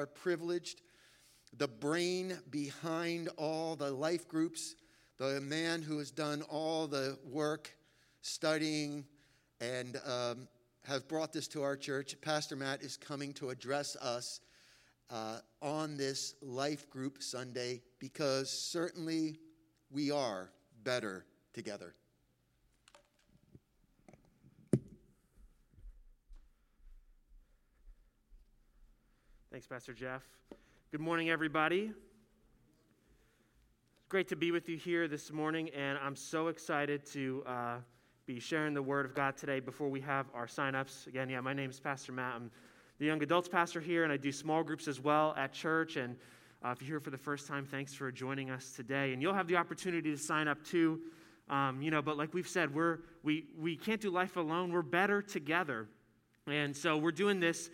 are 0.00 0.06
privileged. 0.06 0.80
The 1.58 1.68
brain 1.68 2.38
behind 2.50 3.28
all 3.36 3.76
the 3.76 3.90
life 3.90 4.26
groups, 4.26 4.76
the 5.18 5.40
man 5.42 5.82
who 5.82 5.98
has 5.98 6.10
done 6.10 6.40
all 6.42 6.86
the 6.86 7.18
work 7.22 7.70
studying 8.22 9.04
and 9.60 10.00
um, 10.06 10.48
have 10.86 11.06
brought 11.06 11.34
this 11.34 11.46
to 11.48 11.62
our 11.62 11.76
church, 11.76 12.16
Pastor 12.22 12.56
Matt 12.56 12.80
is 12.80 12.96
coming 12.96 13.34
to 13.34 13.50
address 13.50 13.94
us 13.96 14.40
uh, 15.10 15.40
on 15.60 15.98
this 15.98 16.34
life 16.40 16.88
group 16.88 17.22
Sunday 17.22 17.82
because 17.98 18.50
certainly 18.50 19.38
we 19.90 20.10
are 20.10 20.50
better 20.82 21.26
together. 21.52 21.94
Thanks, 29.50 29.66
Pastor 29.66 29.92
Jeff. 29.92 30.22
Good 30.92 31.00
morning, 31.00 31.28
everybody. 31.28 31.90
It's 33.96 34.06
great 34.08 34.28
to 34.28 34.36
be 34.36 34.52
with 34.52 34.68
you 34.68 34.76
here 34.76 35.08
this 35.08 35.32
morning, 35.32 35.70
and 35.70 35.98
I'm 35.98 36.14
so 36.14 36.46
excited 36.46 37.04
to 37.06 37.42
uh, 37.44 37.76
be 38.26 38.38
sharing 38.38 38.74
the 38.74 38.82
Word 38.82 39.06
of 39.06 39.12
God 39.12 39.36
today 39.36 39.58
before 39.58 39.88
we 39.88 40.00
have 40.02 40.26
our 40.34 40.46
sign-ups. 40.46 41.08
Again, 41.08 41.28
yeah, 41.28 41.40
my 41.40 41.52
name 41.52 41.68
is 41.68 41.80
Pastor 41.80 42.12
Matt. 42.12 42.34
I'm 42.36 42.48
the 43.00 43.06
young 43.06 43.20
adults 43.24 43.48
pastor 43.48 43.80
here, 43.80 44.04
and 44.04 44.12
I 44.12 44.16
do 44.16 44.30
small 44.30 44.62
groups 44.62 44.86
as 44.86 45.00
well 45.00 45.34
at 45.36 45.52
church. 45.52 45.96
And 45.96 46.14
uh, 46.64 46.68
if 46.68 46.80
you're 46.80 46.86
here 46.86 47.00
for 47.00 47.10
the 47.10 47.18
first 47.18 47.48
time, 47.48 47.66
thanks 47.66 47.92
for 47.92 48.12
joining 48.12 48.50
us 48.50 48.72
today. 48.76 49.12
And 49.12 49.20
you'll 49.20 49.34
have 49.34 49.48
the 49.48 49.56
opportunity 49.56 50.12
to 50.12 50.16
sign 50.16 50.46
up 50.46 50.62
too. 50.62 51.00
Um, 51.48 51.82
you 51.82 51.90
know, 51.90 52.02
but 52.02 52.16
like 52.16 52.34
we've 52.34 52.46
said, 52.46 52.72
we're 52.72 52.98
we 53.24 53.46
we 53.58 53.74
can't 53.74 54.00
do 54.00 54.10
life 54.10 54.36
alone. 54.36 54.70
We're 54.72 54.82
better 54.82 55.20
together, 55.20 55.88
and 56.46 56.76
so 56.76 56.96
we're 56.96 57.10
doing 57.10 57.40
this 57.40 57.68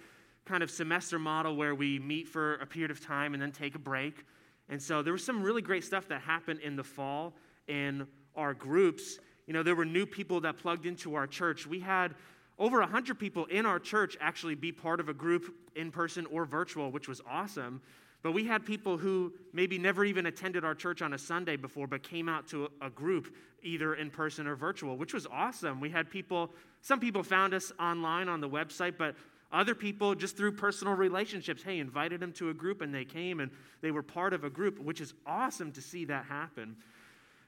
kind 0.47 0.63
of 0.63 0.71
semester 0.71 1.19
model 1.19 1.57
where 1.57 1.75
we 1.75 1.99
meet 1.99 2.29
for 2.29 2.55
a 2.55 2.67
period 2.67 2.91
of 2.91 3.01
time 3.01 3.35
and 3.35 3.43
then 3.43 3.53
take 3.53 3.75
a 3.75 3.79
break. 3.79 4.25
And 4.69 4.81
so 4.81 5.03
there 5.03 5.13
was 5.13 5.25
some 5.25 5.43
really 5.43 5.63
great 5.63 5.85
stuff 5.85 6.09
that 6.09 6.23
happened 6.23 6.61
in 6.61 6.77
the 6.77 6.85
fall 6.85 7.35
in 7.69 8.07
our 8.35 8.55
groups. 8.55 9.19
You 9.47 9.53
know, 9.53 9.63
there 9.63 9.75
were 9.75 9.85
new 9.85 10.07
people 10.07 10.41
that 10.41 10.57
plugged 10.57 10.87
into 10.87 11.15
our 11.15 11.27
church. 11.27 11.67
We 11.67 11.81
had 11.81 12.15
over 12.59 12.81
100 12.81 13.19
people 13.19 13.45
in 13.47 13.67
our 13.67 13.79
church 13.79 14.17
actually 14.21 14.55
be 14.55 14.73
part 14.73 15.01
of 15.01 15.09
a 15.09 15.15
group 15.15 15.55
in 15.75 15.91
person 15.91 16.27
or 16.27 16.45
virtual, 16.45 16.91
which 16.91 17.09
was 17.09 17.21
awesome. 17.29 17.83
But 18.23 18.33
we 18.33 18.45
had 18.45 18.65
people 18.65 18.97
who 18.97 19.33
maybe 19.53 19.79
never 19.79 20.05
even 20.05 20.27
attended 20.27 20.65
our 20.65 20.75
church 20.75 21.03
on 21.03 21.13
a 21.13 21.19
Sunday 21.19 21.57
before, 21.57 21.87
but 21.87 22.03
came 22.03 22.29
out 22.29 22.49
to 22.49 22.69
a 22.81 22.91
group 22.91 23.35
either 23.63 23.95
in 23.95 24.11
person 24.11 24.47
or 24.47 24.57
virtual, 24.57 24.97
which 24.97 25.13
was 25.13 25.27
awesome. 25.31 25.81
We 25.81 25.91
had 25.91 26.11
people, 26.11 26.51
some 26.81 26.99
people 26.99 27.23
found 27.23 27.53
us 27.53 27.73
online 27.79 28.29
on 28.29 28.41
the 28.41 28.49
website, 28.49 28.95
but 28.97 29.15
other 29.53 29.75
people, 29.75 30.15
just 30.15 30.37
through 30.37 30.53
personal 30.53 30.95
relationships, 30.95 31.63
hey, 31.63 31.79
invited 31.79 32.21
them 32.21 32.33
to 32.33 32.51
a 32.51 32.55
group 32.55 32.81
and 32.81 32.95
they 32.95 33.05
came 33.05 33.41
and 33.41 33.51
they 33.81 33.91
were 33.91 34.03
part 34.03 34.33
of 34.33 34.45
a 34.45 34.51
group, 34.51 34.79
which 34.79 35.01
is 35.01 35.15
awesome 35.27 35.73
to 35.73 35.81
see 35.81 36.05
that 36.07 36.25
happen. 36.25 36.77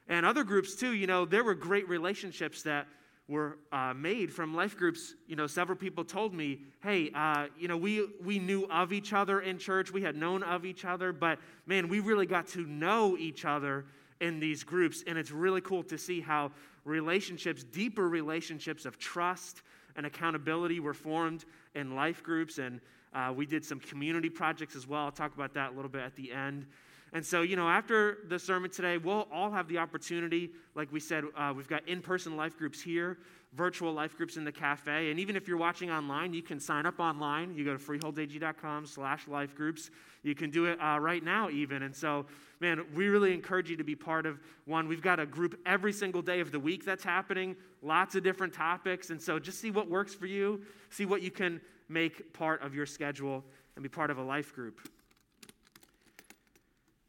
And 0.09 0.25
other 0.25 0.45
groups, 0.45 0.75
too, 0.75 0.95
you 0.95 1.07
know, 1.07 1.25
there 1.25 1.45
were 1.45 1.55
great 1.55 1.89
relationships 1.89 2.63
that 2.63 2.87
were 3.29 3.59
uh, 3.73 3.93
made 3.95 4.33
from 4.33 4.55
life 4.55 4.77
groups. 4.77 5.15
You 5.27 5.37
know, 5.37 5.47
several 5.47 5.77
people 5.77 6.03
told 6.05 6.33
me, 6.33 6.61
hey, 6.83 7.11
uh, 7.15 7.47
you 7.59 7.69
know, 7.69 7.77
we, 7.77 8.09
we 8.25 8.39
knew 8.39 8.65
of 8.71 8.93
each 8.93 9.13
other 9.13 9.41
in 9.41 9.59
church, 9.59 9.93
we 9.93 10.03
had 10.03 10.17
known 10.17 10.43
of 10.43 10.65
each 10.65 10.85
other, 10.87 11.13
but 11.13 11.39
man, 11.67 11.89
we 11.89 12.01
really 12.01 12.27
got 12.27 12.47
to 12.49 12.65
know 12.65 13.17
each 13.19 13.45
other 13.45 13.85
in 14.21 14.41
these 14.41 14.65
groups. 14.65 15.05
And 15.07 15.19
it's 15.19 15.31
really 15.31 15.61
cool 15.61 15.83
to 15.85 15.99
see 15.99 16.21
how 16.21 16.53
relationships, 16.85 17.63
deeper 17.65 18.09
relationships 18.09 18.87
of 18.87 18.99
trust 18.99 19.63
and 19.95 20.07
accountability 20.07 20.81
were 20.81 20.95
formed 20.95 21.45
in 21.79 21.95
life 21.95 22.23
groups. 22.23 22.59
And 22.59 22.81
uh, 23.15 23.33
we 23.34 23.47
did 23.47 23.65
some 23.65 23.81
community 23.81 24.29
projects 24.29 24.77
as 24.77 24.87
well. 24.87 25.05
I'll 25.05 25.12
talk 25.12 25.34
about 25.34 25.55
that 25.55 25.73
a 25.73 25.75
little 25.75 25.91
bit 25.91 26.03
at 26.03 26.17
the 26.17 26.33
end. 26.33 26.67
And 27.12 27.25
so, 27.25 27.43
you 27.43 27.57
know, 27.57 27.69
after 27.69 28.19
the 28.29 28.39
sermon 28.39 28.70
today, 28.70 28.98
we'll 28.98 29.27
all 29.33 29.51
have 29.51 29.67
the 29.69 29.79
opportunity, 29.79 30.51
like 30.75 30.93
we 30.93 31.01
said, 31.01 31.25
uh, 31.37 31.53
we've 31.57 31.69
got 31.69 31.89
in 31.89 32.03
person 32.03 32.37
life 32.37 32.58
groups 32.58 32.83
here, 32.83 33.17
virtual 33.55 33.95
life 33.95 34.14
groups 34.17 34.36
in 34.36 34.45
the 34.45 34.52
cafe. 34.52 35.11
And 35.11 35.19
even 35.19 35.35
if 35.35 35.48
you're 35.48 35.57
watching 35.57 35.91
online, 35.91 36.35
you 36.35 36.42
can 36.42 36.61
sign 36.61 36.85
up 36.85 37.01
online. 37.01 37.55
You 37.55 37.64
go 37.64 37.73
to 37.75 37.79
freeholdag.com 37.79 38.85
slash 38.85 39.27
life 39.27 39.55
groups. 39.55 39.91
You 40.23 40.35
can 40.35 40.51
do 40.51 40.67
it 40.67 40.79
uh, 40.83 40.98
right 41.01 41.25
now, 41.25 41.48
even. 41.48 41.83
And 41.83 41.97
so, 41.97 42.27
man, 42.61 42.85
we 42.95 43.08
really 43.08 43.33
encourage 43.33 43.70
you 43.70 43.77
to 43.79 43.85
be 43.85 43.95
part 43.95 44.27
of 44.27 44.39
one. 44.67 44.86
We've 44.86 45.01
got 45.01 45.19
a 45.19 45.25
group 45.25 45.58
every 45.64 45.95
single 45.95 46.20
day 46.20 46.41
of 46.41 46.52
the 46.52 46.61
week 46.61 46.85
that's 46.85 47.05
happening, 47.05 47.57
lots 47.81 48.17
of 48.17 48.23
different 48.23 48.52
topics. 48.52 49.08
And 49.08 49.23
so 49.23 49.39
just 49.39 49.61
see 49.61 49.70
what 49.70 49.89
works 49.89 50.14
for 50.14 50.27
you, 50.27 50.61
see 50.91 51.07
what 51.07 51.23
you 51.23 51.31
can 51.31 51.63
make 51.89 52.33
part 52.33 52.63
of 52.63 52.75
your 52.75 52.87
schedule, 52.87 53.45
and 53.77 53.83
be 53.83 53.89
part 53.89 54.11
of 54.11 54.19
a 54.19 54.23
life 54.23 54.55
group. 54.55 54.81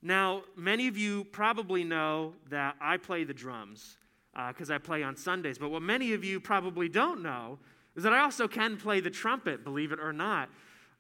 Now, 0.02 0.44
many 0.56 0.88
of 0.88 0.98
you 0.98 1.26
probably 1.26 1.84
know 1.84 2.34
that 2.50 2.76
I 2.80 2.98
play 2.98 3.26
the 3.26 3.34
drums 3.34 3.98
because 4.48 4.70
uh, 4.72 4.76
I 4.76 4.78
play 4.78 5.04
on 5.04 5.16
Sundays. 5.16 5.58
But 5.58 5.70
what 5.72 5.82
many 5.82 6.14
of 6.14 6.24
you 6.24 6.40
probably 6.40 6.88
don't 6.88 7.22
know 7.22 7.60
is 7.96 8.04
that 8.04 8.14
I 8.14 8.20
also 8.20 8.48
can 8.48 8.78
play 8.78 9.02
the 9.02 9.10
trumpet, 9.10 9.64
believe 9.64 9.92
it 9.92 10.00
or 10.00 10.14
not. 10.14 10.50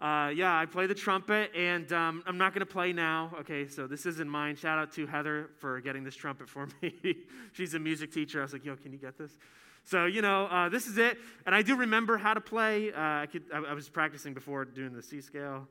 Uh, 0.02 0.32
yeah, 0.34 0.58
I 0.58 0.66
play 0.66 0.88
the 0.88 0.96
trumpet, 0.96 1.52
and 1.56 1.92
um, 1.92 2.24
I'm 2.26 2.38
not 2.38 2.54
going 2.54 2.66
to 2.66 2.72
play 2.72 2.94
now. 2.94 3.32
Okay, 3.42 3.68
so 3.68 3.86
this 3.86 4.06
isn't 4.06 4.30
mine. 4.30 4.56
Shout 4.56 4.80
out 4.80 4.94
to 4.94 5.06
Heather 5.06 5.50
for 5.60 5.82
getting 5.82 6.04
this 6.04 6.16
trumpet 6.16 6.50
for 6.50 6.68
me. 6.82 7.18
She's 7.52 7.74
a 7.74 7.80
music 7.80 8.14
teacher. 8.14 8.40
I 8.40 8.44
was 8.44 8.54
like, 8.54 8.66
yo, 8.66 8.76
can 8.78 8.94
you 8.94 8.98
get 8.98 9.18
this? 9.18 9.38
So, 9.86 10.06
you 10.06 10.22
know, 10.22 10.46
uh, 10.46 10.70
this 10.70 10.88
is 10.88 10.98
it. 10.98 11.18
And 11.46 11.56
I 11.56 11.62
do 11.62 11.76
remember 11.76 12.18
how 12.18 12.34
to 12.34 12.42
play. 12.42 12.92
Uh, 12.92 13.00
I, 13.00 13.28
could, 13.32 13.44
I, 13.54 13.58
I 13.58 13.74
was 13.74 13.90
practicing 13.90 14.34
before 14.34 14.66
doing 14.66 14.94
the 14.94 15.02
C 15.02 15.22
scale. 15.22 15.68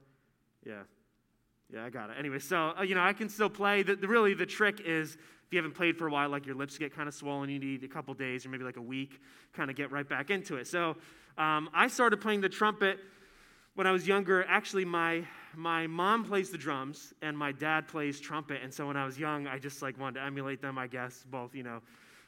Yeah, 0.67 0.83
yeah, 1.73 1.85
I 1.85 1.91
got 1.91 2.11
it. 2.11 2.17
Anyway, 2.19 2.39
so, 2.39 2.73
uh, 2.79 2.83
you 2.83 2.95
know, 2.95 3.03
I 3.03 3.13
can 3.13 3.29
still 3.29 3.51
play. 3.51 3.83
The, 3.83 3.97
the, 3.97 4.09
really, 4.09 4.35
the 4.35 4.47
trick 4.47 4.81
is 4.85 5.15
if 5.15 5.53
you 5.53 5.59
haven't 5.59 5.75
played 5.77 5.97
for 5.97 6.07
a 6.07 6.11
while, 6.11 6.29
like 6.29 6.45
your 6.45 6.57
lips 6.57 6.77
get 6.77 6.95
kind 6.95 7.09
of 7.09 7.15
swollen, 7.15 7.49
you 7.49 7.59
need 7.59 7.83
a 7.83 7.89
couple 7.89 8.13
days 8.13 8.45
or 8.45 8.51
maybe 8.51 8.65
like 8.65 8.77
a 8.77 8.83
week, 8.83 9.21
kind 9.55 9.71
of 9.71 9.77
get 9.77 9.91
right 9.91 10.07
back 10.07 10.29
into 10.29 10.57
it. 10.57 10.67
So 10.67 10.97
um, 11.39 11.71
I 11.73 11.89
started 11.89 12.21
playing 12.21 12.43
the 12.43 12.51
trumpet 12.51 12.99
when 13.75 13.87
I 13.87 13.93
was 13.93 14.07
younger. 14.07 14.45
Actually, 14.45 14.85
my, 14.85 15.25
my 15.57 15.87
mom 15.87 16.25
plays 16.25 16.51
the 16.51 16.59
drums 16.59 17.15
and 17.23 17.39
my 17.39 17.53
dad 17.53 17.89
plays 17.89 18.21
trumpet. 18.21 18.61
And 18.63 18.75
so 18.75 18.87
when 18.89 18.97
I 18.99 19.07
was 19.07 19.19
young, 19.19 19.47
I 19.47 19.59
just 19.59 19.81
like 19.81 19.99
wanted 19.99 20.21
to 20.21 20.27
emulate 20.27 20.61
them, 20.61 20.77
I 20.77 20.87
guess, 20.87 21.25
both, 21.31 21.55
you 21.55 21.63
know. 21.63 21.81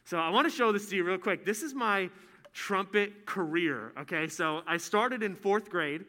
So 0.05 0.19
I 0.19 0.31
want 0.31 0.51
to 0.51 0.55
show 0.55 0.73
this 0.73 0.89
to 0.91 0.97
you 0.97 1.05
real 1.05 1.19
quick. 1.19 1.45
This 1.45 1.63
is 1.63 1.75
my 1.75 2.11
trumpet 2.53 3.27
career, 3.27 3.93
okay? 4.01 4.27
So 4.29 4.63
I 4.67 4.77
started 4.77 5.23
in 5.23 5.35
fourth 5.35 5.71
grade, 5.71 6.05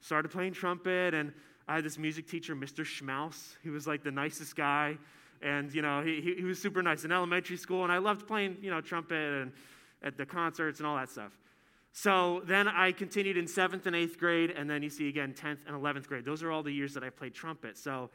started 0.00 0.30
playing 0.30 0.52
trumpet 0.52 1.14
and 1.14 1.32
I 1.68 1.76
had 1.76 1.84
this 1.84 1.98
music 1.98 2.28
teacher, 2.28 2.54
Mr. 2.54 2.84
Schmaus. 2.84 3.56
He 3.62 3.70
was 3.70 3.86
like 3.86 4.04
the 4.04 4.12
nicest 4.12 4.54
guy. 4.54 4.98
And, 5.42 5.74
you 5.74 5.82
know, 5.82 6.02
he, 6.02 6.34
he 6.36 6.44
was 6.44 6.60
super 6.60 6.82
nice 6.82 7.04
in 7.04 7.12
elementary 7.12 7.56
school. 7.56 7.82
And 7.82 7.92
I 7.92 7.98
loved 7.98 8.26
playing, 8.26 8.58
you 8.62 8.70
know, 8.70 8.80
trumpet 8.80 9.16
and 9.16 9.52
at 10.02 10.16
the 10.16 10.24
concerts 10.24 10.78
and 10.78 10.86
all 10.86 10.96
that 10.96 11.10
stuff. 11.10 11.32
So 11.92 12.42
then 12.44 12.68
I 12.68 12.92
continued 12.92 13.36
in 13.36 13.48
seventh 13.48 13.86
and 13.86 13.96
eighth 13.96 14.18
grade. 14.18 14.50
And 14.50 14.70
then 14.70 14.82
you 14.82 14.90
see 14.90 15.08
again, 15.08 15.34
10th 15.34 15.58
and 15.66 15.76
11th 15.76 16.06
grade. 16.06 16.24
Those 16.24 16.42
are 16.42 16.52
all 16.52 16.62
the 16.62 16.72
years 16.72 16.94
that 16.94 17.02
I 17.02 17.10
played 17.10 17.34
trumpet. 17.34 17.76
So, 17.76 18.10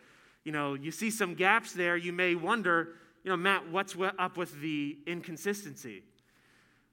you 0.45 0.51
know, 0.51 0.75
you 0.75 0.91
see 0.91 1.11
some 1.11 1.35
gaps 1.35 1.73
there. 1.73 1.97
You 1.97 2.13
may 2.13 2.35
wonder, 2.35 2.95
you 3.23 3.29
know, 3.29 3.37
Matt, 3.37 3.69
what's 3.69 3.95
up 4.17 4.37
with 4.37 4.59
the 4.61 4.97
inconsistency? 5.05 6.03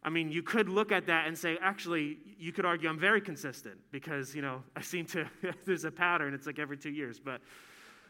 I 0.02 0.10
mean, 0.10 0.30
you 0.30 0.42
could 0.42 0.68
look 0.68 0.92
at 0.92 1.06
that 1.06 1.26
and 1.26 1.36
say, 1.36 1.58
actually, 1.60 2.18
you 2.38 2.52
could 2.52 2.64
argue 2.64 2.88
I'm 2.88 2.98
very 2.98 3.20
consistent 3.20 3.78
because, 3.90 4.34
you 4.34 4.42
know, 4.42 4.62
I 4.76 4.80
seem 4.80 5.06
to, 5.06 5.26
there's 5.64 5.84
a 5.84 5.90
pattern. 5.90 6.34
It's 6.34 6.46
like 6.46 6.58
every 6.58 6.76
two 6.76 6.90
years. 6.90 7.18
But 7.18 7.40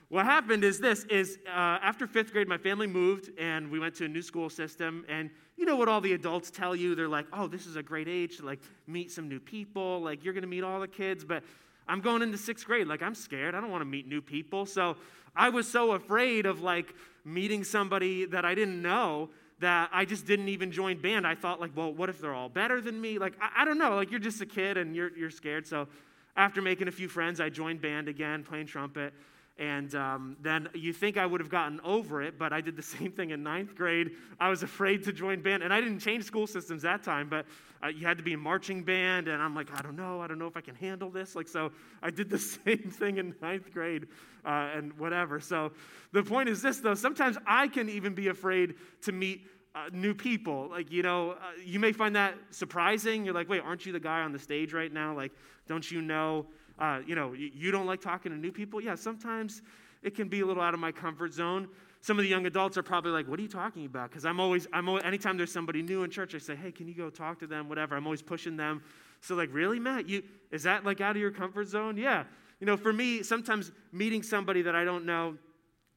what 0.09 0.25
happened 0.25 0.65
is 0.65 0.79
this, 0.79 1.05
is 1.05 1.39
uh, 1.47 1.51
after 1.51 2.07
fifth 2.07 2.33
grade, 2.33 2.49
my 2.49 2.59
family 2.59 2.87
moved 2.87 3.31
and 3.39 3.71
we 3.71 3.79
went 3.79 3.95
to 3.97 4.05
a 4.05 4.09
new 4.09 4.23
school 4.23 4.51
system. 4.51 5.05
And 5.09 5.31
you 5.57 5.65
know 5.65 5.77
what 5.77 5.89
all 5.89 6.01
the 6.01 6.13
adults 6.13 6.51
tell 6.51 6.77
you? 6.77 6.95
They're 6.95 7.09
like, 7.09 7.27
oh, 7.33 7.47
this 7.47 7.67
is 7.67 7.77
a 7.77 7.83
great 7.83 8.09
age 8.09 8.39
to 8.39 8.47
like 8.47 8.61
meet 8.87 9.11
some 9.11 9.29
new 9.29 9.41
people. 9.41 10.01
Like 10.01 10.25
you're 10.25 10.35
going 10.35 10.43
to 10.43 10.49
meet 10.49 10.65
all 10.65 10.81
the 10.81 10.89
kids. 10.89 11.25
But 11.25 11.43
I'm 11.89 12.01
going 12.01 12.23
into 12.23 12.37
sixth 12.37 12.67
grade. 12.67 12.87
Like 12.87 13.03
I'm 13.03 13.15
scared. 13.15 13.55
I 13.55 13.61
don't 13.61 13.71
want 13.71 13.81
to 13.81 13.87
meet 13.87 14.07
new 14.07 14.21
people. 14.21 14.67
So 14.67 14.97
I 15.35 15.49
was 15.49 15.67
so 15.67 15.93
afraid 15.93 16.47
of 16.47 16.61
like 16.61 16.95
meeting 17.33 17.65
somebody 17.65 18.25
that 18.27 18.45
I 18.45 18.55
didn't 18.55 18.81
know 18.81 19.31
that 19.61 19.91
I 19.93 20.05
just 20.05 20.27
didn't 20.27 20.49
even 20.49 20.71
join 20.71 21.01
band. 21.01 21.27
I 21.27 21.35
thought, 21.35 21.61
like, 21.61 21.73
well, 21.77 21.93
what 21.93 22.09
if 22.09 22.21
they're 22.21 22.35
all 22.35 22.49
better 22.49 22.81
than 22.81 23.01
me? 23.01 23.19
Like, 23.19 23.35
I, 23.41 23.63
I 23.63 23.65
don't 23.65 23.79
know. 23.79 23.97
Like, 23.97 24.11
you're 24.11 24.21
just 24.21 24.41
a 24.41 24.47
kid 24.47 24.77
and 24.77 24.95
you're, 24.95 25.17
you're 25.17 25.31
scared. 25.31 25.67
So, 25.67 25.89
after 26.37 26.63
making 26.63 26.87
a 26.87 26.93
few 26.93 27.09
friends, 27.09 27.41
I 27.41 27.49
joined 27.49 27.81
band 27.81 28.09
again, 28.09 28.45
playing 28.45 28.67
trumpet. 28.67 29.13
And 29.59 29.93
um, 29.97 30.37
then 30.41 30.69
you 30.73 30.93
think 30.93 31.17
I 31.17 31.27
would 31.27 31.41
have 31.41 31.51
gotten 31.51 31.81
over 31.83 32.23
it, 32.23 32.39
but 32.39 32.53
I 32.53 32.61
did 32.61 32.77
the 32.77 32.83
same 32.97 33.11
thing 33.11 33.31
in 33.31 33.43
ninth 33.43 33.75
grade. 33.75 34.13
I 34.39 34.49
was 34.49 34.63
afraid 34.63 35.03
to 35.05 35.13
join 35.13 35.43
band, 35.43 35.63
and 35.63 35.75
I 35.75 35.81
didn't 35.81 35.99
change 35.99 36.25
school 36.25 36.47
systems 36.47 36.83
that 36.83 37.03
time, 37.03 37.29
but 37.29 37.45
uh, 37.83 37.89
you 37.89 38.07
had 38.07 38.17
to 38.19 38.23
be 38.23 38.33
in 38.33 38.41
marching 38.41 38.83
band, 38.83 39.29
and 39.29 39.43
I'm 39.43 39.55
like, 39.55 39.69
I 39.77 39.83
don't 39.83 39.97
know, 39.97 40.21
I 40.21 40.27
don't 40.27 40.39
know 40.39 40.47
if 40.47 40.57
I 40.57 40.61
can 40.61 40.75
handle 40.75 41.11
this. 41.11 41.35
Like, 41.35 41.49
so 41.49 41.73
I 42.03 42.11
did 42.11 42.31
the 42.31 42.39
same 42.65 42.91
thing 42.91 43.19
in 43.19 43.35
ninth 43.43 43.73
grade 43.73 44.07
uh, 44.45 44.71
and 44.75 44.97
whatever. 44.99 45.41
So 45.41 45.73
the 46.13 46.23
point 46.23 46.49
is 46.49 46.63
this, 46.63 46.79
though, 46.79 46.95
sometimes 46.95 47.37
I 47.47 47.69
can 47.69 47.89
even 47.89 48.15
be 48.15 48.29
afraid 48.29 48.75
to 49.03 49.13
meet 49.13 49.47
uh, 49.75 49.91
new 49.93 50.15
people. 50.15 50.69
Like, 50.71 50.91
you 50.91 51.03
know, 51.03 51.33
uh, 51.33 51.37
you 51.65 51.79
may 51.79 51.93
find 51.93 52.17
that 52.17 52.35
surprising. 52.51 53.25
You're 53.25 53.35
like, 53.35 53.49
wait, 53.49 53.63
aren't 53.63 53.87
you 53.87 53.93
the 53.93 54.01
guy 54.01 54.23
on 54.23 54.33
the 54.33 54.39
stage 54.39 54.73
right 54.73 54.93
now? 54.93 55.15
Like, 55.15 55.33
don't 55.67 55.89
you 55.89 56.01
know 56.01 56.47
Uh, 56.79 57.01
you 57.07 57.15
know, 57.15 57.33
you 57.33 57.71
don't 57.71 57.87
like 57.87 58.01
talking 58.01 58.33
to 58.33 58.39
new 58.39 58.53
people? 58.53 58.81
Yeah, 58.81 58.95
sometimes 58.95 59.63
it 60.03 60.15
can 60.15 60.29
be 60.29 60.41
a 60.41 60.47
little 60.47 60.63
out 60.63 60.75
of 60.75 60.81
my 60.81 60.93
comfort 60.93 61.33
zone. 61.33 61.69
Some 62.01 62.19
of 62.19 62.23
the 62.23 62.29
young 62.29 62.47
adults 62.47 62.79
are 62.79 62.83
probably 62.83 63.11
like, 63.11 63.27
"What 63.27 63.39
are 63.41 63.43
you 63.43 63.49
talking 63.49 63.85
about?" 63.85 64.11
Because 64.11 64.25
I'm 64.25 64.39
always, 64.39 64.69
I'm 64.73 64.89
always, 64.89 65.03
anytime 65.05 65.37
there's 65.37 65.51
somebody 65.51 65.83
new 65.83 66.05
in 66.05 66.11
church, 66.11 66.35
I 66.35 66.39
say, 66.39 66.55
"Hey, 66.55 66.71
can 66.71 66.87
you 66.87 66.95
go 66.95 67.11
talk 67.11 67.41
to 67.41 67.47
them?" 67.47 67.69
Whatever. 67.69 67.97
I'm 67.97 68.07
always 68.07 68.23
pushing 68.23 68.57
them. 68.57 68.83
So 69.21 69.35
like, 69.35 69.53
really, 69.53 69.81
Matt? 69.81 70.09
You 70.09 70.23
is 70.53 70.63
that 70.63 70.85
like 70.85 71.01
out 71.01 71.17
of 71.17 71.21
your 71.21 71.33
comfort 71.33 71.67
zone? 71.69 71.97
Yeah. 71.97 72.25
You 72.61 72.67
know, 72.67 72.77
for 72.77 72.93
me, 72.93 73.23
sometimes 73.23 73.73
meeting 73.93 74.23
somebody 74.23 74.63
that 74.63 74.75
I 74.75 74.85
don't 74.85 75.05
know 75.05 75.37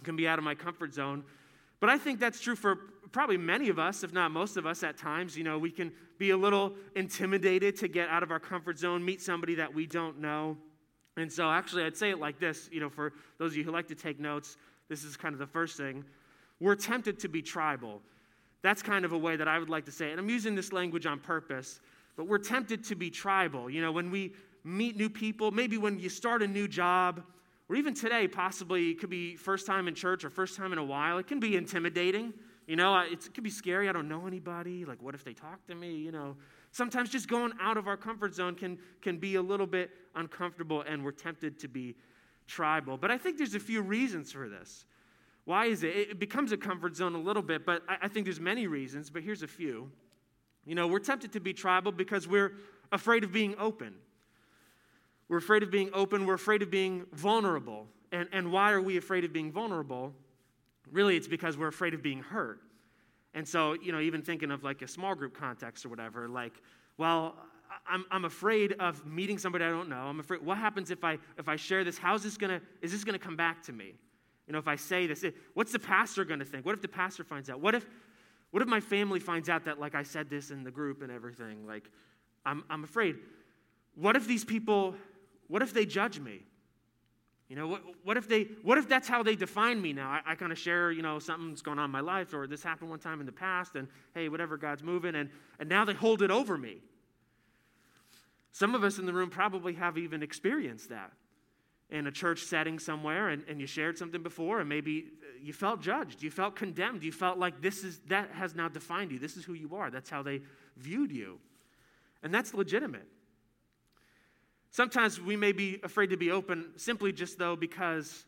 can 0.03 0.15
be 0.15 0.27
out 0.27 0.39
of 0.39 0.45
my 0.45 0.55
comfort 0.55 0.93
zone. 0.93 1.23
But 1.79 1.89
I 1.89 1.97
think 1.97 2.19
that's 2.19 2.39
true 2.39 2.55
for 2.55 2.75
probably 3.11 3.37
many 3.37 3.69
of 3.69 3.79
us, 3.79 4.03
if 4.03 4.13
not 4.13 4.31
most 4.31 4.57
of 4.57 4.65
us, 4.65 4.83
at 4.83 4.97
times. 4.97 5.37
You 5.37 5.43
know, 5.43 5.57
we 5.57 5.71
can 5.71 5.91
be 6.17 6.29
a 6.31 6.37
little 6.37 6.73
intimidated 6.95 7.75
to 7.77 7.87
get 7.87 8.09
out 8.09 8.23
of 8.23 8.31
our 8.31 8.39
comfort 8.39 8.77
zone, 8.77 9.03
meet 9.03 9.21
somebody 9.21 9.55
that 9.55 9.73
we 9.73 9.85
don't 9.87 10.19
know. 10.19 10.57
And 11.21 11.31
so, 11.31 11.49
actually, 11.49 11.83
I'd 11.83 11.95
say 11.95 12.09
it 12.09 12.19
like 12.19 12.39
this 12.39 12.69
you 12.71 12.79
know, 12.79 12.89
for 12.89 13.13
those 13.37 13.51
of 13.51 13.57
you 13.57 13.63
who 13.63 13.71
like 13.71 13.87
to 13.87 13.95
take 13.95 14.19
notes, 14.19 14.57
this 14.89 15.03
is 15.03 15.15
kind 15.15 15.33
of 15.33 15.39
the 15.39 15.47
first 15.47 15.77
thing. 15.77 16.03
We're 16.59 16.75
tempted 16.75 17.19
to 17.19 17.27
be 17.27 17.41
tribal. 17.41 18.01
That's 18.61 18.81
kind 18.81 19.05
of 19.05 19.13
a 19.13 19.17
way 19.17 19.35
that 19.35 19.47
I 19.47 19.57
would 19.57 19.69
like 19.69 19.85
to 19.85 19.91
say 19.91 20.09
it. 20.09 20.11
And 20.11 20.19
I'm 20.19 20.29
using 20.29 20.55
this 20.55 20.73
language 20.73 21.05
on 21.05 21.19
purpose, 21.19 21.79
but 22.15 22.27
we're 22.27 22.37
tempted 22.37 22.83
to 22.85 22.95
be 22.95 23.09
tribal. 23.09 23.69
You 23.69 23.81
know, 23.81 23.91
when 23.91 24.11
we 24.11 24.33
meet 24.63 24.97
new 24.97 25.09
people, 25.09 25.51
maybe 25.51 25.77
when 25.77 25.99
you 25.99 26.09
start 26.09 26.43
a 26.43 26.47
new 26.47 26.67
job, 26.67 27.23
or 27.69 27.75
even 27.75 27.93
today, 27.93 28.27
possibly 28.27 28.91
it 28.91 28.99
could 28.99 29.09
be 29.09 29.35
first 29.35 29.65
time 29.65 29.87
in 29.87 29.95
church 29.95 30.25
or 30.25 30.29
first 30.29 30.57
time 30.57 30.73
in 30.73 30.77
a 30.77 30.83
while, 30.83 31.17
it 31.17 31.27
can 31.27 31.39
be 31.39 31.55
intimidating. 31.55 32.33
You 32.67 32.75
know, 32.75 32.97
it 32.99 33.33
could 33.33 33.43
be 33.43 33.49
scary. 33.49 33.89
I 33.89 33.91
don't 33.91 34.07
know 34.07 34.27
anybody. 34.27 34.85
Like, 34.85 35.01
what 35.01 35.15
if 35.15 35.23
they 35.23 35.33
talk 35.33 35.65
to 35.67 35.75
me? 35.75 35.95
You 35.95 36.11
know, 36.11 36.35
sometimes 36.71 37.09
just 37.09 37.27
going 37.27 37.51
out 37.61 37.77
of 37.77 37.87
our 37.87 37.97
comfort 37.97 38.33
zone 38.33 38.55
can, 38.55 38.77
can 39.01 39.17
be 39.17 39.35
a 39.35 39.41
little 39.41 39.67
bit 39.67 39.91
uncomfortable 40.15 40.83
and 40.87 41.03
we're 41.03 41.11
tempted 41.11 41.59
to 41.59 41.67
be 41.67 41.95
tribal. 42.47 42.97
But 42.97 43.11
I 43.11 43.17
think 43.17 43.37
there's 43.37 43.55
a 43.55 43.59
few 43.59 43.81
reasons 43.81 44.31
for 44.31 44.49
this. 44.49 44.85
Why 45.45 45.65
is 45.65 45.83
it? 45.83 45.95
It 45.95 46.19
becomes 46.19 46.51
a 46.51 46.57
comfort 46.57 46.95
zone 46.95 47.15
a 47.15 47.19
little 47.19 47.43
bit, 47.43 47.65
but 47.65 47.83
I, 47.87 47.97
I 48.03 48.07
think 48.07 48.25
there's 48.25 48.39
many 48.39 48.67
reasons, 48.67 49.09
but 49.09 49.23
here's 49.23 49.43
a 49.43 49.47
few. 49.47 49.91
You 50.65 50.75
know, 50.75 50.87
we're 50.87 50.99
tempted 50.99 51.33
to 51.33 51.39
be 51.39 51.53
tribal 51.53 51.91
because 51.91 52.27
we're 52.27 52.53
afraid 52.91 53.23
of 53.23 53.31
being 53.31 53.55
open. 53.57 53.95
We're 55.27 55.37
afraid 55.37 55.63
of 55.63 55.71
being 55.71 55.89
open. 55.93 56.25
We're 56.25 56.35
afraid 56.35 56.61
of 56.61 56.69
being 56.69 57.05
vulnerable. 57.13 57.87
And, 58.11 58.27
and 58.31 58.51
why 58.51 58.71
are 58.71 58.81
we 58.81 58.97
afraid 58.97 59.23
of 59.23 59.33
being 59.33 59.51
vulnerable? 59.51 60.13
Really, 60.91 61.15
it's 61.15 61.27
because 61.27 61.57
we're 61.57 61.69
afraid 61.69 61.93
of 61.93 62.03
being 62.03 62.19
hurt. 62.19 62.59
And 63.33 63.47
so, 63.47 63.73
you 63.73 63.91
know, 63.91 63.99
even 63.99 64.21
thinking 64.21 64.51
of 64.51 64.63
like 64.63 64.81
a 64.81 64.87
small 64.87 65.15
group 65.15 65.37
context 65.37 65.85
or 65.85 65.89
whatever, 65.89 66.27
like, 66.27 66.53
well, 66.97 67.35
I'm, 67.87 68.05
I'm 68.11 68.25
afraid 68.25 68.73
of 68.73 69.05
meeting 69.05 69.37
somebody 69.37 69.63
I 69.63 69.69
don't 69.69 69.89
know. 69.89 70.01
I'm 70.01 70.19
afraid, 70.19 70.41
what 70.41 70.57
happens 70.57 70.91
if 70.91 71.03
I, 71.03 71.17
if 71.37 71.47
I 71.47 71.55
share 71.55 71.83
this? 71.83 71.97
How's 71.97 72.23
this 72.23 72.37
gonna, 72.37 72.61
is 72.81 72.91
this 72.91 73.03
gonna 73.03 73.19
come 73.19 73.37
back 73.37 73.63
to 73.63 73.73
me? 73.73 73.93
You 74.47 74.53
know, 74.53 74.59
if 74.59 74.67
I 74.67 74.75
say 74.75 75.07
this, 75.07 75.23
what's 75.53 75.71
the 75.71 75.79
pastor 75.79 76.25
gonna 76.25 76.45
think? 76.45 76.65
What 76.65 76.75
if 76.75 76.81
the 76.81 76.89
pastor 76.89 77.23
finds 77.23 77.49
out? 77.49 77.61
What 77.61 77.75
if, 77.75 77.85
what 78.51 78.61
if 78.61 78.67
my 78.67 78.81
family 78.81 79.21
finds 79.21 79.47
out 79.47 79.63
that, 79.65 79.79
like, 79.79 79.95
I 79.95 80.03
said 80.03 80.29
this 80.29 80.51
in 80.51 80.63
the 80.63 80.71
group 80.71 81.01
and 81.01 81.11
everything? 81.11 81.65
Like, 81.65 81.89
I'm, 82.45 82.65
I'm 82.69 82.83
afraid. 82.83 83.15
What 83.95 84.17
if 84.17 84.27
these 84.27 84.43
people 84.43 84.95
what 85.51 85.61
if 85.61 85.73
they 85.73 85.85
judge 85.85 86.17
me? 86.17 86.43
You 87.51 87.57
know, 87.57 87.67
what, 87.67 87.81
what, 88.05 88.15
if 88.15 88.29
they, 88.29 88.43
what 88.63 88.77
if 88.77 88.87
that's 88.87 89.09
how 89.09 89.23
they 89.23 89.35
define 89.35 89.81
me 89.81 89.91
now? 89.91 90.09
I, 90.09 90.21
I 90.25 90.35
kind 90.35 90.53
of 90.53 90.57
share, 90.57 90.89
you 90.89 91.01
know, 91.01 91.19
something's 91.19 91.61
going 91.61 91.79
on 91.79 91.83
in 91.83 91.91
my 91.91 91.99
life 91.99 92.33
or 92.33 92.47
this 92.47 92.63
happened 92.63 92.89
one 92.89 92.99
time 92.99 93.19
in 93.19 93.25
the 93.25 93.33
past 93.33 93.75
and 93.75 93.89
hey, 94.15 94.29
whatever, 94.29 94.55
God's 94.55 94.83
moving, 94.83 95.15
and, 95.15 95.29
and 95.59 95.67
now 95.67 95.83
they 95.83 95.93
hold 95.93 96.21
it 96.21 96.31
over 96.31 96.57
me. 96.57 96.77
Some 98.53 98.73
of 98.73 98.85
us 98.85 98.99
in 98.99 99.05
the 99.05 99.11
room 99.11 99.29
probably 99.29 99.73
have 99.73 99.97
even 99.97 100.23
experienced 100.23 100.91
that 100.91 101.11
in 101.89 102.07
a 102.07 102.11
church 102.11 102.43
setting 102.43 102.79
somewhere 102.79 103.27
and, 103.27 103.43
and 103.49 103.59
you 103.59 103.67
shared 103.67 103.97
something 103.97 104.23
before 104.23 104.61
and 104.61 104.69
maybe 104.69 105.07
uh, 105.21 105.37
you 105.43 105.51
felt 105.51 105.81
judged, 105.81 106.23
you 106.23 106.31
felt 106.31 106.55
condemned, 106.55 107.03
you 107.03 107.11
felt 107.11 107.37
like 107.37 107.61
this 107.61 107.83
is 107.83 107.99
that 108.07 108.31
has 108.31 108.55
now 108.55 108.69
defined 108.69 109.11
you. 109.11 109.19
This 109.19 109.35
is 109.35 109.43
who 109.43 109.55
you 109.55 109.75
are. 109.75 109.91
That's 109.91 110.09
how 110.09 110.23
they 110.23 110.39
viewed 110.77 111.11
you. 111.11 111.37
And 112.23 112.33
that's 112.33 112.53
legitimate. 112.53 113.09
Sometimes 114.71 115.19
we 115.19 115.35
may 115.35 115.51
be 115.51 115.79
afraid 115.83 116.09
to 116.11 116.17
be 116.17 116.31
open 116.31 116.71
simply 116.77 117.11
just 117.11 117.37
though 117.37 117.55
because 117.55 118.25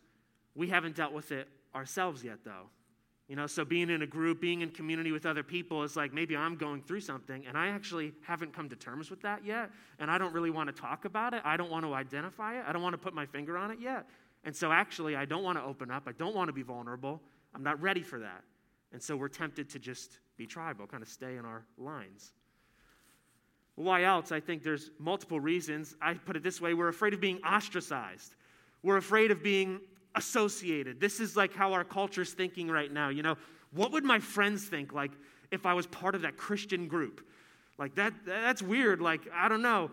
we 0.56 0.68
haven't 0.68 0.96
dealt 0.96 1.14
with 1.14 1.32
it 1.32 1.48
ourselves 1.74 2.24
yet 2.24 2.40
though. 2.44 2.70
You 3.30 3.38
know, 3.38 3.48
so 3.48 3.64
being 3.64 3.90
in 3.90 4.02
a 4.02 4.08
group, 4.08 4.42
being 4.42 4.62
in 4.62 4.70
community 4.70 5.14
with 5.14 5.26
other 5.26 5.44
people 5.44 5.84
is 5.84 5.96
like 5.96 6.14
maybe 6.14 6.36
I'm 6.36 6.58
going 6.58 6.82
through 6.82 7.00
something 7.00 7.46
and 7.48 7.58
I 7.58 7.70
actually 7.70 8.14
haven't 8.22 8.54
come 8.54 8.68
to 8.70 8.76
terms 8.76 9.10
with 9.10 9.22
that 9.22 9.46
yet. 9.46 9.72
And 10.00 10.12
I 10.12 10.18
don't 10.18 10.34
really 10.34 10.50
want 10.50 10.68
to 10.68 10.80
talk 10.80 11.06
about 11.06 11.34
it. 11.34 11.42
I 11.46 11.56
don't 11.56 11.72
want 11.72 11.86
to 11.86 11.94
identify 11.94 12.60
it. 12.60 12.66
I 12.68 12.74
don't 12.74 12.84
want 12.84 12.94
to 12.94 12.98
put 12.98 13.14
my 13.14 13.26
finger 13.26 13.58
on 13.58 13.72
it 13.72 13.80
yet. 13.80 14.06
And 14.44 14.54
so 14.54 14.74
actually, 14.74 15.16
I 15.16 15.24
don't 15.24 15.44
want 15.44 15.58
to 15.58 15.64
open 15.64 15.90
up. 15.90 16.04
I 16.08 16.12
don't 16.12 16.36
want 16.36 16.50
to 16.50 16.54
be 16.54 16.64
vulnerable. 16.64 17.22
I'm 17.56 17.64
not 17.64 17.82
ready 17.82 18.04
for 18.04 18.20
that. 18.20 18.44
And 18.92 19.02
so 19.02 19.16
we're 19.16 19.30
tempted 19.30 19.70
to 19.70 19.80
just 19.80 20.20
be 20.36 20.46
tribal, 20.46 20.86
kind 20.88 21.02
of 21.02 21.08
stay 21.08 21.38
in 21.38 21.46
our 21.46 21.64
lines. 21.78 22.34
Why 23.76 24.04
else? 24.04 24.32
I 24.32 24.40
think 24.40 24.64
there's 24.64 24.92
multiple 25.00 25.40
reasons. 25.40 25.96
I 26.02 26.14
put 26.14 26.36
it 26.36 26.44
this 26.44 26.62
way 26.62 26.74
we're 26.74 26.90
afraid 26.90 27.14
of 27.14 27.22
being 27.22 27.42
ostracized, 27.44 28.36
we're 28.84 28.98
afraid 28.98 29.32
of 29.32 29.42
being 29.42 29.80
associated. 30.16 31.00
This 31.00 31.20
is 31.20 31.36
like 31.36 31.54
how 31.56 31.74
our 31.74 31.84
culture's 31.84 32.34
thinking 32.34 32.70
right 32.70 32.92
now. 32.92 33.10
You 33.10 33.24
know, 33.24 33.36
what 33.72 33.92
would 33.92 34.04
my 34.04 34.20
friends 34.20 34.66
think 34.66 34.94
like 34.94 35.12
if 35.52 35.66
I 35.66 35.74
was 35.74 35.88
part 35.88 36.16
of 36.16 36.22
that 36.22 36.38
Christian 36.38 36.88
group? 36.88 37.26
Like 37.78 37.96
that 37.96 38.14
that's 38.26 38.62
weird. 38.62 39.02
Like 39.02 39.22
I 39.34 39.50
don't 39.50 39.64
know. 39.64 39.90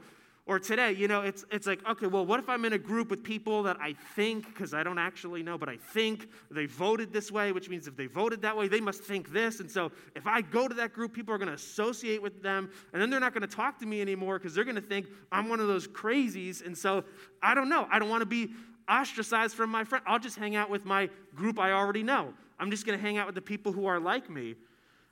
Or 0.46 0.58
today, 0.58 0.92
you 0.92 1.06
know, 1.06 1.20
it's, 1.20 1.44
it's 1.52 1.66
like, 1.66 1.86
okay, 1.88 2.06
well, 2.06 2.26
what 2.26 2.40
if 2.40 2.48
I'm 2.48 2.64
in 2.64 2.72
a 2.72 2.78
group 2.78 3.08
with 3.08 3.22
people 3.22 3.62
that 3.64 3.76
I 3.80 3.94
think, 4.16 4.46
because 4.46 4.74
I 4.74 4.82
don't 4.82 4.98
actually 4.98 5.42
know, 5.42 5.56
but 5.56 5.68
I 5.68 5.76
think 5.76 6.28
they 6.50 6.66
voted 6.66 7.12
this 7.12 7.30
way, 7.30 7.52
which 7.52 7.68
means 7.68 7.86
if 7.86 7.96
they 7.96 8.06
voted 8.06 8.42
that 8.42 8.56
way, 8.56 8.66
they 8.66 8.80
must 8.80 9.02
think 9.02 9.32
this. 9.32 9.60
And 9.60 9.70
so 9.70 9.92
if 10.16 10.26
I 10.26 10.40
go 10.40 10.66
to 10.66 10.74
that 10.74 10.92
group, 10.92 11.12
people 11.12 11.32
are 11.34 11.38
going 11.38 11.48
to 11.48 11.54
associate 11.54 12.20
with 12.20 12.42
them, 12.42 12.70
and 12.92 13.00
then 13.00 13.10
they're 13.10 13.20
not 13.20 13.32
going 13.32 13.46
to 13.48 13.54
talk 13.54 13.78
to 13.78 13.86
me 13.86 14.00
anymore 14.00 14.38
because 14.38 14.54
they're 14.54 14.64
going 14.64 14.74
to 14.74 14.80
think 14.80 15.06
I'm 15.30 15.48
one 15.48 15.60
of 15.60 15.68
those 15.68 15.86
crazies. 15.86 16.64
And 16.64 16.76
so 16.76 17.04
I 17.42 17.54
don't 17.54 17.68
know. 17.68 17.86
I 17.90 17.98
don't 17.98 18.08
want 18.08 18.22
to 18.22 18.26
be 18.26 18.50
ostracized 18.88 19.54
from 19.54 19.70
my 19.70 19.84
friend. 19.84 20.04
I'll 20.06 20.18
just 20.18 20.36
hang 20.36 20.56
out 20.56 20.68
with 20.68 20.84
my 20.84 21.10
group 21.34 21.58
I 21.58 21.72
already 21.72 22.02
know. 22.02 22.34
I'm 22.58 22.70
just 22.70 22.86
going 22.86 22.98
to 22.98 23.02
hang 23.02 23.18
out 23.18 23.26
with 23.26 23.34
the 23.34 23.42
people 23.42 23.72
who 23.72 23.86
are 23.86 24.00
like 24.00 24.28
me. 24.28 24.56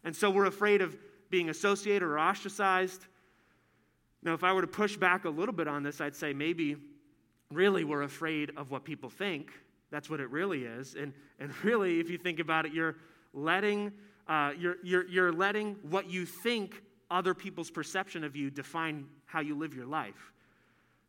And 0.04 0.16
so 0.16 0.30
we're 0.30 0.46
afraid 0.46 0.82
of 0.82 0.96
being 1.30 1.48
associated 1.48 2.02
or 2.02 2.18
ostracized. 2.18 3.06
Now, 4.22 4.34
if 4.34 4.42
I 4.42 4.52
were 4.52 4.62
to 4.62 4.66
push 4.66 4.96
back 4.96 5.24
a 5.24 5.30
little 5.30 5.54
bit 5.54 5.68
on 5.68 5.82
this, 5.82 6.00
I'd 6.00 6.16
say 6.16 6.32
maybe 6.32 6.76
really 7.52 7.84
we're 7.84 8.02
afraid 8.02 8.52
of 8.56 8.70
what 8.70 8.84
people 8.84 9.10
think. 9.10 9.50
That's 9.90 10.10
what 10.10 10.20
it 10.20 10.30
really 10.30 10.64
is. 10.64 10.94
And, 10.94 11.12
and 11.38 11.52
really, 11.64 12.00
if 12.00 12.10
you 12.10 12.18
think 12.18 12.40
about 12.40 12.66
it, 12.66 12.72
you're 12.72 12.96
letting, 13.32 13.92
uh, 14.26 14.52
you're, 14.58 14.76
you're, 14.82 15.06
you're 15.08 15.32
letting 15.32 15.76
what 15.82 16.10
you 16.10 16.26
think 16.26 16.82
other 17.10 17.34
people's 17.34 17.70
perception 17.70 18.24
of 18.24 18.36
you 18.36 18.50
define 18.50 19.06
how 19.26 19.40
you 19.40 19.56
live 19.56 19.74
your 19.74 19.86
life. 19.86 20.32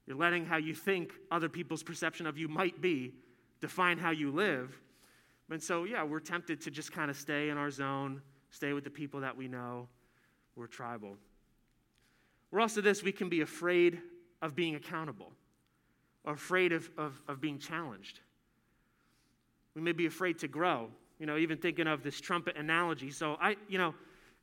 You're 0.06 0.18
letting 0.18 0.46
how 0.46 0.58
you 0.58 0.74
think 0.74 1.14
other 1.32 1.50
people's 1.50 1.84
perception 1.84 2.26
of 2.26 2.38
you 2.38 2.48
might 2.48 2.82
be 2.82 3.14
define 3.62 3.98
how 3.98 4.12
you 4.12 4.32
live. 4.32 4.80
And 5.52 5.62
so, 5.62 5.84
yeah, 5.84 6.04
we're 6.04 6.20
tempted 6.20 6.62
to 6.62 6.72
just 6.72 6.92
kind 6.92 7.12
of 7.12 7.18
stay 7.18 7.50
in 7.50 7.58
our 7.58 7.72
zone, 7.72 8.22
stay 8.50 8.74
with 8.74 8.84
the 8.84 8.90
people 8.90 9.22
that 9.22 9.36
we 9.36 9.48
know. 9.48 9.88
We're 10.56 10.68
tribal. 10.68 11.18
We're 12.52 12.62
also 12.62 12.82
this 12.82 13.04
we 13.04 13.12
can 13.12 13.30
be 13.30 13.42
afraid 13.42 14.02
of 14.42 14.56
being 14.56 14.76
accountable, 14.76 15.32
or 16.24 16.34
afraid 16.34 16.72
of, 16.72 16.90
of, 16.98 17.22
of 17.28 17.42
being 17.42 17.60
challenged. 17.60 18.20
We 19.76 19.82
may 19.82 19.92
be 19.92 20.06
afraid 20.06 20.40
to 20.40 20.48
grow. 20.48 20.90
You 21.20 21.26
know, 21.26 21.38
even 21.38 21.58
thinking 21.58 21.86
of 21.86 22.02
this 22.02 22.20
trumpet 22.22 22.56
analogy. 22.56 23.12
So, 23.12 23.38
I, 23.42 23.58
you 23.68 23.78
know, 23.78 23.94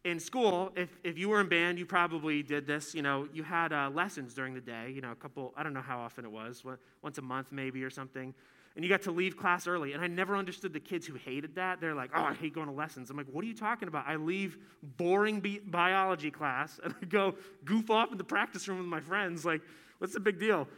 in 0.05 0.21
school, 0.21 0.73
if, 0.77 0.91
if 1.03 1.19
you 1.19 1.31
were 1.31 1.41
in 1.41 1.49
band, 1.49 1.79
you 1.79 1.87
probably 1.87 2.43
did 2.43 2.67
this. 2.67 2.95
You 2.95 3.01
know, 3.01 3.29
you 3.33 3.43
had 3.43 3.73
uh, 3.73 3.91
lessons 3.93 4.35
during 4.35 4.53
the 4.53 4.61
day, 4.61 4.93
you 4.95 5.01
know, 5.01 5.11
a 5.11 5.17
couple, 5.17 5.55
I 5.57 5.63
don't 5.63 5.73
know 5.73 5.81
how 5.81 5.99
often 5.99 6.27
it 6.27 6.31
was, 6.31 6.63
once 7.03 7.17
a 7.17 7.23
month 7.23 7.49
maybe 7.51 7.83
or 7.83 7.91
something 7.91 8.35
and 8.77 8.85
you 8.85 8.91
got 8.91 9.03
to 9.03 9.11
leave 9.11 9.39
class 9.39 9.67
early. 9.67 9.95
And 9.95 10.05
I 10.05 10.07
never 10.07 10.37
understood 10.37 10.75
the 10.75 10.81
kids 10.81 11.07
who 11.07 11.15
hated 11.15 11.55
that. 11.55 11.81
They're 11.81 11.95
like, 11.95 12.11
oh, 12.15 12.23
I 12.23 12.35
hate 12.35 12.55
going 12.55 12.67
to 12.67 12.75
lessons. 12.75 13.09
I'm 13.09 13.17
like, 13.17 13.27
what 13.33 13.43
are 13.43 13.47
you 13.47 13.57
talking 13.57 13.89
about? 13.89 14.07
I 14.07 14.17
leave 14.17 14.59
boring 14.99 15.41
bi- 15.41 15.61
biology 15.65 16.31
class 16.31 16.79
and 16.85 16.95
I 17.01 17.07
go 17.07 17.35
goof 17.65 17.91
off 17.91 18.13
in 18.13 18.19
the 18.19 18.25
practice 18.25 18.69
room 18.69 18.79
with 18.79 18.87
my 18.87 19.01
friends. 19.01 19.47
Like, 19.47 19.63
what's 19.99 20.13
the 20.13 20.21
big 20.21 20.39
deal? 20.39 20.69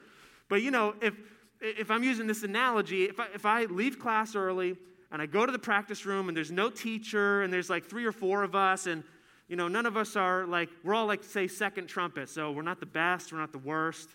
But 0.48 0.62
you 0.62 0.70
know, 0.70 0.94
if, 1.02 1.14
if 1.60 1.90
I'm 1.90 2.04
using 2.04 2.28
this 2.28 2.44
analogy, 2.44 3.04
if 3.04 3.18
I, 3.18 3.26
if 3.34 3.44
I 3.44 3.64
leave 3.64 3.98
class 3.98 4.36
early 4.36 4.76
and 5.10 5.20
I 5.20 5.26
go 5.26 5.44
to 5.44 5.50
the 5.50 5.58
practice 5.58 6.06
room 6.06 6.28
and 6.28 6.36
there's 6.36 6.52
no 6.52 6.70
teacher 6.70 7.42
and 7.42 7.52
there's 7.52 7.68
like 7.68 7.84
three 7.84 8.06
or 8.06 8.12
four 8.12 8.44
of 8.44 8.54
us 8.54 8.86
and 8.86 9.02
you 9.48 9.56
know, 9.56 9.66
none 9.66 9.86
of 9.86 9.96
us 9.96 10.14
are 10.14 10.46
like, 10.46 10.68
we're 10.84 10.94
all 10.94 11.06
like, 11.06 11.24
say, 11.24 11.48
second 11.48 11.86
trumpet. 11.86 12.28
So 12.28 12.52
we're 12.52 12.62
not 12.62 12.80
the 12.80 12.86
best, 12.86 13.32
we're 13.32 13.38
not 13.38 13.50
the 13.50 13.58
worst. 13.58 14.10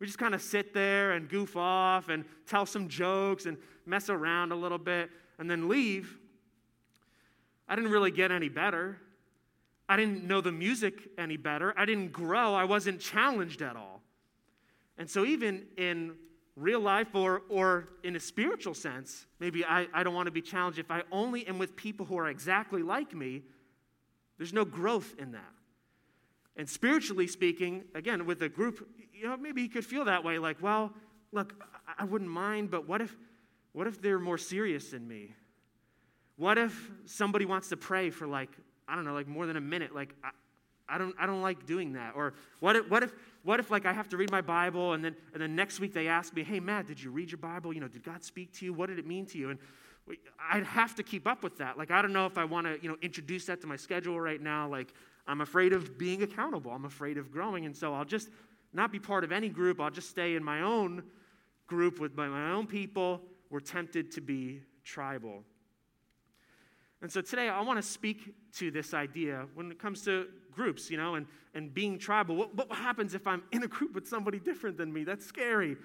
We 0.00 0.06
just 0.06 0.18
kind 0.18 0.34
of 0.34 0.42
sit 0.42 0.74
there 0.74 1.12
and 1.12 1.28
goof 1.28 1.56
off 1.56 2.08
and 2.08 2.24
tell 2.46 2.66
some 2.66 2.88
jokes 2.88 3.46
and 3.46 3.56
mess 3.86 4.10
around 4.10 4.52
a 4.52 4.56
little 4.56 4.78
bit 4.78 5.10
and 5.38 5.50
then 5.50 5.68
leave. 5.68 6.18
I 7.68 7.76
didn't 7.76 7.90
really 7.90 8.10
get 8.10 8.30
any 8.30 8.48
better. 8.48 8.98
I 9.88 9.96
didn't 9.96 10.24
know 10.24 10.40
the 10.40 10.52
music 10.52 11.08
any 11.18 11.36
better. 11.36 11.74
I 11.76 11.84
didn't 11.84 12.12
grow. 12.12 12.54
I 12.54 12.64
wasn't 12.64 13.00
challenged 13.00 13.62
at 13.62 13.76
all. 13.76 14.02
And 14.96 15.08
so, 15.10 15.24
even 15.24 15.66
in 15.76 16.14
real 16.56 16.80
life 16.80 17.14
or, 17.14 17.42
or 17.48 17.88
in 18.04 18.16
a 18.16 18.20
spiritual 18.20 18.74
sense, 18.74 19.26
maybe 19.40 19.64
I, 19.64 19.88
I 19.92 20.02
don't 20.04 20.14
want 20.14 20.26
to 20.26 20.32
be 20.32 20.40
challenged. 20.40 20.78
If 20.78 20.90
I 20.90 21.02
only 21.10 21.46
am 21.46 21.58
with 21.58 21.74
people 21.74 22.06
who 22.06 22.16
are 22.16 22.28
exactly 22.28 22.82
like 22.82 23.14
me, 23.14 23.42
there's 24.38 24.52
no 24.52 24.64
growth 24.64 25.14
in 25.18 25.32
that. 25.32 25.53
And 26.56 26.68
spiritually 26.68 27.26
speaking, 27.26 27.84
again, 27.94 28.26
with 28.26 28.42
a 28.42 28.48
group, 28.48 28.88
you 29.12 29.26
know, 29.26 29.36
maybe 29.36 29.62
you 29.62 29.68
could 29.68 29.84
feel 29.84 30.04
that 30.04 30.22
way 30.22 30.38
like, 30.38 30.62
well, 30.62 30.92
look, 31.32 31.54
I 31.98 32.04
wouldn't 32.04 32.30
mind, 32.30 32.70
but 32.70 32.88
what 32.88 33.00
if, 33.00 33.16
what 33.72 33.86
if 33.86 34.00
they're 34.00 34.20
more 34.20 34.38
serious 34.38 34.90
than 34.90 35.06
me? 35.06 35.34
What 36.36 36.58
if 36.58 36.90
somebody 37.06 37.44
wants 37.44 37.68
to 37.70 37.76
pray 37.76 38.10
for 38.10 38.26
like, 38.26 38.50
I 38.86 38.94
don't 38.94 39.04
know, 39.04 39.14
like 39.14 39.26
more 39.26 39.46
than 39.46 39.56
a 39.56 39.60
minute? 39.60 39.94
Like, 39.94 40.14
I, 40.22 40.30
I 40.88 40.98
don't, 40.98 41.14
I 41.18 41.26
don't 41.26 41.42
like 41.42 41.66
doing 41.66 41.94
that. 41.94 42.12
Or 42.14 42.34
what 42.60 42.76
if, 42.76 42.88
what 42.90 43.02
if, 43.02 43.12
what 43.42 43.58
if 43.58 43.70
like 43.70 43.86
I 43.86 43.92
have 43.92 44.08
to 44.10 44.16
read 44.16 44.30
my 44.30 44.40
Bible 44.40 44.92
and 44.92 45.04
then, 45.04 45.16
and 45.32 45.42
then 45.42 45.56
next 45.56 45.80
week 45.80 45.92
they 45.92 46.08
ask 46.08 46.34
me, 46.34 46.44
hey, 46.44 46.60
Matt, 46.60 46.86
did 46.86 47.02
you 47.02 47.10
read 47.10 47.30
your 47.30 47.38
Bible? 47.38 47.72
You 47.72 47.80
know, 47.80 47.88
did 47.88 48.04
God 48.04 48.22
speak 48.22 48.52
to 48.58 48.64
you? 48.64 48.72
What 48.72 48.88
did 48.88 48.98
it 48.98 49.06
mean 49.06 49.26
to 49.26 49.38
you? 49.38 49.50
And 49.50 49.58
I'd 50.52 50.64
have 50.64 50.94
to 50.96 51.02
keep 51.02 51.26
up 51.26 51.42
with 51.42 51.58
that. 51.58 51.78
Like, 51.78 51.90
I 51.90 52.02
don't 52.02 52.12
know 52.12 52.26
if 52.26 52.36
I 52.36 52.44
want 52.44 52.66
to, 52.66 52.78
you 52.82 52.88
know, 52.88 52.96
introduce 53.00 53.46
that 53.46 53.60
to 53.62 53.66
my 53.66 53.76
schedule 53.76 54.20
right 54.20 54.40
now. 54.40 54.68
Like, 54.68 54.92
I'm 55.26 55.40
afraid 55.40 55.72
of 55.72 55.98
being 55.98 56.22
accountable. 56.22 56.70
I'm 56.70 56.84
afraid 56.84 57.18
of 57.18 57.30
growing. 57.30 57.66
And 57.66 57.76
so 57.76 57.94
I'll 57.94 58.04
just 58.04 58.28
not 58.72 58.92
be 58.92 58.98
part 58.98 59.24
of 59.24 59.32
any 59.32 59.48
group. 59.48 59.80
I'll 59.80 59.90
just 59.90 60.10
stay 60.10 60.34
in 60.34 60.44
my 60.44 60.60
own 60.60 61.02
group 61.66 62.00
with 62.00 62.14
my, 62.14 62.52
own 62.52 62.66
people. 62.66 63.22
We're 63.50 63.60
tempted 63.60 64.10
to 64.12 64.20
be 64.20 64.60
tribal. 64.84 65.42
And 67.00 67.10
so 67.10 67.20
today 67.20 67.48
I 67.48 67.60
want 67.62 67.78
to 67.78 67.82
speak 67.82 68.34
to 68.56 68.70
this 68.70 68.94
idea 68.94 69.46
when 69.54 69.70
it 69.70 69.78
comes 69.78 70.02
to 70.02 70.26
groups, 70.52 70.90
you 70.90 70.96
know, 70.96 71.14
and, 71.14 71.26
and 71.54 71.72
being 71.72 71.98
tribal. 71.98 72.36
What, 72.36 72.54
what 72.54 72.70
happens 72.72 73.14
if 73.14 73.26
I'm 73.26 73.42
in 73.52 73.62
a 73.62 73.68
group 73.68 73.94
with 73.94 74.08
somebody 74.08 74.38
different 74.38 74.76
than 74.76 74.92
me? 74.92 75.04
That's 75.04 75.24
scary. 75.24 75.76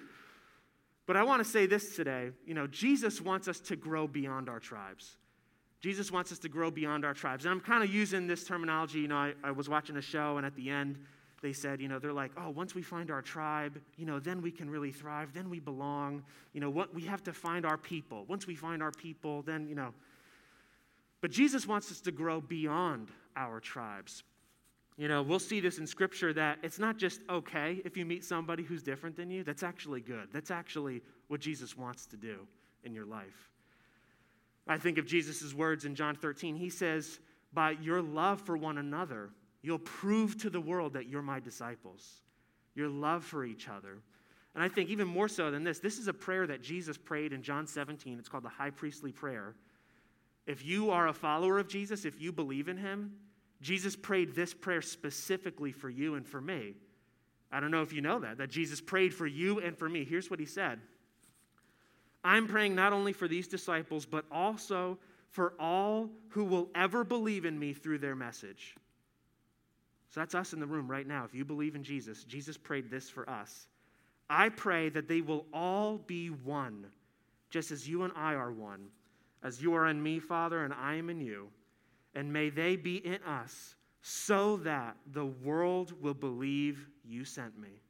But 1.06 1.16
I 1.16 1.22
want 1.22 1.42
to 1.42 1.48
say 1.48 1.66
this 1.66 1.96
today. 1.96 2.30
You 2.46 2.54
know, 2.54 2.66
Jesus 2.66 3.20
wants 3.20 3.48
us 3.48 3.60
to 3.60 3.76
grow 3.76 4.06
beyond 4.06 4.48
our 4.48 4.60
tribes. 4.60 5.16
Jesus 5.80 6.12
wants 6.12 6.30
us 6.30 6.38
to 6.40 6.48
grow 6.48 6.70
beyond 6.70 7.04
our 7.04 7.14
tribes. 7.14 7.44
And 7.44 7.52
I'm 7.52 7.60
kind 7.60 7.82
of 7.82 7.92
using 7.92 8.26
this 8.26 8.44
terminology. 8.44 9.00
You 9.00 9.08
know, 9.08 9.16
I, 9.16 9.32
I 9.42 9.50
was 9.50 9.68
watching 9.68 9.96
a 9.96 10.02
show, 10.02 10.36
and 10.36 10.44
at 10.44 10.54
the 10.54 10.68
end, 10.68 10.98
they 11.42 11.54
said, 11.54 11.80
you 11.80 11.88
know, 11.88 11.98
they're 11.98 12.12
like, 12.12 12.32
oh, 12.36 12.50
once 12.50 12.74
we 12.74 12.82
find 12.82 13.10
our 13.10 13.22
tribe, 13.22 13.80
you 13.96 14.04
know, 14.04 14.18
then 14.18 14.42
we 14.42 14.50
can 14.50 14.68
really 14.68 14.92
thrive. 14.92 15.32
Then 15.32 15.48
we 15.48 15.58
belong. 15.58 16.22
You 16.52 16.60
know, 16.60 16.68
what 16.68 16.94
we 16.94 17.02
have 17.02 17.22
to 17.24 17.32
find 17.32 17.64
our 17.64 17.78
people. 17.78 18.26
Once 18.28 18.46
we 18.46 18.54
find 18.54 18.82
our 18.82 18.92
people, 18.92 19.40
then, 19.42 19.66
you 19.66 19.74
know. 19.74 19.94
But 21.22 21.30
Jesus 21.30 21.66
wants 21.66 21.90
us 21.90 22.00
to 22.02 22.12
grow 22.12 22.42
beyond 22.42 23.08
our 23.36 23.58
tribes. 23.58 24.22
You 24.98 25.08
know, 25.08 25.22
we'll 25.22 25.38
see 25.38 25.60
this 25.60 25.78
in 25.78 25.86
Scripture 25.86 26.34
that 26.34 26.58
it's 26.62 26.78
not 26.78 26.98
just 26.98 27.22
okay 27.30 27.80
if 27.86 27.96
you 27.96 28.04
meet 28.04 28.22
somebody 28.22 28.62
who's 28.62 28.82
different 28.82 29.16
than 29.16 29.30
you. 29.30 29.42
That's 29.42 29.62
actually 29.62 30.02
good. 30.02 30.28
That's 30.30 30.50
actually 30.50 31.00
what 31.28 31.40
Jesus 31.40 31.74
wants 31.74 32.04
to 32.06 32.16
do 32.16 32.46
in 32.84 32.92
your 32.92 33.06
life. 33.06 33.49
I 34.68 34.78
think 34.78 34.98
of 34.98 35.06
Jesus' 35.06 35.54
words 35.54 35.84
in 35.84 35.94
John 35.94 36.14
13. 36.14 36.56
He 36.56 36.70
says, 36.70 37.20
By 37.52 37.72
your 37.72 38.02
love 38.02 38.40
for 38.40 38.56
one 38.56 38.78
another, 38.78 39.30
you'll 39.62 39.78
prove 39.78 40.38
to 40.38 40.50
the 40.50 40.60
world 40.60 40.94
that 40.94 41.08
you're 41.08 41.22
my 41.22 41.40
disciples. 41.40 42.22
Your 42.74 42.88
love 42.88 43.24
for 43.24 43.44
each 43.44 43.68
other. 43.68 43.98
And 44.54 44.64
I 44.64 44.68
think 44.68 44.90
even 44.90 45.06
more 45.06 45.28
so 45.28 45.50
than 45.50 45.64
this, 45.64 45.78
this 45.78 45.98
is 45.98 46.08
a 46.08 46.12
prayer 46.12 46.46
that 46.46 46.62
Jesus 46.62 46.96
prayed 46.96 47.32
in 47.32 47.42
John 47.42 47.66
17. 47.66 48.18
It's 48.18 48.28
called 48.28 48.44
the 48.44 48.48
high 48.48 48.70
priestly 48.70 49.12
prayer. 49.12 49.54
If 50.46 50.64
you 50.64 50.90
are 50.90 51.08
a 51.08 51.12
follower 51.12 51.58
of 51.58 51.68
Jesus, 51.68 52.04
if 52.04 52.20
you 52.20 52.32
believe 52.32 52.68
in 52.68 52.76
him, 52.76 53.12
Jesus 53.60 53.94
prayed 53.94 54.34
this 54.34 54.54
prayer 54.54 54.82
specifically 54.82 55.70
for 55.70 55.90
you 55.90 56.14
and 56.14 56.26
for 56.26 56.40
me. 56.40 56.74
I 57.52 57.60
don't 57.60 57.70
know 57.70 57.82
if 57.82 57.92
you 57.92 58.00
know 58.00 58.20
that, 58.20 58.38
that 58.38 58.50
Jesus 58.50 58.80
prayed 58.80 59.12
for 59.12 59.26
you 59.26 59.60
and 59.60 59.76
for 59.76 59.88
me. 59.88 60.04
Here's 60.04 60.30
what 60.30 60.40
he 60.40 60.46
said 60.46 60.80
I'm 62.24 62.46
praying 62.46 62.74
not 62.74 62.92
only 62.92 63.12
for 63.12 63.28
these 63.28 63.48
disciples, 63.48 64.04
but 64.04 64.24
also 64.30 64.98
for 65.30 65.54
all 65.58 66.10
who 66.28 66.44
will 66.44 66.68
ever 66.74 67.04
believe 67.04 67.44
in 67.44 67.58
me 67.58 67.72
through 67.72 67.98
their 67.98 68.16
message. 68.16 68.74
So 70.10 70.20
that's 70.20 70.34
us 70.34 70.52
in 70.52 70.60
the 70.60 70.66
room 70.66 70.90
right 70.90 71.06
now. 71.06 71.24
If 71.24 71.34
you 71.34 71.44
believe 71.44 71.76
in 71.76 71.84
Jesus, 71.84 72.24
Jesus 72.24 72.56
prayed 72.56 72.90
this 72.90 73.08
for 73.08 73.28
us. 73.30 73.68
I 74.28 74.48
pray 74.48 74.88
that 74.90 75.08
they 75.08 75.20
will 75.20 75.46
all 75.52 75.98
be 75.98 76.28
one, 76.28 76.86
just 77.48 77.70
as 77.70 77.88
you 77.88 78.02
and 78.02 78.12
I 78.16 78.34
are 78.34 78.52
one, 78.52 78.88
as 79.42 79.62
you 79.62 79.74
are 79.74 79.86
in 79.86 80.02
me, 80.02 80.18
Father, 80.18 80.64
and 80.64 80.74
I 80.74 80.94
am 80.94 81.10
in 81.10 81.20
you 81.20 81.48
and 82.14 82.32
may 82.32 82.50
they 82.50 82.76
be 82.76 82.96
in 82.96 83.22
us, 83.22 83.74
so 84.02 84.56
that 84.58 84.96
the 85.12 85.26
world 85.26 85.92
will 86.00 86.14
believe 86.14 86.86
you 87.04 87.24
sent 87.24 87.58
me. 87.58 87.82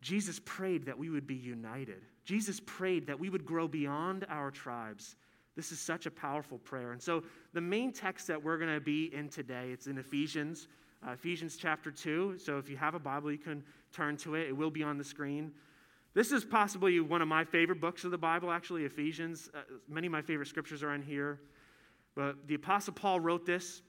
Jesus 0.00 0.40
prayed 0.44 0.86
that 0.86 0.98
we 0.98 1.10
would 1.10 1.26
be 1.26 1.34
united. 1.34 2.02
Jesus 2.28 2.60
prayed 2.66 3.06
that 3.06 3.18
we 3.18 3.30
would 3.30 3.46
grow 3.46 3.66
beyond 3.66 4.26
our 4.28 4.50
tribes. 4.50 5.16
This 5.56 5.72
is 5.72 5.80
such 5.80 6.04
a 6.04 6.10
powerful 6.10 6.58
prayer. 6.58 6.92
And 6.92 7.00
so, 7.00 7.22
the 7.54 7.60
main 7.62 7.90
text 7.90 8.26
that 8.26 8.44
we're 8.44 8.58
going 8.58 8.74
to 8.74 8.82
be 8.82 9.06
in 9.14 9.30
today, 9.30 9.70
it's 9.72 9.86
in 9.86 9.96
Ephesians, 9.96 10.68
uh, 11.06 11.12
Ephesians 11.12 11.56
chapter 11.56 11.90
2. 11.90 12.36
So, 12.36 12.58
if 12.58 12.68
you 12.68 12.76
have 12.76 12.94
a 12.94 12.98
Bible, 12.98 13.32
you 13.32 13.38
can 13.38 13.64
turn 13.94 14.18
to 14.18 14.34
it. 14.34 14.46
It 14.46 14.54
will 14.54 14.70
be 14.70 14.82
on 14.82 14.98
the 14.98 15.04
screen. 15.04 15.52
This 16.12 16.30
is 16.30 16.44
possibly 16.44 17.00
one 17.00 17.22
of 17.22 17.28
my 17.28 17.44
favorite 17.44 17.80
books 17.80 18.04
of 18.04 18.10
the 18.10 18.18
Bible, 18.18 18.50
actually, 18.50 18.84
Ephesians. 18.84 19.48
Uh, 19.54 19.60
many 19.88 20.06
of 20.06 20.12
my 20.12 20.20
favorite 20.20 20.48
scriptures 20.48 20.82
are 20.82 20.92
in 20.92 21.00
here. 21.00 21.40
But 22.14 22.46
the 22.46 22.56
Apostle 22.56 22.92
Paul 22.92 23.20
wrote 23.20 23.46
this 23.46 23.80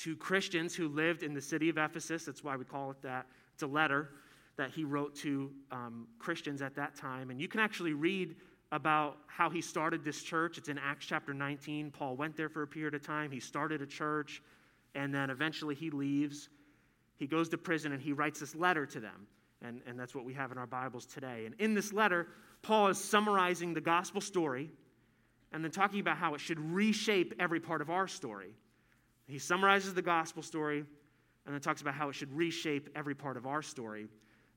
to 0.00 0.14
Christians 0.14 0.74
who 0.74 0.88
lived 0.88 1.22
in 1.22 1.32
the 1.32 1.40
city 1.40 1.70
of 1.70 1.78
Ephesus. 1.78 2.26
That's 2.26 2.44
why 2.44 2.54
we 2.54 2.66
call 2.66 2.90
it 2.90 3.00
that. 3.00 3.28
It's 3.54 3.62
a 3.62 3.66
letter 3.66 4.10
that 4.56 4.70
he 4.70 4.84
wrote 4.84 5.14
to 5.16 5.50
um, 5.70 6.06
Christians 6.18 6.62
at 6.62 6.74
that 6.76 6.94
time. 6.94 7.30
And 7.30 7.40
you 7.40 7.48
can 7.48 7.60
actually 7.60 7.94
read 7.94 8.36
about 8.70 9.18
how 9.26 9.50
he 9.50 9.60
started 9.60 10.04
this 10.04 10.22
church. 10.22 10.58
It's 10.58 10.68
in 10.68 10.78
Acts 10.78 11.06
chapter 11.06 11.34
19. 11.34 11.90
Paul 11.90 12.16
went 12.16 12.36
there 12.36 12.48
for 12.48 12.62
a 12.62 12.66
period 12.66 12.94
of 12.94 13.02
time. 13.02 13.30
He 13.30 13.40
started 13.40 13.82
a 13.82 13.86
church, 13.86 14.42
and 14.94 15.14
then 15.14 15.30
eventually 15.30 15.74
he 15.74 15.90
leaves. 15.90 16.48
He 17.16 17.26
goes 17.26 17.48
to 17.50 17.58
prison 17.58 17.92
and 17.92 18.02
he 18.02 18.12
writes 18.12 18.40
this 18.40 18.54
letter 18.54 18.86
to 18.86 19.00
them. 19.00 19.26
And, 19.64 19.80
and 19.86 19.98
that's 19.98 20.14
what 20.14 20.24
we 20.24 20.34
have 20.34 20.50
in 20.50 20.58
our 20.58 20.66
Bibles 20.66 21.06
today. 21.06 21.44
And 21.46 21.54
in 21.58 21.74
this 21.74 21.92
letter, 21.92 22.26
Paul 22.62 22.88
is 22.88 22.98
summarizing 22.98 23.74
the 23.74 23.80
gospel 23.80 24.20
story 24.20 24.70
and 25.52 25.62
then 25.62 25.70
talking 25.70 26.00
about 26.00 26.16
how 26.16 26.34
it 26.34 26.40
should 26.40 26.58
reshape 26.58 27.34
every 27.38 27.60
part 27.60 27.80
of 27.80 27.90
our 27.90 28.08
story. 28.08 28.54
He 29.28 29.38
summarizes 29.38 29.94
the 29.94 30.02
gospel 30.02 30.42
story 30.42 30.84
and 31.46 31.54
then 31.54 31.60
talks 31.60 31.80
about 31.80 31.94
how 31.94 32.08
it 32.08 32.14
should 32.14 32.32
reshape 32.32 32.88
every 32.96 33.14
part 33.14 33.36
of 33.36 33.46
our 33.46 33.62
story. 33.62 34.08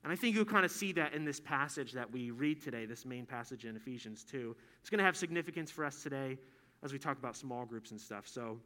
And 0.06 0.12
I 0.12 0.14
think 0.16 0.36
you'll 0.36 0.44
kind 0.44 0.64
of 0.64 0.70
see 0.70 0.92
that 0.92 1.14
in 1.14 1.24
this 1.24 1.40
passage 1.40 1.90
that 1.90 2.08
we 2.08 2.30
read 2.30 2.62
today, 2.62 2.86
this 2.86 3.04
main 3.04 3.26
passage 3.26 3.64
in 3.64 3.74
Ephesians 3.74 4.22
2. 4.22 4.54
It's 4.80 4.88
going 4.88 5.00
to 5.00 5.04
have 5.04 5.16
significance 5.16 5.68
for 5.68 5.84
us 5.84 6.00
today 6.00 6.38
as 6.84 6.92
we 6.92 6.98
talk 7.00 7.18
about 7.18 7.34
small 7.34 7.64
groups 7.64 7.90
and 7.90 8.00
stuff. 8.00 8.28
So 8.28 8.60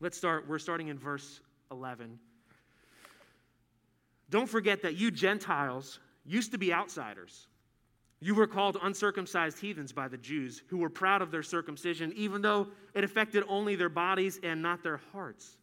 let's 0.00 0.16
start. 0.16 0.48
We're 0.48 0.58
starting 0.58 0.88
in 0.88 0.98
verse 0.98 1.42
11. 1.70 2.18
Don't 4.30 4.48
forget 4.48 4.80
that 4.80 4.96
you 4.96 5.10
Gentiles 5.10 6.00
used 6.24 6.52
to 6.52 6.58
be 6.58 6.72
outsiders 6.72 7.48
you 8.22 8.36
were 8.36 8.46
called 8.46 8.78
uncircumcised 8.80 9.58
heathens 9.58 9.92
by 9.92 10.06
the 10.06 10.16
Jews, 10.16 10.62
who 10.68 10.78
were 10.78 10.88
proud 10.88 11.22
of 11.22 11.32
their 11.32 11.42
circumcision, 11.42 12.12
even 12.14 12.40
though 12.40 12.68
it 12.94 13.02
affected 13.02 13.42
only 13.48 13.74
their 13.74 13.88
bodies 13.88 14.38
and 14.44 14.62
not 14.62 14.84
their 14.84 15.00
hearts. 15.12 15.56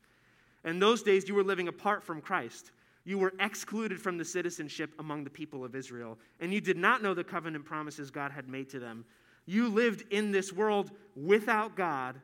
In 0.65 0.77
those 0.77 1.01
days, 1.01 1.25
you 1.29 1.35
were 1.35 1.43
living 1.43 1.69
apart 1.69 2.03
from 2.03 2.19
Christ. 2.19 2.71
You 3.09 3.17
were 3.17 3.33
excluded 3.39 3.99
from 3.99 4.19
the 4.19 4.23
citizenship 4.23 4.91
among 4.99 5.23
the 5.23 5.31
people 5.31 5.65
of 5.65 5.73
Israel, 5.73 6.19
and 6.39 6.53
you 6.53 6.61
did 6.61 6.77
not 6.77 7.01
know 7.01 7.15
the 7.15 7.23
covenant 7.23 7.65
promises 7.65 8.11
God 8.11 8.31
had 8.31 8.47
made 8.47 8.69
to 8.69 8.77
them. 8.77 9.03
You 9.47 9.67
lived 9.69 10.03
in 10.11 10.31
this 10.31 10.53
world 10.53 10.91
without 11.15 11.75
God 11.75 12.21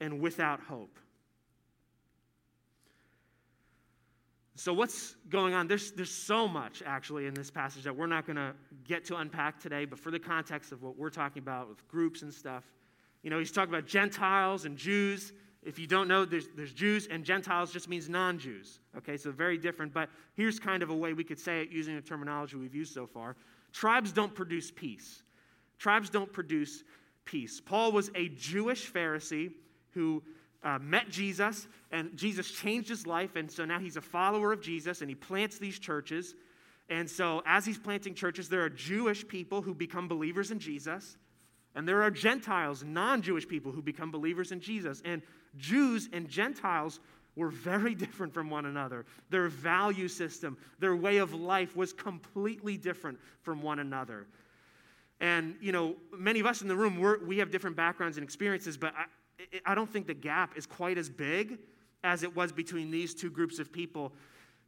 and 0.00 0.18
without 0.18 0.60
hope. 0.60 0.98
So, 4.54 4.72
what's 4.72 5.14
going 5.28 5.52
on? 5.52 5.68
There's, 5.68 5.92
there's 5.92 6.10
so 6.10 6.48
much 6.48 6.82
actually 6.86 7.26
in 7.26 7.34
this 7.34 7.50
passage 7.50 7.82
that 7.82 7.94
we're 7.94 8.06
not 8.06 8.24
going 8.24 8.36
to 8.36 8.54
get 8.84 9.04
to 9.04 9.16
unpack 9.16 9.60
today, 9.60 9.84
but 9.84 9.98
for 9.98 10.10
the 10.10 10.18
context 10.18 10.72
of 10.72 10.82
what 10.82 10.96
we're 10.96 11.10
talking 11.10 11.42
about 11.42 11.68
with 11.68 11.86
groups 11.86 12.22
and 12.22 12.32
stuff, 12.32 12.64
you 13.22 13.28
know, 13.28 13.38
he's 13.38 13.52
talking 13.52 13.74
about 13.74 13.86
Gentiles 13.86 14.64
and 14.64 14.78
Jews. 14.78 15.34
If 15.68 15.78
you 15.78 15.86
don't 15.86 16.08
know, 16.08 16.24
there's, 16.24 16.48
there's 16.56 16.72
Jews 16.72 17.08
and 17.10 17.22
Gentiles 17.22 17.70
just 17.70 17.90
means 17.90 18.08
non 18.08 18.38
Jews. 18.38 18.80
Okay, 18.96 19.18
so 19.18 19.30
very 19.30 19.58
different, 19.58 19.92
but 19.92 20.08
here's 20.34 20.58
kind 20.58 20.82
of 20.82 20.88
a 20.88 20.94
way 20.94 21.12
we 21.12 21.24
could 21.24 21.38
say 21.38 21.60
it 21.60 21.68
using 21.70 21.94
the 21.94 22.00
terminology 22.00 22.56
we've 22.56 22.74
used 22.74 22.94
so 22.94 23.06
far. 23.06 23.36
Tribes 23.74 24.10
don't 24.10 24.34
produce 24.34 24.70
peace. 24.70 25.22
Tribes 25.78 26.08
don't 26.08 26.32
produce 26.32 26.84
peace. 27.26 27.60
Paul 27.60 27.92
was 27.92 28.10
a 28.14 28.30
Jewish 28.30 28.90
Pharisee 28.90 29.52
who 29.90 30.22
uh, 30.64 30.78
met 30.78 31.10
Jesus, 31.10 31.68
and 31.92 32.16
Jesus 32.16 32.50
changed 32.50 32.88
his 32.88 33.06
life. 33.06 33.36
And 33.36 33.52
so 33.52 33.66
now 33.66 33.78
he's 33.78 33.98
a 33.98 34.00
follower 34.00 34.54
of 34.54 34.62
Jesus, 34.62 35.02
and 35.02 35.10
he 35.10 35.14
plants 35.14 35.58
these 35.58 35.78
churches. 35.78 36.34
And 36.88 37.10
so, 37.10 37.42
as 37.44 37.66
he's 37.66 37.78
planting 37.78 38.14
churches, 38.14 38.48
there 38.48 38.62
are 38.62 38.70
Jewish 38.70 39.28
people 39.28 39.60
who 39.60 39.74
become 39.74 40.08
believers 40.08 40.50
in 40.50 40.60
Jesus, 40.60 41.18
and 41.74 41.86
there 41.86 42.02
are 42.02 42.10
Gentiles, 42.10 42.82
non 42.82 43.20
Jewish 43.20 43.46
people, 43.46 43.70
who 43.70 43.82
become 43.82 44.10
believers 44.10 44.50
in 44.50 44.60
Jesus. 44.60 45.02
And 45.04 45.20
Jews 45.56 46.08
and 46.12 46.28
Gentiles 46.28 47.00
were 47.36 47.48
very 47.48 47.94
different 48.04 48.34
from 48.34 48.50
one 48.50 48.66
another. 48.66 49.06
Their 49.30 49.48
value 49.48 50.08
system, 50.08 50.58
their 50.78 50.96
way 50.96 51.18
of 51.18 51.32
life 51.34 51.76
was 51.76 51.92
completely 51.92 52.76
different 52.76 53.18
from 53.42 53.62
one 53.62 53.78
another. 53.78 54.26
And, 55.20 55.56
you 55.60 55.72
know, 55.72 55.96
many 56.16 56.40
of 56.40 56.46
us 56.46 56.62
in 56.62 56.68
the 56.68 56.76
room, 56.76 57.00
we 57.26 57.38
have 57.38 57.50
different 57.50 57.76
backgrounds 57.76 58.18
and 58.18 58.24
experiences, 58.24 58.76
but 58.76 58.94
I, 58.96 59.04
I 59.66 59.74
don't 59.74 59.90
think 59.90 60.06
the 60.06 60.14
gap 60.14 60.56
is 60.56 60.66
quite 60.66 60.98
as 60.98 61.08
big 61.08 61.58
as 62.04 62.22
it 62.22 62.34
was 62.34 62.52
between 62.52 62.90
these 62.90 63.14
two 63.14 63.30
groups 63.30 63.58
of 63.58 63.72
people. 63.72 64.12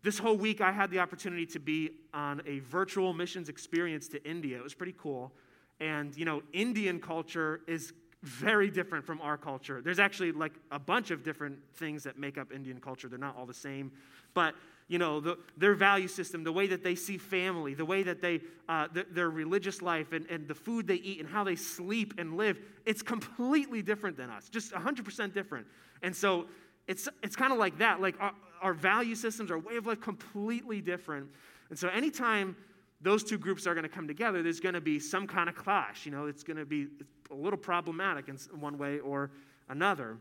This 0.03 0.19
whole 0.19 0.37
week, 0.37 0.61
I 0.61 0.73
had 0.73 0.91
the 0.91 0.99
opportunity 0.99 1.47
to 1.47 1.61
be 1.61 1.91
on 2.15 2.43
a 2.47 2.61
virtual 2.61 3.13
missions 3.13 3.49
experience 3.49 4.09
to 4.09 4.29
India. 4.29 4.57
It 4.57 4.63
was 4.63 4.75
pretty 4.75 4.95
cool. 4.99 5.33
And, 5.79 6.17
you 6.17 6.25
know, 6.25 6.43
Indian 6.53 7.01
culture 7.01 7.61
is 7.67 7.93
very 8.23 8.71
different 8.71 9.05
from 9.05 9.21
our 9.23 9.39
culture. 9.39 9.81
There's 9.81 9.99
actually 9.99 10.33
like 10.33 10.53
a 10.71 10.79
bunch 10.79 11.11
of 11.11 11.25
different 11.25 11.59
things 11.75 12.03
that 12.05 12.19
make 12.19 12.37
up 12.37 12.53
Indian 12.53 12.79
culture. 12.79 13.09
They're 13.09 13.19
not 13.19 13.37
all 13.37 13.47
the 13.47 13.55
same. 13.55 13.93
But, 14.35 14.55
you 14.89 14.99
know, 14.99 15.21
the, 15.21 15.39
their 15.57 15.75
value 15.75 16.09
system, 16.09 16.45
the 16.45 16.53
way 16.53 16.67
that 16.67 16.85
they 16.85 16.95
see 16.95 17.17
family, 17.17 17.73
the 17.73 17.85
way 17.85 18.03
that 18.03 18.21
they, 18.21 18.41
uh, 18.69 18.89
the, 18.93 19.07
their 19.11 19.31
religious 19.31 19.81
life, 19.81 20.13
and, 20.13 20.27
and 20.29 20.47
the 20.47 20.55
food 20.55 20.87
they 20.87 20.97
eat, 20.97 21.21
and 21.21 21.29
how 21.29 21.45
they 21.45 21.57
sleep 21.57 22.15
and 22.19 22.37
live, 22.37 22.59
it's 22.85 23.01
completely 23.01 23.81
different 23.81 24.17
than 24.17 24.29
us, 24.29 24.49
just 24.51 24.73
100% 24.73 25.33
different. 25.33 25.67
And 26.03 26.15
so 26.15 26.47
it's, 26.87 27.09
it's 27.23 27.37
kind 27.37 27.53
of 27.53 27.59
like 27.59 27.79
that. 27.79 28.03
Like 28.03 28.17
our, 28.21 28.33
our 28.61 28.75
value 28.75 29.15
systems, 29.15 29.51
our 29.51 29.59
way 29.59 29.77
of 29.77 29.87
life, 29.87 30.01
completely 30.01 30.83
different. 30.83 31.29
And 31.71 31.79
so 31.79 31.89
anytime 31.89 32.55
those 33.01 33.25
two 33.25 33.39
groups 33.39 33.67
are 33.67 33.75
going 33.75 33.85
to 33.85 33.89
come 33.89 34.07
together, 34.07 34.43
there's 34.43 34.61
going 34.61 34.75
to 34.75 34.81
be 34.81 34.99
some 34.99 35.27
kind 35.27 35.49
of 35.49 35.55
clash. 35.55 36.05
You 36.05 36.13
know, 36.13 36.27
it's 36.27 36.43
going 36.43 36.59
to 36.59 36.67
be 36.67 36.89
a 37.31 37.35
little 37.35 37.59
problematic 37.59 38.29
in 38.29 38.37
one 38.59 38.79
way 38.79 38.99
or 39.01 39.31
another. 39.69 40.17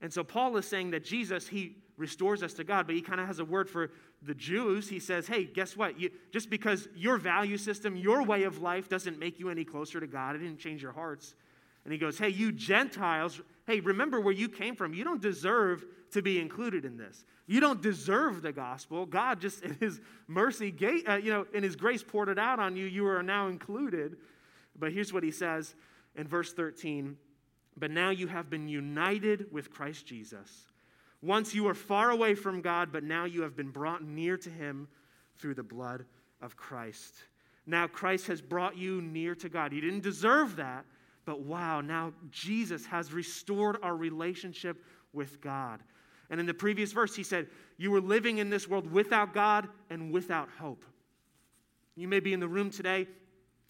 And 0.00 0.12
so 0.12 0.22
Paul 0.22 0.56
is 0.56 0.66
saying 0.66 0.90
that 0.92 1.04
Jesus, 1.04 1.48
he 1.48 1.76
restores 1.96 2.42
us 2.42 2.54
to 2.54 2.64
God, 2.64 2.86
but 2.86 2.94
he 2.94 3.02
kind 3.02 3.20
of 3.20 3.26
has 3.26 3.40
a 3.40 3.44
word 3.44 3.68
for 3.68 3.90
the 4.22 4.34
Jews. 4.34 4.88
He 4.88 5.00
says, 5.00 5.26
hey, 5.26 5.44
guess 5.44 5.76
what? 5.76 5.98
You, 5.98 6.10
just 6.32 6.50
because 6.50 6.88
your 6.94 7.16
value 7.16 7.56
system, 7.56 7.96
your 7.96 8.22
way 8.22 8.44
of 8.44 8.62
life 8.62 8.88
doesn't 8.88 9.18
make 9.18 9.40
you 9.40 9.50
any 9.50 9.64
closer 9.64 9.98
to 9.98 10.06
God, 10.06 10.36
it 10.36 10.38
didn't 10.38 10.58
change 10.58 10.82
your 10.82 10.92
hearts. 10.92 11.34
And 11.84 11.92
he 11.92 11.98
goes, 11.98 12.18
hey, 12.18 12.28
you 12.28 12.52
Gentiles, 12.52 13.40
hey, 13.66 13.80
remember 13.80 14.20
where 14.20 14.34
you 14.34 14.48
came 14.48 14.76
from. 14.76 14.92
You 14.92 15.04
don't 15.04 15.22
deserve 15.22 15.84
to 16.12 16.22
be 16.22 16.38
included 16.38 16.84
in 16.84 16.96
this. 16.96 17.24
You 17.46 17.60
don't 17.60 17.80
deserve 17.80 18.42
the 18.42 18.52
gospel. 18.52 19.06
God 19.06 19.40
just 19.40 19.62
in 19.62 19.74
his 19.80 20.00
mercy, 20.26 20.74
uh, 21.06 21.16
you 21.16 21.32
know, 21.32 21.46
in 21.54 21.62
his 21.62 21.76
grace 21.76 22.02
poured 22.02 22.28
it 22.28 22.38
out 22.38 22.58
on 22.58 22.76
you. 22.76 22.84
You 22.84 23.06
are 23.06 23.22
now 23.22 23.48
included. 23.48 24.18
But 24.78 24.92
here's 24.92 25.12
what 25.12 25.22
he 25.22 25.30
says 25.30 25.74
in 26.16 26.28
verse 26.28 26.52
13 26.52 27.16
But 27.76 27.90
now 27.90 28.10
you 28.10 28.26
have 28.26 28.48
been 28.50 28.68
united 28.68 29.52
with 29.52 29.70
Christ 29.70 30.06
Jesus. 30.06 30.66
Once 31.20 31.54
you 31.54 31.64
were 31.64 31.74
far 31.74 32.10
away 32.10 32.34
from 32.34 32.60
God, 32.60 32.92
but 32.92 33.02
now 33.02 33.24
you 33.24 33.42
have 33.42 33.56
been 33.56 33.70
brought 33.70 34.04
near 34.04 34.36
to 34.36 34.50
him 34.50 34.86
through 35.36 35.54
the 35.54 35.62
blood 35.62 36.04
of 36.40 36.56
Christ. 36.56 37.16
Now 37.66 37.86
Christ 37.86 38.28
has 38.28 38.40
brought 38.40 38.76
you 38.76 39.02
near 39.02 39.34
to 39.36 39.48
God. 39.48 39.72
You 39.72 39.80
didn't 39.80 40.02
deserve 40.02 40.56
that, 40.56 40.84
but 41.24 41.40
wow, 41.40 41.80
now 41.80 42.12
Jesus 42.30 42.86
has 42.86 43.12
restored 43.12 43.78
our 43.82 43.96
relationship 43.96 44.82
with 45.12 45.40
God. 45.40 45.80
And 46.30 46.40
in 46.40 46.46
the 46.46 46.54
previous 46.54 46.92
verse, 46.92 47.16
he 47.16 47.22
said, 47.22 47.48
You 47.78 47.90
were 47.90 48.00
living 48.00 48.38
in 48.38 48.48
this 48.48 48.68
world 48.68 48.90
without 48.90 49.34
God 49.34 49.68
and 49.90 50.12
without 50.12 50.48
hope. 50.58 50.84
You 51.96 52.06
may 52.06 52.20
be 52.20 52.32
in 52.32 52.40
the 52.40 52.48
room 52.48 52.70
today 52.70 53.08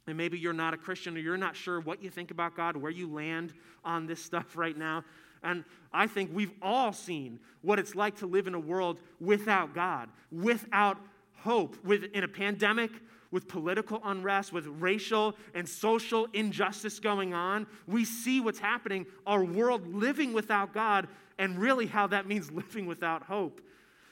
and 0.09 0.17
maybe 0.17 0.39
you're 0.39 0.53
not 0.53 0.75
a 0.75 0.77
Christian 0.77 1.17
or 1.17 1.21
you're 1.21 1.37
not 1.37 1.55
sure 1.55 1.81
what 1.81 2.03
you 2.03 2.11
think 2.11 2.31
about 2.31 2.57
God, 2.57 2.77
where 2.77 2.91
you 2.91 3.13
land 3.13 3.53
on 3.85 4.07
this 4.07 4.23
stuff 4.23 4.57
right 4.57 4.77
now. 4.77 5.05
And 5.43 5.65
I 5.93 6.07
think 6.07 6.31
we've 6.33 6.53
all 6.63 6.93
seen 6.93 7.39
what 7.63 7.79
it's 7.79 7.95
like 7.95 8.17
to 8.17 8.27
live 8.27 8.47
in 8.47 8.55
a 8.55 8.61
world 8.61 8.99
without 9.21 9.75
God, 9.75 10.09
without 10.33 10.99
hope, 11.35 11.77
with, 11.85 12.05
in 12.15 12.25
a 12.25 12.29
pandemic, 12.29 12.91
with 13.31 13.47
political 13.47 14.01
unrest, 14.05 14.53
with 14.53 14.67
racial 14.67 15.37
and 15.55 15.69
social 15.69 16.27
injustice 16.33 16.99
going 16.99 17.35
on. 17.35 17.67
We 17.87 18.05
see 18.05 18.41
what's 18.41 18.59
happening, 18.59 19.07
our 19.27 19.45
world 19.45 19.95
living 19.95 20.33
without 20.33 20.73
God, 20.73 21.07
and 21.39 21.59
really 21.59 21.87
how 21.87 22.07
that 22.09 22.27
means 22.27 22.51
living 22.51 22.87
without 22.87 23.23
hope. 23.23 23.61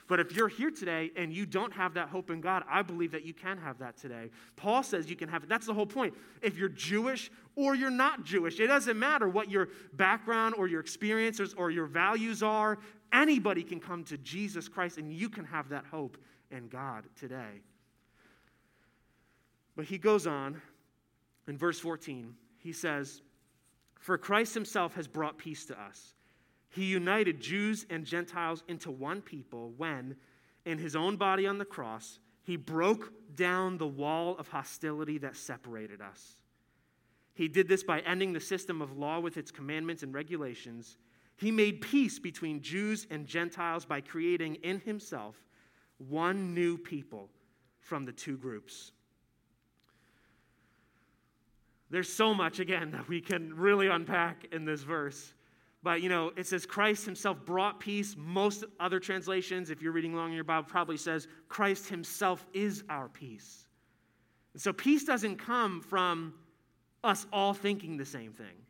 But 0.08 0.20
if 0.20 0.36
you're 0.36 0.48
here 0.48 0.70
today 0.70 1.10
and 1.16 1.32
you 1.32 1.46
don't 1.46 1.72
have 1.72 1.94
that 1.94 2.08
hope 2.08 2.30
in 2.30 2.40
God, 2.40 2.62
I 2.68 2.82
believe 2.82 3.12
that 3.12 3.24
you 3.24 3.34
can 3.34 3.58
have 3.58 3.78
that 3.78 3.96
today. 3.96 4.30
Paul 4.54 4.82
says 4.82 5.10
you 5.10 5.16
can 5.16 5.28
have 5.28 5.42
it. 5.42 5.48
That's 5.48 5.66
the 5.66 5.74
whole 5.74 5.86
point. 5.86 6.14
If 6.42 6.56
you're 6.56 6.68
Jewish 6.68 7.30
or 7.56 7.74
you're 7.74 7.90
not 7.90 8.24
Jewish, 8.24 8.60
it 8.60 8.68
doesn't 8.68 8.98
matter 8.98 9.28
what 9.28 9.50
your 9.50 9.68
background 9.94 10.54
or 10.56 10.68
your 10.68 10.80
experiences 10.80 11.54
or 11.54 11.70
your 11.70 11.86
values 11.86 12.42
are. 12.42 12.78
Anybody 13.12 13.64
can 13.64 13.80
come 13.80 14.04
to 14.04 14.18
Jesus 14.18 14.68
Christ 14.68 14.98
and 14.98 15.12
you 15.12 15.28
can 15.28 15.44
have 15.44 15.68
that 15.70 15.84
hope 15.86 16.16
in 16.50 16.68
God 16.68 17.04
today. 17.18 17.62
But 19.74 19.86
he 19.86 19.98
goes 19.98 20.26
on 20.26 20.62
in 21.48 21.58
verse 21.58 21.80
14. 21.80 22.34
He 22.58 22.72
says, 22.72 23.22
For 23.98 24.16
Christ 24.16 24.54
himself 24.54 24.94
has 24.94 25.08
brought 25.08 25.36
peace 25.36 25.66
to 25.66 25.80
us 25.80 26.15
he 26.68 26.84
united 26.84 27.40
Jews 27.40 27.86
and 27.90 28.04
Gentiles 28.04 28.62
into 28.68 28.90
one 28.90 29.22
people 29.22 29.72
when, 29.76 30.16
in 30.64 30.78
his 30.78 30.96
own 30.96 31.16
body 31.16 31.46
on 31.46 31.58
the 31.58 31.64
cross, 31.64 32.18
he 32.42 32.56
broke 32.56 33.12
down 33.34 33.78
the 33.78 33.86
wall 33.86 34.36
of 34.38 34.48
hostility 34.48 35.18
that 35.18 35.36
separated 35.36 36.00
us. 36.00 36.36
He 37.34 37.48
did 37.48 37.68
this 37.68 37.82
by 37.82 38.00
ending 38.00 38.32
the 38.32 38.40
system 38.40 38.80
of 38.80 38.96
law 38.96 39.20
with 39.20 39.36
its 39.36 39.50
commandments 39.50 40.02
and 40.02 40.14
regulations. 40.14 40.96
He 41.36 41.50
made 41.50 41.82
peace 41.82 42.18
between 42.18 42.62
Jews 42.62 43.06
and 43.10 43.26
Gentiles 43.26 43.84
by 43.84 44.00
creating 44.00 44.56
in 44.56 44.80
himself 44.80 45.36
one 45.98 46.54
new 46.54 46.78
people 46.78 47.28
from 47.80 48.04
the 48.04 48.12
two 48.12 48.36
groups. 48.36 48.92
There's 51.90 52.12
so 52.12 52.34
much, 52.34 52.58
again, 52.58 52.90
that 52.92 53.08
we 53.08 53.20
can 53.20 53.54
really 53.54 53.86
unpack 53.86 54.46
in 54.50 54.64
this 54.64 54.82
verse. 54.82 55.32
But, 55.86 56.02
you 56.02 56.08
know, 56.08 56.32
it 56.36 56.48
says 56.48 56.66
Christ 56.66 57.04
himself 57.04 57.44
brought 57.44 57.78
peace. 57.78 58.16
Most 58.18 58.64
other 58.80 58.98
translations, 58.98 59.70
if 59.70 59.80
you're 59.80 59.92
reading 59.92 60.14
along 60.14 60.30
in 60.30 60.34
your 60.34 60.42
Bible, 60.42 60.66
probably 60.68 60.96
says 60.96 61.28
Christ 61.48 61.88
himself 61.88 62.44
is 62.52 62.82
our 62.90 63.08
peace. 63.08 63.68
And 64.52 64.60
so 64.60 64.72
peace 64.72 65.04
doesn't 65.04 65.36
come 65.36 65.80
from 65.80 66.34
us 67.04 67.24
all 67.32 67.54
thinking 67.54 67.96
the 67.96 68.04
same 68.04 68.32
thing. 68.32 68.64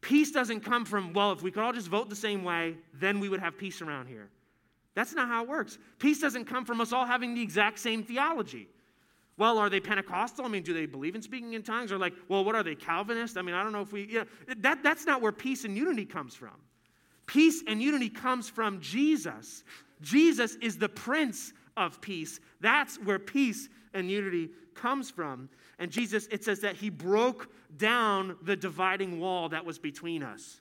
Peace 0.00 0.30
doesn't 0.30 0.60
come 0.60 0.84
from, 0.84 1.12
well, 1.12 1.32
if 1.32 1.42
we 1.42 1.50
could 1.50 1.64
all 1.64 1.72
just 1.72 1.88
vote 1.88 2.08
the 2.08 2.14
same 2.14 2.44
way, 2.44 2.76
then 2.94 3.18
we 3.18 3.28
would 3.28 3.40
have 3.40 3.58
peace 3.58 3.82
around 3.82 4.06
here. 4.06 4.28
That's 4.94 5.12
not 5.12 5.26
how 5.26 5.42
it 5.42 5.48
works. 5.48 5.76
Peace 5.98 6.20
doesn't 6.20 6.44
come 6.44 6.66
from 6.66 6.80
us 6.80 6.92
all 6.92 7.04
having 7.04 7.34
the 7.34 7.42
exact 7.42 7.80
same 7.80 8.04
theology. 8.04 8.68
Well, 9.38 9.56
are 9.56 9.70
they 9.70 9.80
Pentecostal? 9.80 10.44
I 10.44 10.48
mean, 10.48 10.64
do 10.64 10.74
they 10.74 10.86
believe 10.86 11.14
in 11.14 11.22
speaking 11.22 11.54
in 11.54 11.62
tongues? 11.62 11.92
Or 11.92 11.98
like, 11.98 12.12
well, 12.28 12.44
what 12.44 12.56
are 12.56 12.64
they, 12.64 12.74
Calvinist? 12.74 13.38
I 13.38 13.42
mean, 13.42 13.54
I 13.54 13.62
don't 13.62 13.72
know 13.72 13.80
if 13.80 13.92
we, 13.92 14.02
you 14.02 14.18
know, 14.18 14.24
that, 14.58 14.82
that's 14.82 15.06
not 15.06 15.22
where 15.22 15.32
peace 15.32 15.64
and 15.64 15.76
unity 15.76 16.04
comes 16.04 16.34
from. 16.34 16.56
Peace 17.26 17.62
and 17.66 17.80
unity 17.80 18.08
comes 18.08 18.48
from 18.48 18.80
Jesus. 18.80 19.62
Jesus 20.00 20.56
is 20.56 20.76
the 20.76 20.88
Prince 20.88 21.52
of 21.76 22.00
Peace. 22.00 22.40
That's 22.60 22.96
where 22.96 23.18
peace 23.18 23.68
and 23.94 24.10
unity 24.10 24.50
comes 24.74 25.10
from. 25.10 25.48
And 25.78 25.90
Jesus, 25.90 26.26
it 26.32 26.42
says 26.42 26.60
that 26.60 26.76
he 26.76 26.90
broke 26.90 27.48
down 27.76 28.36
the 28.42 28.56
dividing 28.56 29.20
wall 29.20 29.48
that 29.50 29.64
was 29.64 29.78
between 29.78 30.22
us. 30.22 30.60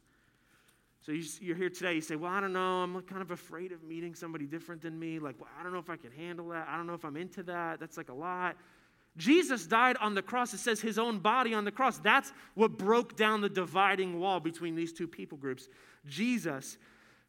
So 1.08 1.14
you're 1.40 1.56
here 1.56 1.70
today, 1.70 1.94
you 1.94 2.02
say, 2.02 2.18
Well, 2.18 2.30
I 2.30 2.42
don't 2.42 2.52
know, 2.52 2.84
I'm 2.84 3.02
kind 3.04 3.22
of 3.22 3.32
afraid 3.32 3.72
of 3.72 3.82
meeting 3.82 4.14
somebody 4.14 4.46
different 4.46 4.82
than 4.82 5.00
me. 5.00 5.20
Like, 5.20 5.40
well, 5.40 5.48
I 5.58 5.64
don't 5.64 5.72
know 5.72 5.80
if 5.80 5.90
I 5.90 5.96
can 5.96 6.12
handle 6.12 6.50
that. 6.50 6.68
I 6.70 6.76
don't 6.76 6.86
know 6.86 6.96
if 6.96 7.06
I'm 7.06 7.16
into 7.16 7.44
that. 7.44 7.80
That's 7.80 7.96
like 7.96 8.10
a 8.10 8.14
lot. 8.14 8.58
Jesus 9.16 9.66
died 9.66 9.96
on 10.02 10.16
the 10.16 10.22
cross. 10.22 10.54
It 10.54 10.58
says 10.58 10.82
his 10.82 11.00
own 11.00 11.20
body 11.20 11.54
on 11.54 11.64
the 11.64 11.72
cross. 11.72 11.98
That's 11.98 12.34
what 12.56 12.78
broke 12.78 13.16
down 13.16 13.40
the 13.40 13.48
dividing 13.48 14.20
wall 14.20 14.42
between 14.42 14.76
these 14.76 14.92
two 14.92 15.08
people 15.08 15.38
groups. 15.38 15.70
Jesus 16.06 16.78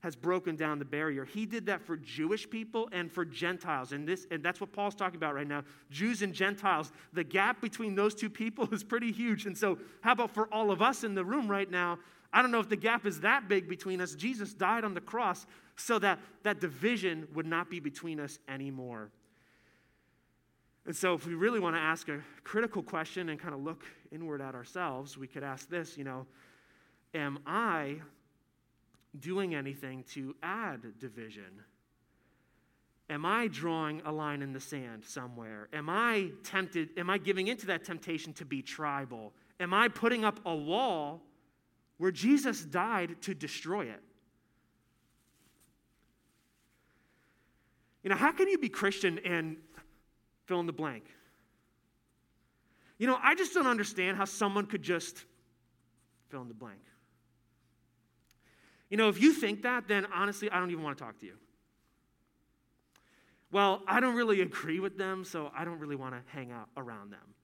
has 0.00 0.16
broken 0.16 0.56
down 0.56 0.80
the 0.80 0.84
barrier. 0.84 1.24
He 1.24 1.46
did 1.46 1.66
that 1.66 1.80
for 1.80 1.96
Jewish 1.96 2.50
people 2.50 2.88
and 2.90 3.12
for 3.12 3.24
Gentiles. 3.24 3.92
And 3.92 4.08
this 4.08 4.26
and 4.32 4.42
that's 4.42 4.60
what 4.60 4.72
Paul's 4.72 4.96
talking 4.96 5.18
about 5.18 5.36
right 5.36 5.46
now. 5.46 5.62
Jews 5.88 6.22
and 6.22 6.34
Gentiles. 6.34 6.90
The 7.12 7.22
gap 7.22 7.60
between 7.60 7.94
those 7.94 8.16
two 8.16 8.28
people 8.28 8.68
is 8.72 8.82
pretty 8.82 9.12
huge. 9.12 9.46
And 9.46 9.56
so, 9.56 9.78
how 10.00 10.12
about 10.12 10.34
for 10.34 10.52
all 10.52 10.72
of 10.72 10.82
us 10.82 11.04
in 11.04 11.14
the 11.14 11.24
room 11.24 11.48
right 11.48 11.70
now? 11.70 12.00
I 12.32 12.42
don't 12.42 12.50
know 12.50 12.60
if 12.60 12.68
the 12.68 12.76
gap 12.76 13.06
is 13.06 13.20
that 13.20 13.48
big 13.48 13.68
between 13.68 14.00
us. 14.00 14.14
Jesus 14.14 14.52
died 14.52 14.84
on 14.84 14.94
the 14.94 15.00
cross 15.00 15.46
so 15.76 15.98
that 16.00 16.18
that 16.42 16.60
division 16.60 17.26
would 17.34 17.46
not 17.46 17.70
be 17.70 17.80
between 17.80 18.20
us 18.20 18.38
anymore. 18.48 19.10
And 20.86 20.96
so, 20.96 21.14
if 21.14 21.26
we 21.26 21.34
really 21.34 21.60
want 21.60 21.76
to 21.76 21.80
ask 21.80 22.08
a 22.08 22.20
critical 22.44 22.82
question 22.82 23.28
and 23.28 23.38
kind 23.38 23.54
of 23.54 23.62
look 23.62 23.84
inward 24.10 24.40
at 24.40 24.54
ourselves, 24.54 25.18
we 25.18 25.26
could 25.26 25.42
ask 25.42 25.68
this 25.68 25.98
you 25.98 26.04
know, 26.04 26.26
am 27.14 27.38
I 27.46 27.96
doing 29.18 29.54
anything 29.54 30.04
to 30.14 30.34
add 30.42 30.98
division? 30.98 31.62
Am 33.10 33.24
I 33.24 33.48
drawing 33.48 34.02
a 34.04 34.12
line 34.12 34.42
in 34.42 34.52
the 34.52 34.60
sand 34.60 35.04
somewhere? 35.04 35.68
Am 35.72 35.88
I 35.88 36.30
tempted? 36.44 36.90
Am 36.98 37.08
I 37.08 37.16
giving 37.16 37.48
into 37.48 37.66
that 37.66 37.84
temptation 37.84 38.34
to 38.34 38.44
be 38.44 38.60
tribal? 38.60 39.32
Am 39.60 39.72
I 39.72 39.88
putting 39.88 40.24
up 40.24 40.40
a 40.44 40.54
wall 40.54 41.22
where 41.98 42.10
Jesus 42.10 42.64
died 42.64 43.20
to 43.22 43.34
destroy 43.34 43.86
it. 43.86 44.02
You 48.02 48.10
know, 48.10 48.16
how 48.16 48.32
can 48.32 48.48
you 48.48 48.56
be 48.56 48.68
Christian 48.68 49.18
and 49.24 49.56
fill 50.46 50.60
in 50.60 50.66
the 50.66 50.72
blank? 50.72 51.04
You 52.96 53.06
know, 53.06 53.18
I 53.22 53.34
just 53.34 53.52
don't 53.52 53.66
understand 53.66 54.16
how 54.16 54.24
someone 54.24 54.66
could 54.66 54.82
just 54.82 55.24
fill 56.30 56.42
in 56.42 56.48
the 56.48 56.54
blank. 56.54 56.80
You 58.88 58.96
know, 58.96 59.08
if 59.08 59.20
you 59.20 59.32
think 59.32 59.62
that, 59.62 59.86
then 59.88 60.06
honestly, 60.14 60.50
I 60.50 60.58
don't 60.58 60.70
even 60.70 60.82
want 60.82 60.96
to 60.96 61.04
talk 61.04 61.18
to 61.18 61.26
you. 61.26 61.34
Well, 63.50 63.82
I 63.86 64.00
don't 64.00 64.14
really 64.14 64.40
agree 64.42 64.80
with 64.80 64.96
them, 64.96 65.24
so 65.24 65.50
I 65.54 65.64
don't 65.64 65.78
really 65.78 65.96
want 65.96 66.14
to 66.14 66.22
hang 66.32 66.52
out 66.52 66.68
around 66.76 67.12
them. 67.12 67.34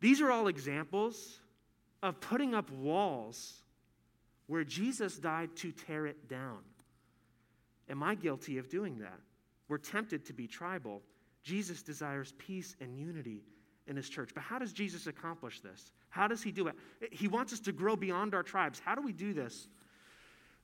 These 0.00 0.20
are 0.20 0.30
all 0.30 0.48
examples 0.48 1.40
of 2.02 2.20
putting 2.20 2.54
up 2.54 2.70
walls 2.70 3.62
where 4.46 4.64
Jesus 4.64 5.18
died 5.18 5.54
to 5.56 5.70
tear 5.72 6.06
it 6.06 6.28
down. 6.28 6.58
Am 7.88 8.02
I 8.02 8.14
guilty 8.14 8.58
of 8.58 8.68
doing 8.68 8.98
that? 8.98 9.20
We're 9.68 9.78
tempted 9.78 10.24
to 10.26 10.32
be 10.32 10.46
tribal. 10.46 11.02
Jesus 11.42 11.82
desires 11.82 12.34
peace 12.38 12.76
and 12.80 12.98
unity 12.98 13.42
in 13.86 13.96
his 13.96 14.08
church. 14.08 14.30
But 14.34 14.42
how 14.42 14.58
does 14.58 14.72
Jesus 14.72 15.06
accomplish 15.06 15.60
this? 15.60 15.92
How 16.08 16.26
does 16.26 16.42
he 16.42 16.52
do 16.52 16.68
it? 16.68 16.74
He 17.10 17.28
wants 17.28 17.52
us 17.52 17.60
to 17.60 17.72
grow 17.72 17.96
beyond 17.96 18.34
our 18.34 18.42
tribes. 18.42 18.80
How 18.84 18.94
do 18.94 19.02
we 19.02 19.12
do 19.12 19.32
this? 19.32 19.68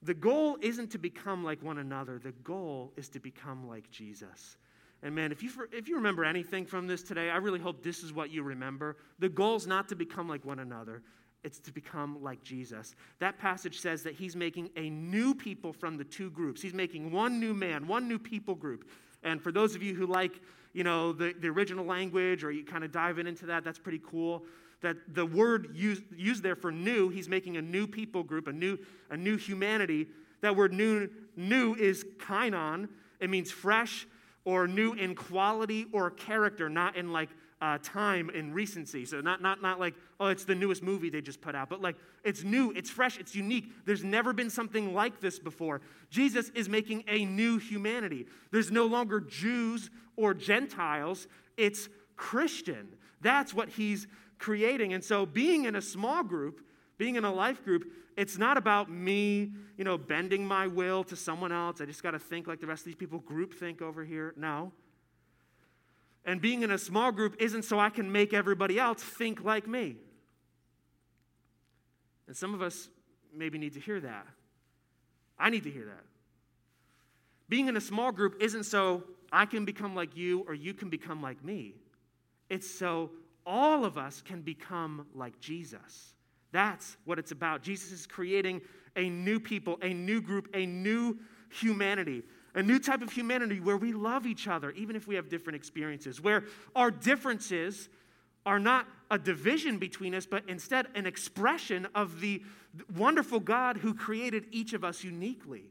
The 0.02 0.14
goal 0.14 0.58
isn't 0.60 0.90
to 0.92 0.98
become 0.98 1.42
like 1.42 1.62
one 1.62 1.78
another, 1.78 2.18
the 2.18 2.32
goal 2.32 2.92
is 2.96 3.08
to 3.10 3.20
become 3.20 3.66
like 3.66 3.90
Jesus. 3.90 4.56
And 5.02 5.14
man, 5.14 5.32
if 5.32 5.42
you, 5.42 5.50
if 5.72 5.88
you 5.88 5.96
remember 5.96 6.24
anything 6.24 6.66
from 6.66 6.86
this 6.86 7.02
today, 7.02 7.30
I 7.30 7.36
really 7.36 7.60
hope 7.60 7.82
this 7.82 8.02
is 8.02 8.12
what 8.12 8.30
you 8.30 8.42
remember. 8.42 8.96
The 9.18 9.28
goal 9.28 9.56
is 9.56 9.66
not 9.66 9.88
to 9.88 9.94
become 9.94 10.28
like 10.28 10.44
one 10.44 10.58
another, 10.58 11.02
it's 11.46 11.58
to 11.60 11.72
become 11.72 12.22
like 12.22 12.42
Jesus. 12.42 12.94
That 13.20 13.38
passage 13.38 13.80
says 13.80 14.02
that 14.02 14.14
he's 14.14 14.36
making 14.36 14.68
a 14.76 14.90
new 14.90 15.34
people 15.34 15.72
from 15.72 15.96
the 15.96 16.04
two 16.04 16.28
groups. 16.28 16.60
He's 16.60 16.74
making 16.74 17.12
one 17.12 17.40
new 17.40 17.54
man, 17.54 17.86
one 17.86 18.08
new 18.08 18.18
people 18.18 18.54
group. 18.54 18.88
And 19.22 19.40
for 19.40 19.52
those 19.52 19.74
of 19.74 19.82
you 19.82 19.94
who 19.94 20.06
like, 20.06 20.40
you 20.72 20.84
know, 20.84 21.12
the, 21.12 21.32
the 21.38 21.48
original 21.48 21.86
language 21.86 22.44
or 22.44 22.50
you 22.50 22.64
kind 22.64 22.84
of 22.84 22.92
dive 22.92 23.18
into 23.18 23.46
that, 23.46 23.64
that's 23.64 23.78
pretty 23.78 24.02
cool 24.04 24.44
that 24.82 24.96
the 25.14 25.24
word 25.24 25.70
used, 25.74 26.02
used 26.14 26.42
there 26.42 26.56
for 26.56 26.70
new, 26.70 27.08
he's 27.08 27.28
making 27.28 27.56
a 27.56 27.62
new 27.62 27.86
people 27.86 28.22
group, 28.22 28.46
a 28.46 28.52
new, 28.52 28.78
a 29.10 29.16
new 29.16 29.36
humanity. 29.36 30.06
That 30.42 30.54
word 30.54 30.72
new, 30.72 31.08
new 31.36 31.74
is 31.74 32.04
kainon. 32.18 32.88
It 33.20 33.30
means 33.30 33.50
fresh 33.50 34.06
or 34.44 34.68
new 34.68 34.92
in 34.92 35.14
quality 35.14 35.86
or 35.92 36.10
character, 36.10 36.68
not 36.68 36.96
in 36.96 37.12
like 37.12 37.30
uh, 37.60 37.78
time 37.82 38.30
and 38.34 38.54
recency. 38.54 39.04
So 39.04 39.20
not, 39.20 39.40
not, 39.40 39.62
not 39.62 39.80
like, 39.80 39.94
oh, 40.20 40.26
it's 40.26 40.44
the 40.44 40.54
newest 40.54 40.82
movie 40.82 41.08
they 41.08 41.22
just 41.22 41.40
put 41.40 41.54
out, 41.54 41.70
but 41.70 41.80
like 41.80 41.96
it's 42.24 42.44
new, 42.44 42.70
it's 42.72 42.90
fresh, 42.90 43.18
it's 43.18 43.34
unique. 43.34 43.72
There's 43.86 44.04
never 44.04 44.32
been 44.32 44.50
something 44.50 44.92
like 44.92 45.20
this 45.20 45.38
before. 45.38 45.80
Jesus 46.10 46.50
is 46.50 46.68
making 46.68 47.04
a 47.08 47.24
new 47.24 47.58
humanity. 47.58 48.26
There's 48.50 48.70
no 48.70 48.86
longer 48.86 49.20
Jews 49.20 49.90
or 50.16 50.34
Gentiles, 50.34 51.28
it's 51.56 51.88
Christian. 52.16 52.88
That's 53.20 53.54
what 53.54 53.70
he's 53.70 54.06
creating. 54.38 54.92
And 54.92 55.02
so 55.02 55.24
being 55.24 55.64
in 55.64 55.76
a 55.76 55.82
small 55.82 56.22
group, 56.22 56.60
being 56.98 57.16
in 57.16 57.24
a 57.24 57.32
life 57.32 57.64
group, 57.64 57.84
it's 58.16 58.38
not 58.38 58.56
about 58.56 58.90
me, 58.90 59.52
you 59.76 59.84
know, 59.84 59.98
bending 59.98 60.46
my 60.46 60.66
will 60.66 61.04
to 61.04 61.16
someone 61.16 61.52
else. 61.52 61.80
I 61.80 61.84
just 61.84 62.02
got 62.02 62.12
to 62.12 62.18
think 62.18 62.46
like 62.46 62.60
the 62.60 62.66
rest 62.66 62.82
of 62.82 62.86
these 62.86 62.96
people 62.96 63.18
group 63.18 63.54
think 63.54 63.82
over 63.82 64.04
here. 64.04 64.32
No. 64.36 64.72
And 66.26 66.40
being 66.40 66.62
in 66.62 66.72
a 66.72 66.78
small 66.78 67.12
group 67.12 67.36
isn't 67.38 67.62
so 67.62 67.78
I 67.78 67.88
can 67.88 68.10
make 68.10 68.34
everybody 68.34 68.78
else 68.78 69.00
think 69.02 69.44
like 69.44 69.66
me. 69.66 69.96
And 72.26 72.36
some 72.36 72.52
of 72.52 72.60
us 72.60 72.88
maybe 73.32 73.58
need 73.58 73.74
to 73.74 73.80
hear 73.80 74.00
that. 74.00 74.26
I 75.38 75.50
need 75.50 75.62
to 75.64 75.70
hear 75.70 75.84
that. 75.84 76.04
Being 77.48 77.68
in 77.68 77.76
a 77.76 77.80
small 77.80 78.10
group 78.10 78.36
isn't 78.40 78.64
so 78.64 79.04
I 79.30 79.46
can 79.46 79.64
become 79.64 79.94
like 79.94 80.16
you 80.16 80.44
or 80.48 80.54
you 80.54 80.74
can 80.74 80.88
become 80.88 81.22
like 81.22 81.44
me. 81.44 81.74
It's 82.50 82.68
so 82.68 83.10
all 83.44 83.84
of 83.84 83.96
us 83.96 84.20
can 84.20 84.42
become 84.42 85.06
like 85.14 85.38
Jesus. 85.38 86.14
That's 86.50 86.96
what 87.04 87.20
it's 87.20 87.30
about. 87.30 87.62
Jesus 87.62 87.92
is 87.92 88.06
creating 88.06 88.62
a 88.96 89.08
new 89.08 89.38
people, 89.38 89.78
a 89.82 89.92
new 89.92 90.20
group, 90.20 90.48
a 90.54 90.66
new 90.66 91.18
humanity, 91.50 92.22
a 92.54 92.62
new 92.62 92.78
type 92.78 93.02
of 93.02 93.12
humanity 93.12 93.60
where 93.60 93.76
we 93.76 93.92
love 93.92 94.26
each 94.26 94.48
other, 94.48 94.70
even 94.72 94.96
if 94.96 95.06
we 95.06 95.14
have 95.14 95.28
different 95.28 95.56
experiences, 95.56 96.20
where 96.20 96.44
our 96.74 96.90
differences 96.90 97.88
are 98.44 98.58
not 98.58 98.86
a 99.10 99.18
division 99.18 99.78
between 99.78 100.14
us, 100.14 100.26
but 100.26 100.42
instead 100.48 100.86
an 100.94 101.06
expression 101.06 101.86
of 101.94 102.20
the 102.20 102.42
wonderful 102.96 103.40
God 103.40 103.78
who 103.78 103.94
created 103.94 104.46
each 104.50 104.72
of 104.72 104.84
us 104.84 105.02
uniquely 105.02 105.70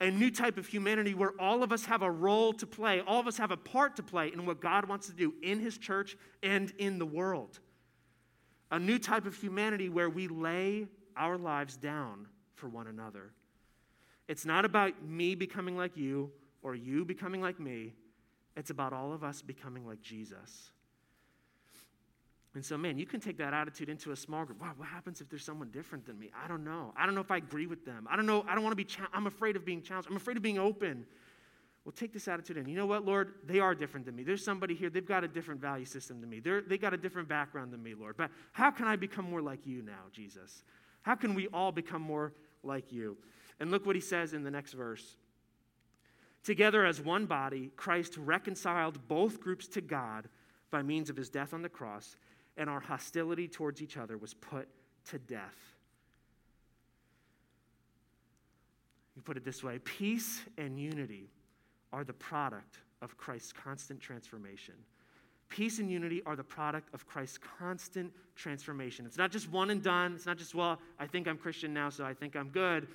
a 0.00 0.10
new 0.10 0.30
type 0.30 0.58
of 0.58 0.66
humanity 0.66 1.14
where 1.14 1.32
all 1.38 1.62
of 1.62 1.72
us 1.72 1.84
have 1.84 2.02
a 2.02 2.10
role 2.10 2.52
to 2.54 2.66
play, 2.66 3.00
all 3.00 3.20
of 3.20 3.26
us 3.26 3.36
have 3.36 3.50
a 3.50 3.56
part 3.56 3.96
to 3.96 4.02
play 4.02 4.32
in 4.32 4.44
what 4.46 4.60
God 4.60 4.86
wants 4.86 5.06
to 5.06 5.12
do 5.12 5.34
in 5.42 5.60
His 5.60 5.78
church 5.78 6.16
and 6.42 6.72
in 6.78 6.98
the 6.98 7.06
world. 7.06 7.60
A 8.70 8.78
new 8.78 8.98
type 8.98 9.26
of 9.26 9.36
humanity 9.36 9.88
where 9.88 10.10
we 10.10 10.28
lay 10.28 10.86
our 11.16 11.38
lives 11.38 11.76
down 11.76 12.26
for 12.54 12.68
one 12.68 12.86
another. 12.86 13.30
It's 14.28 14.46
not 14.46 14.64
about 14.64 15.02
me 15.04 15.34
becoming 15.34 15.76
like 15.76 15.96
you 15.96 16.30
or 16.62 16.74
you 16.74 17.04
becoming 17.04 17.42
like 17.42 17.60
me, 17.60 17.92
it's 18.56 18.70
about 18.70 18.92
all 18.92 19.12
of 19.12 19.22
us 19.22 19.42
becoming 19.42 19.86
like 19.86 20.00
Jesus. 20.00 20.70
And 22.54 22.64
so, 22.64 22.78
man, 22.78 22.98
you 22.98 23.04
can 23.04 23.20
take 23.20 23.36
that 23.38 23.52
attitude 23.52 23.88
into 23.88 24.12
a 24.12 24.16
small 24.16 24.44
group. 24.44 24.60
Wow, 24.60 24.72
what 24.76 24.88
happens 24.88 25.20
if 25.20 25.28
there's 25.28 25.44
someone 25.44 25.70
different 25.70 26.06
than 26.06 26.18
me? 26.18 26.30
I 26.42 26.46
don't 26.46 26.62
know. 26.62 26.94
I 26.96 27.04
don't 27.04 27.16
know 27.16 27.20
if 27.20 27.32
I 27.32 27.38
agree 27.38 27.66
with 27.66 27.84
them. 27.84 28.06
I 28.08 28.14
don't 28.14 28.26
know. 28.26 28.44
I 28.48 28.54
don't 28.54 28.62
want 28.62 28.78
to 28.78 28.82
be, 28.82 28.86
I'm 29.12 29.26
afraid 29.26 29.56
of 29.56 29.64
being 29.64 29.82
challenged. 29.82 30.08
I'm 30.08 30.16
afraid 30.16 30.36
of 30.36 30.42
being 30.42 30.58
open. 30.58 31.04
Well, 31.84 31.92
take 31.92 32.12
this 32.12 32.28
attitude 32.28 32.56
in. 32.56 32.68
You 32.68 32.76
know 32.76 32.86
what, 32.86 33.04
Lord? 33.04 33.34
They 33.44 33.58
are 33.58 33.74
different 33.74 34.06
than 34.06 34.14
me. 34.14 34.22
There's 34.22 34.44
somebody 34.44 34.74
here, 34.74 34.88
they've 34.88 35.04
got 35.04 35.24
a 35.24 35.28
different 35.28 35.60
value 35.60 35.84
system 35.84 36.20
than 36.20 36.30
me. 36.30 36.38
They're, 36.38 36.62
they 36.62 36.78
got 36.78 36.94
a 36.94 36.96
different 36.96 37.28
background 37.28 37.72
than 37.72 37.82
me, 37.82 37.94
Lord. 37.94 38.16
But 38.16 38.30
how 38.52 38.70
can 38.70 38.86
I 38.86 38.96
become 38.96 39.28
more 39.28 39.42
like 39.42 39.66
you 39.66 39.82
now, 39.82 40.04
Jesus? 40.12 40.62
How 41.02 41.16
can 41.16 41.34
we 41.34 41.48
all 41.48 41.72
become 41.72 42.02
more 42.02 42.32
like 42.62 42.92
you? 42.92 43.18
And 43.60 43.70
look 43.70 43.86
what 43.86 43.96
he 43.96 44.00
says 44.00 44.32
in 44.32 44.42
the 44.42 44.50
next 44.50 44.72
verse. 44.72 45.16
Together 46.42 46.84
as 46.84 47.00
one 47.00 47.26
body, 47.26 47.70
Christ 47.76 48.16
reconciled 48.18 49.08
both 49.08 49.40
groups 49.40 49.66
to 49.68 49.80
God 49.80 50.28
by 50.70 50.82
means 50.82 51.08
of 51.08 51.16
his 51.16 51.30
death 51.30 51.54
on 51.54 51.62
the 51.62 51.68
cross 51.68 52.16
and 52.56 52.68
our 52.68 52.80
hostility 52.80 53.48
towards 53.48 53.82
each 53.82 53.96
other 53.96 54.16
was 54.16 54.34
put 54.34 54.68
to 55.06 55.18
death. 55.18 55.74
You 59.16 59.22
put 59.22 59.36
it 59.36 59.44
this 59.44 59.62
way 59.62 59.78
peace 59.78 60.42
and 60.58 60.78
unity 60.78 61.30
are 61.92 62.04
the 62.04 62.12
product 62.12 62.78
of 63.02 63.16
Christ's 63.16 63.52
constant 63.52 64.00
transformation. 64.00 64.74
Peace 65.48 65.78
and 65.78 65.90
unity 65.90 66.22
are 66.26 66.34
the 66.34 66.44
product 66.44 66.92
of 66.94 67.06
Christ's 67.06 67.38
constant 67.58 68.12
transformation. 68.34 69.06
It's 69.06 69.18
not 69.18 69.30
just 69.30 69.48
one 69.50 69.70
and 69.70 69.82
done. 69.82 70.14
It's 70.14 70.26
not 70.26 70.36
just, 70.36 70.54
well, 70.54 70.80
I 70.98 71.06
think 71.06 71.28
I'm 71.28 71.36
Christian 71.36 71.72
now, 71.72 71.90
so 71.90 72.04
I 72.04 72.14
think 72.14 72.34
I'm 72.34 72.48
good. 72.48 72.88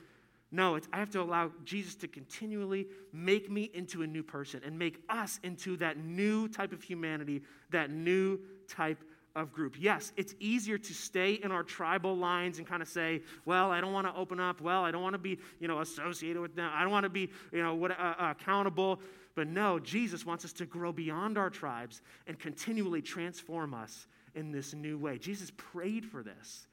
No, 0.52 0.76
it's, 0.76 0.88
I 0.92 0.98
have 0.98 1.12
to 1.12 1.22
allow 1.22 1.52
Jesus 1.64 1.96
to 1.96 2.08
continually 2.08 2.88
make 3.14 3.52
me 3.52 3.70
into 3.74 4.02
a 4.02 4.08
new 4.08 4.24
person 4.24 4.62
and 4.66 4.80
make 4.80 5.00
us 5.08 5.40
into 5.44 5.78
that 5.78 5.98
new 5.98 6.48
type 6.48 6.74
of 6.74 6.82
humanity, 6.82 7.44
that 7.70 7.92
new 7.92 8.40
type 8.68 9.04
of 9.36 9.54
group. 9.54 9.76
Yes, 9.80 10.12
it's 10.18 10.34
easier 10.40 10.78
to 10.78 10.94
stay 10.94 11.34
in 11.34 11.52
our 11.52 11.62
tribal 11.62 12.18
lines 12.18 12.58
and 12.58 12.68
kind 12.68 12.82
of 12.82 12.88
say, 12.88 13.22
well, 13.46 13.72
I 13.72 13.80
don't 13.80 13.94
want 13.94 14.08
to 14.08 14.16
open 14.16 14.40
up. 14.40 14.60
Well, 14.60 14.84
I 14.84 14.92
don't 14.92 15.04
want 15.04 15.14
to 15.14 15.20
be, 15.20 15.38
you 15.60 15.68
know, 15.68 15.82
associated 15.82 16.42
with 16.42 16.56
them. 16.56 16.72
I 16.74 16.82
don't 16.82 16.92
want 16.92 17.04
to 17.04 17.10
be, 17.10 17.30
you 17.52 17.62
know, 17.62 17.76
what, 17.76 17.92
uh, 17.92 18.16
uh, 18.20 18.32
accountable. 18.32 19.00
But 19.36 19.48
no, 19.48 19.78
Jesus 19.78 20.26
wants 20.26 20.46
us 20.46 20.54
to 20.54 20.66
grow 20.66 20.92
beyond 20.92 21.38
our 21.38 21.52
tribes 21.52 22.02
and 22.26 22.40
continually 22.40 23.02
transform 23.02 23.74
us 23.74 24.08
in 24.36 24.52
this 24.52 24.74
new 24.74 24.98
way. 24.98 25.20
Jesus 25.20 25.52
prayed 25.56 26.06
for 26.06 26.24
this. 26.24 26.68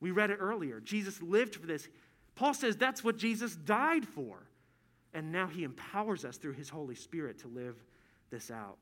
We 0.00 0.10
read 0.10 0.30
it 0.30 0.38
earlier. 0.40 0.80
Jesus 0.80 1.22
lived 1.22 1.54
for 1.54 1.66
this. 1.66 1.88
Paul 2.34 2.54
says 2.54 2.76
that's 2.76 3.04
what 3.04 3.16
Jesus 3.16 3.56
died 3.56 4.06
for. 4.06 4.38
And 5.14 5.30
now 5.30 5.46
he 5.46 5.64
empowers 5.64 6.24
us 6.24 6.38
through 6.38 6.52
his 6.52 6.68
Holy 6.68 6.94
Spirit 6.94 7.38
to 7.40 7.48
live 7.48 7.76
this 8.30 8.50
out. 8.50 8.78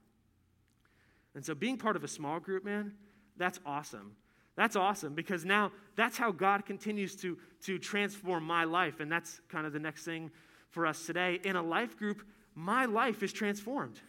And 1.34 1.44
so 1.44 1.54
being 1.54 1.76
part 1.76 1.96
of 1.96 2.04
a 2.04 2.08
small 2.08 2.38
group, 2.40 2.64
man, 2.64 2.92
that's 3.36 3.58
awesome. 3.66 4.12
That's 4.56 4.76
awesome 4.76 5.14
because 5.14 5.44
now 5.44 5.72
that's 5.96 6.16
how 6.16 6.30
God 6.32 6.66
continues 6.66 7.16
to, 7.16 7.38
to 7.62 7.78
transform 7.78 8.44
my 8.44 8.64
life. 8.64 9.00
And 9.00 9.10
that's 9.10 9.40
kind 9.48 9.66
of 9.66 9.72
the 9.72 9.78
next 9.78 10.04
thing 10.04 10.30
for 10.70 10.86
us 10.86 11.06
today. 11.06 11.40
In 11.44 11.56
a 11.56 11.62
life 11.62 11.96
group, 11.96 12.22
my 12.54 12.84
life 12.84 13.22
is 13.22 13.32
transformed. 13.32 14.00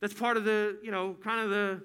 That's 0.00 0.14
part 0.14 0.36
of 0.36 0.44
the, 0.44 0.78
you 0.82 0.90
know, 0.90 1.16
kind 1.22 1.40
of 1.40 1.50
the 1.50 1.82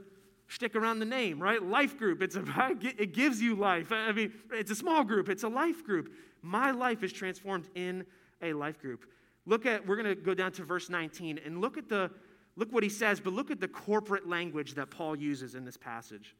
stick 0.51 0.75
around 0.75 0.99
the 0.99 1.05
name, 1.05 1.41
right? 1.41 1.61
Life 1.61 1.97
group. 1.97 2.21
It's 2.21 2.35
about, 2.35 2.83
it 2.83 3.13
gives 3.13 3.41
you 3.41 3.55
life. 3.55 3.91
I 3.91 4.11
mean, 4.11 4.33
it's 4.51 4.71
a 4.71 4.75
small 4.75 5.03
group, 5.03 5.29
it's 5.29 5.43
a 5.43 5.49
life 5.49 5.83
group. 5.83 6.13
My 6.41 6.71
life 6.71 7.03
is 7.03 7.13
transformed 7.13 7.69
in 7.75 8.05
a 8.41 8.53
life 8.53 8.79
group. 8.79 9.05
Look 9.45 9.65
at, 9.65 9.85
we're 9.85 9.95
going 9.95 10.15
to 10.15 10.15
go 10.15 10.33
down 10.33 10.51
to 10.53 10.63
verse 10.63 10.89
19 10.89 11.39
and 11.45 11.61
look 11.61 11.77
at 11.77 11.87
the, 11.87 12.11
Look 12.55 12.71
what 12.71 12.83
he 12.83 12.89
says, 12.89 13.19
but 13.19 13.33
look 13.33 13.49
at 13.49 13.59
the 13.59 13.67
corporate 13.67 14.27
language 14.27 14.75
that 14.75 14.89
Paul 14.89 15.15
uses 15.15 15.55
in 15.55 15.63
this 15.63 15.77
passage. 15.77 16.35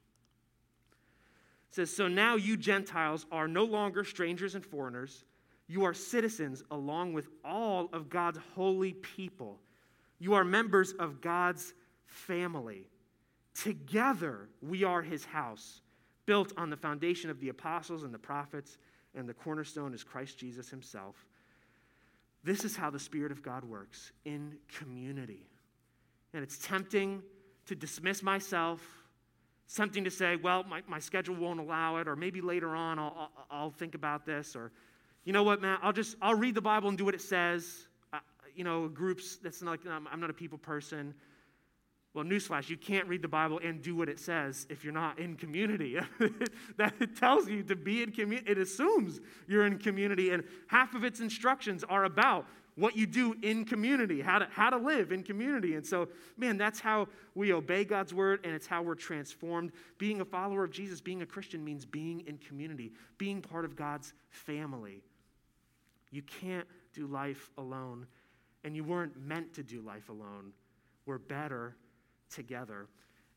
It 1.69 1.76
says, 1.76 1.95
So 1.95 2.08
now 2.08 2.36
you 2.36 2.58
Gentiles 2.58 3.26
are 3.32 3.47
no 3.47 3.63
longer 3.63 4.04
strangers 4.04 4.56
and 4.56 4.65
foreigners. 4.65 5.24
You 5.67 5.86
are 5.86 5.93
citizens 5.93 6.63
along 6.69 7.13
with 7.13 7.30
all 7.45 7.89
of 7.93 8.10
God's 8.10 8.39
holy 8.56 8.93
people. 8.93 9.60
You 10.19 10.34
are 10.34 10.43
members 10.43 10.91
of 10.91 11.21
God's 11.21 11.74
family. 12.06 12.88
Together, 13.54 14.48
we 14.62 14.84
are 14.84 15.02
his 15.02 15.26
house, 15.26 15.82
built 16.26 16.54
on 16.58 16.70
the 16.70 16.78
foundation 16.78 17.30
of 17.30 17.40
the 17.40 17.50
apostles 17.50 18.04
and 18.04 18.14
the 18.14 18.20
prophets, 18.20 18.78
and 19.16 19.28
the 19.28 19.34
cornerstone 19.34 19.94
is 19.94 20.04
Christ 20.04 20.38
Jesus 20.38 20.70
himself. 20.70 21.16
This 22.44 22.64
is 22.64 22.76
how 22.76 22.90
the 22.90 23.00
Spirit 23.00 23.32
of 23.32 23.44
God 23.44 23.64
works 23.64 24.12
in 24.26 24.58
community. 24.78 25.48
And 26.34 26.44
it's 26.44 26.58
tempting 26.58 27.22
to 27.66 27.76
dismiss 27.76 28.24
myself. 28.24 28.82
It's 29.66 29.76
tempting 29.76 30.06
to 30.06 30.12
say, 30.12 30.38
well, 30.38 30.64
my, 30.64 30.82
my 30.88 31.00
schedule 31.00 31.36
won't 31.36 31.60
allow 31.60 31.98
it, 31.98 32.08
or 32.08 32.16
maybe 32.16 32.42
later 32.42 32.76
on 32.76 33.00
I'll, 33.00 33.16
I'll, 33.18 33.46
I'll 33.52 33.72
think 33.72 33.96
about 33.96 34.26
this, 34.26 34.56
or 34.56 34.72
you 35.24 35.34
know 35.34 35.44
what, 35.44 35.62
Matt, 35.62 35.80
I'll 35.84 35.94
just, 35.94 36.16
I'll 36.22 36.36
read 36.36 36.56
the 36.56 36.62
Bible 36.62 36.90
and 36.90 36.98
do 36.98 37.06
what 37.06 37.14
it 37.14 37.22
says. 37.22 37.88
Uh, 38.12 38.18
you 38.56 38.64
know, 38.64 38.88
groups, 38.88 39.38
that's 39.38 39.62
not 39.62 39.80
I'm 39.88 40.20
not 40.20 40.30
a 40.30 40.34
people 40.34 40.58
person. 40.58 41.14
Well, 42.13 42.26
newsflash, 42.26 42.69
you 42.69 42.76
can't 42.76 43.08
read 43.08 43.21
the 43.21 43.30
Bible 43.30 43.62
and 43.63 43.82
do 43.82 43.95
what 43.95 44.10
it 44.10 44.19
says 44.19 44.67
if 44.69 44.84
you're 44.84 44.93
not 44.93 45.17
in 45.17 45.36
community. 45.36 45.97
that 46.78 46.93
it 47.00 47.15
tells 47.15 47.47
you 47.47 47.63
to 47.63 47.76
be 47.76 48.04
in 48.04 48.12
community. 48.12 48.52
It 48.52 48.58
assumes 48.58 49.21
you're 49.47 49.65
in 49.65 49.78
community, 49.78 50.32
and 50.32 50.43
half 50.67 50.93
of 50.93 51.06
its 51.06 51.21
instructions 51.21 51.86
are 51.86 52.04
about 52.04 52.45
what 52.76 52.97
you 52.97 53.06
do 53.06 53.36
in 53.41 53.63
community, 53.63 54.21
how 54.21 54.39
to, 54.39 54.47
how 54.52 54.69
to 54.69 54.78
live 54.78 55.12
in 55.12 55.24
community. 55.24 55.76
And 55.76 55.86
so, 55.86 56.10
man, 56.38 56.58
that's 56.58 56.80
how 56.80 57.08
we 57.34 57.54
obey 57.54 57.86
God's 57.86 58.13
word, 58.13 58.41
and 58.43 58.54
it's 58.54 58.67
how 58.67 58.82
we're 58.82 58.95
transformed. 58.95 59.71
Being 59.97 60.19
a 60.19 60.26
follower 60.26 60.65
of 60.65 60.71
Jesus, 60.71 61.00
being 61.00 61.21
a 61.21 61.26
Christian, 61.26 61.63
means 61.63 61.86
being 61.86 62.24
in 62.28 62.38
community, 62.38 62.91
being 63.17 63.41
part 63.41 63.63
of 63.63 63.76
God's 63.78 64.13
family. 64.30 65.02
You 66.12 66.24
can't 66.24 66.67
do 66.93 67.08
life 67.08 67.50
alone, 67.58 68.06
and 68.65 68.76
you 68.76 68.84
weren't 68.84 69.17
meant 69.17 69.54
to 69.54 69.63
do 69.63 69.82
life 69.82 70.10
alone. 70.10 70.52
We're 71.06 71.17
better 71.17 71.76
together. 72.34 72.88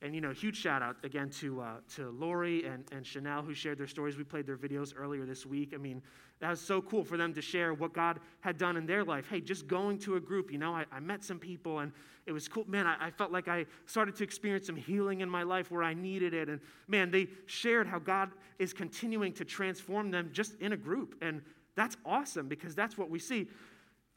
And, 0.02 0.14
you 0.14 0.20
know, 0.20 0.32
huge 0.32 0.56
shout 0.56 0.82
out 0.82 0.96
again 1.02 1.30
to, 1.40 1.62
uh, 1.62 1.76
to 1.94 2.10
Lori 2.10 2.66
and, 2.66 2.84
and 2.92 3.06
Chanel 3.06 3.42
who 3.42 3.54
shared 3.54 3.78
their 3.78 3.86
stories. 3.86 4.18
We 4.18 4.24
played 4.24 4.46
their 4.46 4.56
videos 4.58 4.92
earlier 4.94 5.24
this 5.24 5.46
week. 5.46 5.72
I 5.74 5.78
mean, 5.78 6.02
that 6.40 6.50
was 6.50 6.60
so 6.60 6.82
cool 6.82 7.04
for 7.04 7.16
them 7.16 7.32
to 7.32 7.40
share 7.40 7.72
what 7.72 7.94
God 7.94 8.20
had 8.40 8.58
done 8.58 8.76
in 8.76 8.84
their 8.84 9.02
life. 9.02 9.26
Hey, 9.30 9.40
just 9.40 9.66
going 9.66 9.98
to 10.00 10.16
a 10.16 10.20
group, 10.20 10.52
you 10.52 10.58
know, 10.58 10.74
I, 10.74 10.84
I 10.92 11.00
met 11.00 11.24
some 11.24 11.38
people 11.38 11.78
and 11.78 11.90
it 12.26 12.32
was 12.32 12.48
cool. 12.48 12.64
Man, 12.68 12.86
I, 12.86 13.06
I 13.06 13.10
felt 13.10 13.32
like 13.32 13.48
I 13.48 13.64
started 13.86 14.14
to 14.16 14.24
experience 14.24 14.66
some 14.66 14.76
healing 14.76 15.20
in 15.20 15.30
my 15.30 15.42
life 15.42 15.70
where 15.70 15.82
I 15.82 15.94
needed 15.94 16.34
it. 16.34 16.50
And 16.50 16.60
man, 16.86 17.10
they 17.10 17.28
shared 17.46 17.86
how 17.86 17.98
God 17.98 18.30
is 18.58 18.74
continuing 18.74 19.32
to 19.34 19.44
transform 19.44 20.10
them 20.10 20.30
just 20.32 20.60
in 20.60 20.72
a 20.72 20.76
group. 20.76 21.16
And 21.22 21.40
that's 21.76 21.96
awesome 22.04 22.48
because 22.48 22.74
that's 22.74 22.98
what 22.98 23.08
we 23.08 23.18
see. 23.18 23.48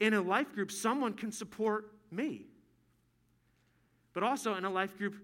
In 0.00 0.12
a 0.12 0.20
life 0.20 0.52
group, 0.54 0.70
someone 0.70 1.14
can 1.14 1.32
support 1.32 1.92
me. 2.10 2.46
But 4.18 4.26
also 4.26 4.56
in 4.56 4.64
a 4.64 4.70
life 4.70 4.98
group, 4.98 5.14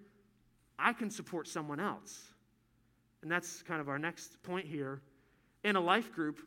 I 0.79 0.93
can 0.93 1.11
support 1.11 1.49
someone 1.49 1.81
else. 1.81 2.29
And 3.23 3.29
that's 3.29 3.61
kind 3.65 3.81
of 3.81 3.89
our 3.89 3.99
next 3.99 4.41
point 4.45 4.67
here. 4.67 5.03
In 5.65 5.75
a 5.75 5.81
life 5.81 6.13
group, 6.13 6.39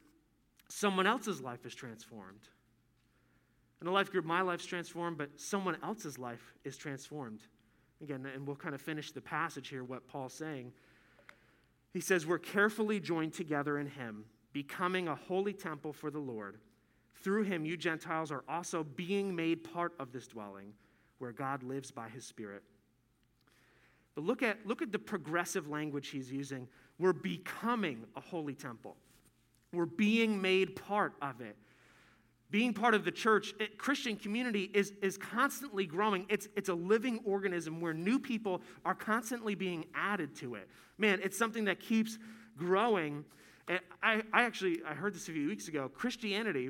someone 0.69 1.05
else's 1.05 1.41
life 1.41 1.65
is 1.65 1.75
transformed. 1.75 2.47
In 3.81 3.87
a 3.87 3.91
life 3.91 4.13
group, 4.13 4.23
my 4.23 4.39
life's 4.43 4.65
transformed, 4.65 5.17
but 5.17 5.37
someone 5.37 5.75
else's 5.83 6.17
life 6.17 6.53
is 6.63 6.77
transformed. 6.77 7.41
Again, 8.01 8.25
and 8.33 8.47
we'll 8.47 8.55
kind 8.55 8.73
of 8.73 8.79
finish 8.79 9.11
the 9.11 9.19
passage 9.19 9.67
here, 9.67 9.83
what 9.83 10.07
Paul's 10.07 10.33
saying. 10.33 10.71
He 11.91 11.99
says, 11.99 12.25
We're 12.25 12.39
carefully 12.39 13.01
joined 13.01 13.33
together 13.33 13.77
in 13.77 13.87
Him, 13.87 14.23
becoming 14.53 15.09
a 15.09 15.15
holy 15.15 15.51
temple 15.51 15.91
for 15.91 16.09
the 16.09 16.19
Lord. 16.19 16.59
Through 17.13 17.43
Him, 17.43 17.65
you 17.65 17.75
Gentiles 17.75 18.31
are 18.31 18.45
also 18.47 18.85
being 18.85 19.35
made 19.35 19.65
part 19.69 19.91
of 19.99 20.13
this 20.13 20.27
dwelling 20.27 20.71
where 21.19 21.31
God 21.31 21.63
lives 21.63 21.91
by 21.91 22.09
his 22.09 22.25
Spirit. 22.25 22.63
But 24.15 24.23
look 24.23 24.41
at, 24.41 24.65
look 24.65 24.81
at 24.81 24.91
the 24.91 24.99
progressive 24.99 25.67
language 25.69 26.09
he's 26.09 26.31
using. 26.31 26.67
We're 26.99 27.13
becoming 27.13 28.05
a 28.15 28.21
holy 28.21 28.55
temple, 28.55 28.95
we're 29.73 29.85
being 29.85 30.41
made 30.41 30.75
part 30.75 31.13
of 31.21 31.41
it. 31.41 31.55
Being 32.49 32.73
part 32.73 32.93
of 32.93 33.03
the 33.03 33.11
church, 33.11 33.53
it, 33.59 33.77
Christian 33.77 34.15
community 34.15 34.71
is, 34.73 34.93
is 35.01 35.17
constantly 35.17 35.85
growing. 35.85 36.25
It's, 36.29 36.47
it's 36.55 36.69
a 36.69 36.73
living 36.73 37.19
organism 37.25 37.81
where 37.81 37.93
new 37.93 38.19
people 38.19 38.61
are 38.85 38.95
constantly 38.95 39.53
being 39.53 39.83
added 39.93 40.33
to 40.37 40.55
it. 40.55 40.69
Man, 40.97 41.19
it's 41.21 41.37
something 41.37 41.65
that 41.65 41.81
keeps 41.81 42.17
growing. 42.57 43.25
And 43.67 43.81
I, 44.01 44.21
I 44.31 44.43
actually 44.43 44.81
I 44.87 44.93
heard 44.93 45.13
this 45.13 45.27
a 45.27 45.33
few 45.33 45.47
weeks 45.49 45.67
ago. 45.67 45.89
Christianity 45.93 46.69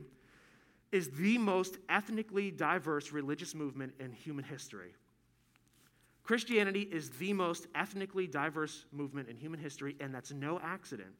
is 0.92 1.10
the 1.10 1.38
most 1.38 1.78
ethnically 1.90 2.52
diverse 2.52 3.12
religious 3.12 3.54
movement 3.54 3.94
in 4.00 4.12
human 4.12 4.46
history. 4.46 4.94
Christianity 6.24 6.82
is 6.92 7.10
the 7.12 7.34
most 7.34 7.68
ethnically 7.76 8.28
diverse 8.28 8.86
movement 8.92 9.30
in 9.30 9.38
human 9.38 9.60
history, 9.60 9.96
and 10.00 10.14
that's 10.14 10.32
no 10.32 10.60
accident 10.62 11.14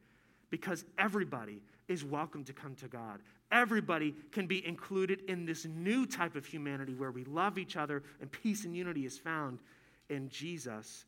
because 0.50 0.84
everybody 0.98 1.62
is 1.88 2.04
welcome 2.04 2.44
to 2.44 2.52
come 2.52 2.74
to 2.76 2.88
God. 2.88 3.20
Everybody 3.50 4.14
can 4.32 4.46
be 4.46 4.66
included 4.66 5.22
in 5.28 5.46
this 5.46 5.64
new 5.64 6.06
type 6.06 6.36
of 6.36 6.44
humanity 6.44 6.94
where 6.94 7.10
we 7.10 7.24
love 7.24 7.58
each 7.58 7.76
other 7.76 8.02
and 8.20 8.30
peace 8.30 8.64
and 8.64 8.76
unity 8.76 9.06
is 9.06 9.18
found 9.18 9.60
in 10.10 10.28
Jesus. 10.28 11.06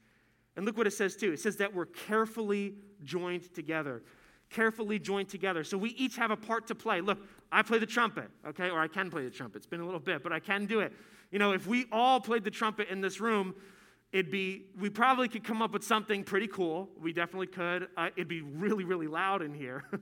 And 0.56 0.64
look 0.64 0.76
what 0.76 0.86
it 0.86 0.92
says 0.92 1.16
too 1.16 1.32
it 1.32 1.40
says 1.40 1.56
that 1.56 1.74
we're 1.74 1.86
carefully 1.86 2.74
joined 3.04 3.54
together 3.54 4.02
carefully 4.50 4.98
joined 4.98 5.28
together. 5.28 5.64
So 5.64 5.78
we 5.78 5.90
each 5.90 6.16
have 6.16 6.30
a 6.30 6.36
part 6.36 6.66
to 6.66 6.74
play. 6.74 7.00
Look, 7.00 7.18
I 7.52 7.62
play 7.62 7.78
the 7.78 7.86
trumpet, 7.86 8.30
okay, 8.46 8.70
or 8.70 8.80
I 8.80 8.88
can 8.88 9.10
play 9.10 9.24
the 9.24 9.30
trumpet. 9.30 9.58
It's 9.58 9.66
been 9.66 9.80
a 9.80 9.84
little 9.84 10.00
bit, 10.00 10.22
but 10.22 10.32
I 10.32 10.40
can 10.40 10.66
do 10.66 10.80
it. 10.80 10.92
You 11.30 11.38
know, 11.38 11.52
if 11.52 11.66
we 11.66 11.86
all 11.90 12.20
played 12.20 12.44
the 12.44 12.50
trumpet 12.50 12.88
in 12.88 13.00
this 13.00 13.20
room, 13.20 13.54
it'd 14.12 14.30
be, 14.30 14.66
we 14.78 14.90
probably 14.90 15.28
could 15.28 15.44
come 15.44 15.62
up 15.62 15.72
with 15.72 15.84
something 15.84 16.24
pretty 16.24 16.46
cool. 16.46 16.88
We 17.00 17.12
definitely 17.12 17.48
could. 17.48 17.88
Uh, 17.96 18.10
it'd 18.16 18.28
be 18.28 18.42
really, 18.42 18.84
really 18.84 19.06
loud 19.08 19.42
in 19.42 19.54
here. 19.54 19.84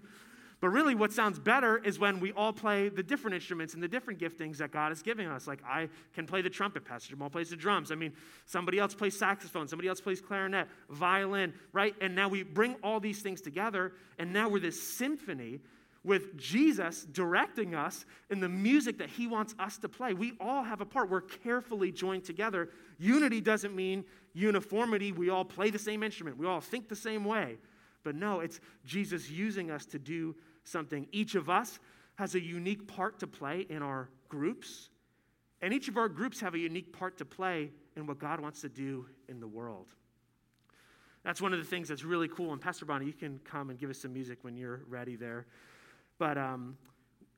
But 0.60 0.70
really, 0.70 0.96
what 0.96 1.12
sounds 1.12 1.38
better 1.38 1.78
is 1.78 2.00
when 2.00 2.18
we 2.18 2.32
all 2.32 2.52
play 2.52 2.88
the 2.88 3.02
different 3.02 3.36
instruments 3.36 3.74
and 3.74 3.82
the 3.82 3.86
different 3.86 4.18
giftings 4.18 4.56
that 4.56 4.72
God 4.72 4.90
is 4.90 5.02
giving 5.02 5.28
us. 5.28 5.46
Like, 5.46 5.62
I 5.64 5.88
can 6.14 6.26
play 6.26 6.42
the 6.42 6.50
trumpet, 6.50 6.84
Pastor 6.84 7.10
Jamal 7.10 7.30
plays 7.30 7.50
the 7.50 7.56
drums. 7.56 7.92
I 7.92 7.94
mean, 7.94 8.12
somebody 8.44 8.80
else 8.80 8.92
plays 8.92 9.16
saxophone, 9.16 9.68
somebody 9.68 9.88
else 9.88 10.00
plays 10.00 10.20
clarinet, 10.20 10.66
violin, 10.90 11.54
right? 11.72 11.94
And 12.00 12.16
now 12.16 12.28
we 12.28 12.42
bring 12.42 12.74
all 12.82 12.98
these 12.98 13.22
things 13.22 13.40
together, 13.40 13.92
and 14.18 14.32
now 14.32 14.48
we're 14.48 14.58
this 14.58 14.82
symphony 14.82 15.60
with 16.04 16.36
Jesus 16.36 17.04
directing 17.04 17.74
us 17.74 18.06
in 18.30 18.40
the 18.40 18.48
music 18.48 18.98
that 18.98 19.10
He 19.10 19.26
wants 19.26 19.54
us 19.58 19.78
to 19.78 19.88
play. 19.88 20.14
We 20.14 20.34
all 20.40 20.62
have 20.62 20.80
a 20.80 20.86
part. 20.86 21.10
We're 21.10 21.20
carefully 21.20 21.92
joined 21.92 22.24
together. 22.24 22.70
Unity 22.98 23.40
doesn't 23.40 23.74
mean 23.74 24.04
uniformity. 24.32 25.12
We 25.12 25.30
all 25.30 25.44
play 25.44 25.70
the 25.70 25.78
same 25.78 26.02
instrument, 26.02 26.38
we 26.38 26.46
all 26.46 26.60
think 26.60 26.88
the 26.88 26.96
same 26.96 27.24
way. 27.24 27.58
But 28.04 28.14
no, 28.14 28.40
it's 28.40 28.60
Jesus 28.84 29.28
using 29.28 29.70
us 29.70 29.84
to 29.86 29.98
do 29.98 30.34
something. 30.64 31.06
Each 31.12 31.34
of 31.34 31.50
us 31.50 31.78
has 32.14 32.34
a 32.34 32.40
unique 32.40 32.86
part 32.86 33.18
to 33.20 33.26
play 33.26 33.66
in 33.68 33.82
our 33.82 34.08
groups, 34.28 34.90
and 35.60 35.74
each 35.74 35.88
of 35.88 35.96
our 35.96 36.08
groups 36.08 36.40
have 36.40 36.54
a 36.54 36.58
unique 36.58 36.92
part 36.92 37.18
to 37.18 37.24
play 37.24 37.70
in 37.96 38.06
what 38.06 38.18
God 38.18 38.40
wants 38.40 38.60
to 38.62 38.68
do 38.68 39.06
in 39.28 39.40
the 39.40 39.46
world. 39.46 39.86
That's 41.24 41.42
one 41.42 41.52
of 41.52 41.58
the 41.58 41.64
things 41.64 41.88
that's 41.88 42.04
really 42.04 42.28
cool. 42.28 42.52
And 42.52 42.60
Pastor 42.60 42.86
Bonnie, 42.86 43.06
you 43.06 43.12
can 43.12 43.40
come 43.44 43.70
and 43.70 43.78
give 43.78 43.90
us 43.90 43.98
some 43.98 44.12
music 44.12 44.38
when 44.42 44.56
you're 44.56 44.80
ready 44.88 45.16
there. 45.16 45.46
But 46.18 46.36
um, 46.36 46.76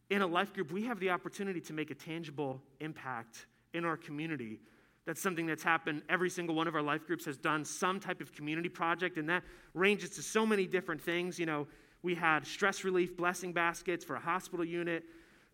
in 0.08 0.22
a 0.22 0.26
life 0.26 0.52
group, 0.52 0.72
we 0.72 0.84
have 0.84 0.98
the 1.00 1.10
opportunity 1.10 1.60
to 1.60 1.72
make 1.72 1.90
a 1.90 1.94
tangible 1.94 2.60
impact 2.80 3.46
in 3.74 3.84
our 3.84 3.96
community. 3.96 4.60
That's 5.06 5.20
something 5.20 5.46
that's 5.46 5.62
happened. 5.62 6.02
Every 6.08 6.30
single 6.30 6.54
one 6.54 6.66
of 6.66 6.74
our 6.74 6.82
life 6.82 7.06
groups 7.06 7.24
has 7.24 7.36
done 7.36 7.64
some 7.64 8.00
type 8.00 8.20
of 8.20 8.32
community 8.32 8.68
project, 8.68 9.18
and 9.18 9.28
that 9.28 9.42
ranges 9.74 10.10
to 10.10 10.22
so 10.22 10.44
many 10.44 10.66
different 10.66 11.00
things. 11.00 11.38
You 11.38 11.46
know, 11.46 11.66
we 12.02 12.14
had 12.14 12.46
stress 12.46 12.84
relief 12.84 13.16
blessing 13.16 13.52
baskets 13.52 14.04
for 14.04 14.16
a 14.16 14.20
hospital 14.20 14.64
unit, 14.64 15.04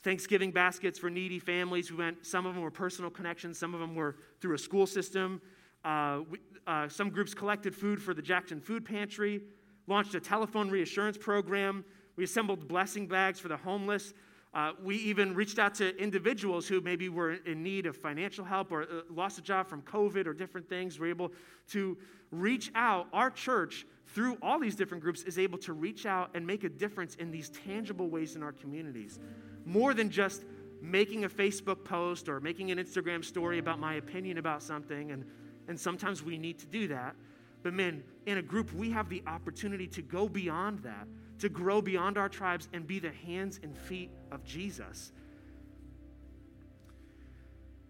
Thanksgiving 0.02 0.50
baskets 0.52 0.98
for 0.98 1.10
needy 1.10 1.38
families. 1.38 1.90
We 1.90 1.98
went, 1.98 2.24
some 2.24 2.46
of 2.46 2.54
them 2.54 2.62
were 2.62 2.70
personal 2.70 3.10
connections, 3.10 3.58
some 3.58 3.74
of 3.74 3.80
them 3.80 3.94
were 3.94 4.16
through 4.40 4.54
a 4.54 4.58
school 4.58 4.86
system. 4.86 5.40
Uh, 5.84 6.20
we, 6.30 6.38
uh, 6.66 6.88
some 6.88 7.10
groups 7.10 7.34
collected 7.34 7.74
food 7.74 8.02
for 8.02 8.14
the 8.14 8.22
Jackson 8.22 8.60
Food 8.60 8.84
Pantry, 8.84 9.42
launched 9.86 10.14
a 10.14 10.20
telephone 10.20 10.68
reassurance 10.68 11.16
program. 11.16 11.84
We 12.16 12.24
assembled 12.24 12.66
blessing 12.66 13.06
bags 13.06 13.38
for 13.38 13.48
the 13.48 13.56
homeless. 13.56 14.14
Uh, 14.54 14.72
we 14.82 14.96
even 14.96 15.34
reached 15.34 15.58
out 15.58 15.74
to 15.74 15.94
individuals 15.96 16.66
who 16.66 16.80
maybe 16.80 17.08
were 17.08 17.34
in 17.34 17.62
need 17.62 17.84
of 17.86 17.96
financial 17.96 18.44
help 18.44 18.72
or 18.72 18.82
uh, 18.82 18.86
lost 19.10 19.38
a 19.38 19.42
job 19.42 19.68
from 19.68 19.82
COVID 19.82 20.26
or 20.26 20.32
different 20.32 20.68
things. 20.68 20.98
We're 20.98 21.10
able 21.10 21.32
to 21.72 21.98
reach 22.30 22.70
out. 22.74 23.06
Our 23.12 23.30
church 23.30 23.84
through 24.06 24.38
all 24.40 24.58
these 24.58 24.76
different 24.76 25.02
groups, 25.02 25.22
is 25.24 25.38
able 25.38 25.58
to 25.58 25.72
reach 25.72 26.06
out 26.06 26.30
and 26.34 26.46
make 26.46 26.64
a 26.64 26.68
difference 26.68 27.16
in 27.16 27.30
these 27.30 27.50
tangible 27.50 28.08
ways 28.08 28.36
in 28.36 28.42
our 28.42 28.52
communities. 28.52 29.18
More 29.64 29.94
than 29.94 30.10
just 30.10 30.44
making 30.80 31.24
a 31.24 31.28
Facebook 31.28 31.84
post 31.84 32.28
or 32.28 32.40
making 32.40 32.70
an 32.70 32.78
Instagram 32.78 33.24
story 33.24 33.58
about 33.58 33.78
my 33.78 33.94
opinion 33.94 34.38
about 34.38 34.62
something. 34.62 35.10
And, 35.10 35.24
and 35.68 35.78
sometimes 35.78 36.22
we 36.22 36.38
need 36.38 36.58
to 36.60 36.66
do 36.66 36.88
that. 36.88 37.16
But 37.62 37.74
man, 37.74 38.04
in 38.26 38.38
a 38.38 38.42
group, 38.42 38.72
we 38.72 38.90
have 38.90 39.08
the 39.08 39.22
opportunity 39.26 39.88
to 39.88 40.02
go 40.02 40.28
beyond 40.28 40.80
that, 40.80 41.08
to 41.38 41.48
grow 41.48 41.82
beyond 41.82 42.18
our 42.18 42.28
tribes 42.28 42.68
and 42.72 42.86
be 42.86 42.98
the 42.98 43.12
hands 43.26 43.60
and 43.62 43.76
feet 43.76 44.10
of 44.30 44.44
Jesus. 44.44 45.12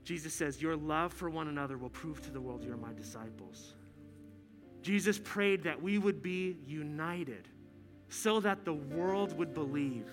Jesus 0.04 0.35
says, 0.35 0.62
Your 0.62 0.76
love 0.76 1.12
for 1.12 1.28
one 1.28 1.48
another 1.48 1.76
will 1.76 1.90
prove 1.90 2.22
to 2.22 2.30
the 2.30 2.40
world 2.40 2.62
you're 2.64 2.76
my 2.76 2.92
disciples. 2.92 3.74
Jesus 4.82 5.18
prayed 5.22 5.64
that 5.64 5.82
we 5.82 5.98
would 5.98 6.22
be 6.22 6.56
united 6.64 7.48
so 8.09 8.38
that 8.40 8.64
the 8.64 8.72
world 8.72 9.37
would 9.37 9.52
believe 9.52 10.09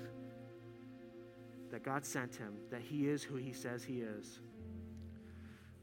that 1.69 1.83
God 1.83 2.05
sent 2.05 2.35
him, 2.35 2.53
that 2.71 2.81
he 2.81 3.07
is 3.07 3.23
who 3.23 3.35
he 3.35 3.53
says 3.53 3.83
he 3.83 4.01
is. 4.01 4.39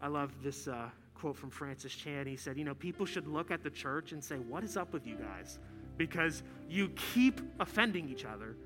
I 0.03 0.09
love 0.09 0.33
this 0.43 0.67
uh, 0.67 0.89
quote 1.15 1.37
from 1.37 1.51
Francis 1.51 1.93
Chan. 1.95 2.27
He 2.27 2.37
said, 2.37 2.57
You 2.57 2.65
know, 2.65 2.75
people 2.75 3.07
should 3.07 3.29
look 3.29 3.51
at 3.51 3.63
the 3.63 3.71
church 3.71 4.13
and 4.13 4.23
say, 4.23 4.37
What 4.37 4.65
is 4.65 4.77
up 4.77 4.93
with 4.93 5.07
you 5.07 5.17
guys? 5.17 5.59
Because 6.01 6.43
you 6.67 6.89
keep 7.13 7.43
offending 7.61 8.09
each 8.09 8.25
other, 8.25 8.57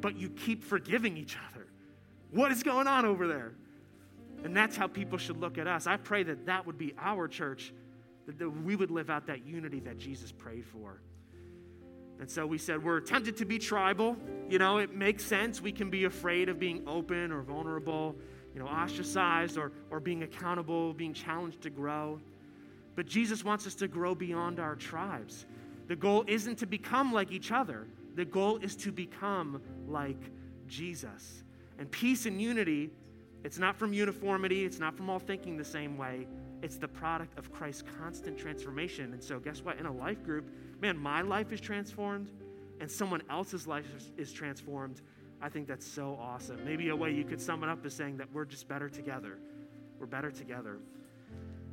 but 0.00 0.16
you 0.16 0.30
keep 0.30 0.64
forgiving 0.64 1.18
each 1.18 1.36
other. 1.52 1.66
What 2.30 2.50
is 2.50 2.62
going 2.62 2.86
on 2.86 3.04
over 3.04 3.28
there? 3.28 3.52
And 4.42 4.56
that's 4.56 4.74
how 4.74 4.86
people 4.86 5.18
should 5.18 5.36
look 5.36 5.58
at 5.58 5.66
us. 5.66 5.86
I 5.86 5.98
pray 5.98 6.22
that 6.22 6.46
that 6.46 6.66
would 6.66 6.78
be 6.78 6.94
our 6.98 7.28
church, 7.28 7.74
that 8.26 8.48
we 8.64 8.74
would 8.74 8.90
live 8.90 9.10
out 9.10 9.26
that 9.26 9.44
unity 9.46 9.80
that 9.80 9.98
Jesus 9.98 10.32
prayed 10.32 10.64
for. 10.64 11.02
And 12.20 12.30
so 12.30 12.46
we 12.46 12.56
said, 12.56 12.82
we're 12.82 13.00
tempted 13.00 13.36
to 13.36 13.44
be 13.44 13.58
tribal. 13.58 14.16
You 14.48 14.58
know, 14.58 14.78
it 14.78 14.94
makes 14.94 15.22
sense. 15.22 15.60
We 15.60 15.72
can 15.72 15.90
be 15.90 16.04
afraid 16.04 16.48
of 16.48 16.58
being 16.58 16.88
open 16.88 17.32
or 17.32 17.42
vulnerable, 17.42 18.16
you 18.54 18.60
know, 18.60 18.66
ostracized 18.66 19.58
or, 19.58 19.72
or 19.90 20.00
being 20.00 20.22
accountable, 20.22 20.94
being 20.94 21.12
challenged 21.12 21.60
to 21.64 21.70
grow. 21.70 22.18
But 22.96 23.04
Jesus 23.04 23.44
wants 23.44 23.66
us 23.66 23.74
to 23.74 23.88
grow 23.88 24.14
beyond 24.14 24.58
our 24.58 24.74
tribes. 24.74 25.44
The 25.90 25.96
goal 25.96 26.22
isn't 26.28 26.54
to 26.58 26.66
become 26.66 27.12
like 27.12 27.32
each 27.32 27.50
other, 27.50 27.88
the 28.14 28.24
goal 28.24 28.58
is 28.58 28.76
to 28.76 28.92
become 28.92 29.60
like 29.88 30.22
Jesus. 30.68 31.42
And 31.80 31.90
peace 31.90 32.26
and 32.26 32.40
unity 32.40 32.90
it's 33.42 33.58
not 33.58 33.76
from 33.76 33.92
uniformity, 33.92 34.64
it's 34.64 34.78
not 34.78 34.96
from 34.96 35.08
all 35.08 35.18
thinking 35.18 35.56
the 35.56 35.64
same 35.64 35.96
way. 35.96 36.28
It's 36.62 36.76
the 36.76 36.86
product 36.86 37.36
of 37.38 37.52
Christ's 37.52 37.82
constant 37.98 38.38
transformation. 38.38 39.12
And 39.14 39.20
so, 39.20 39.40
guess 39.40 39.62
what? 39.62 39.78
In 39.78 39.86
a 39.86 39.92
life 39.92 40.22
group, 40.22 40.44
man, 40.80 40.96
my 40.96 41.22
life 41.22 41.52
is 41.52 41.60
transformed 41.60 42.30
and 42.80 42.88
someone 42.88 43.22
else's 43.28 43.66
life 43.66 43.86
is 44.16 44.32
transformed. 44.32 45.00
I 45.42 45.48
think 45.48 45.66
that's 45.66 45.86
so 45.86 46.16
awesome. 46.20 46.64
Maybe 46.64 46.90
a 46.90 46.96
way 46.96 47.12
you 47.12 47.24
could 47.24 47.40
sum 47.40 47.64
it 47.64 47.68
up 47.68 47.84
is 47.84 47.94
saying 47.94 48.18
that 48.18 48.32
we're 48.32 48.44
just 48.44 48.68
better 48.68 48.88
together. 48.88 49.38
We're 49.98 50.06
better 50.06 50.30
together. 50.30 50.78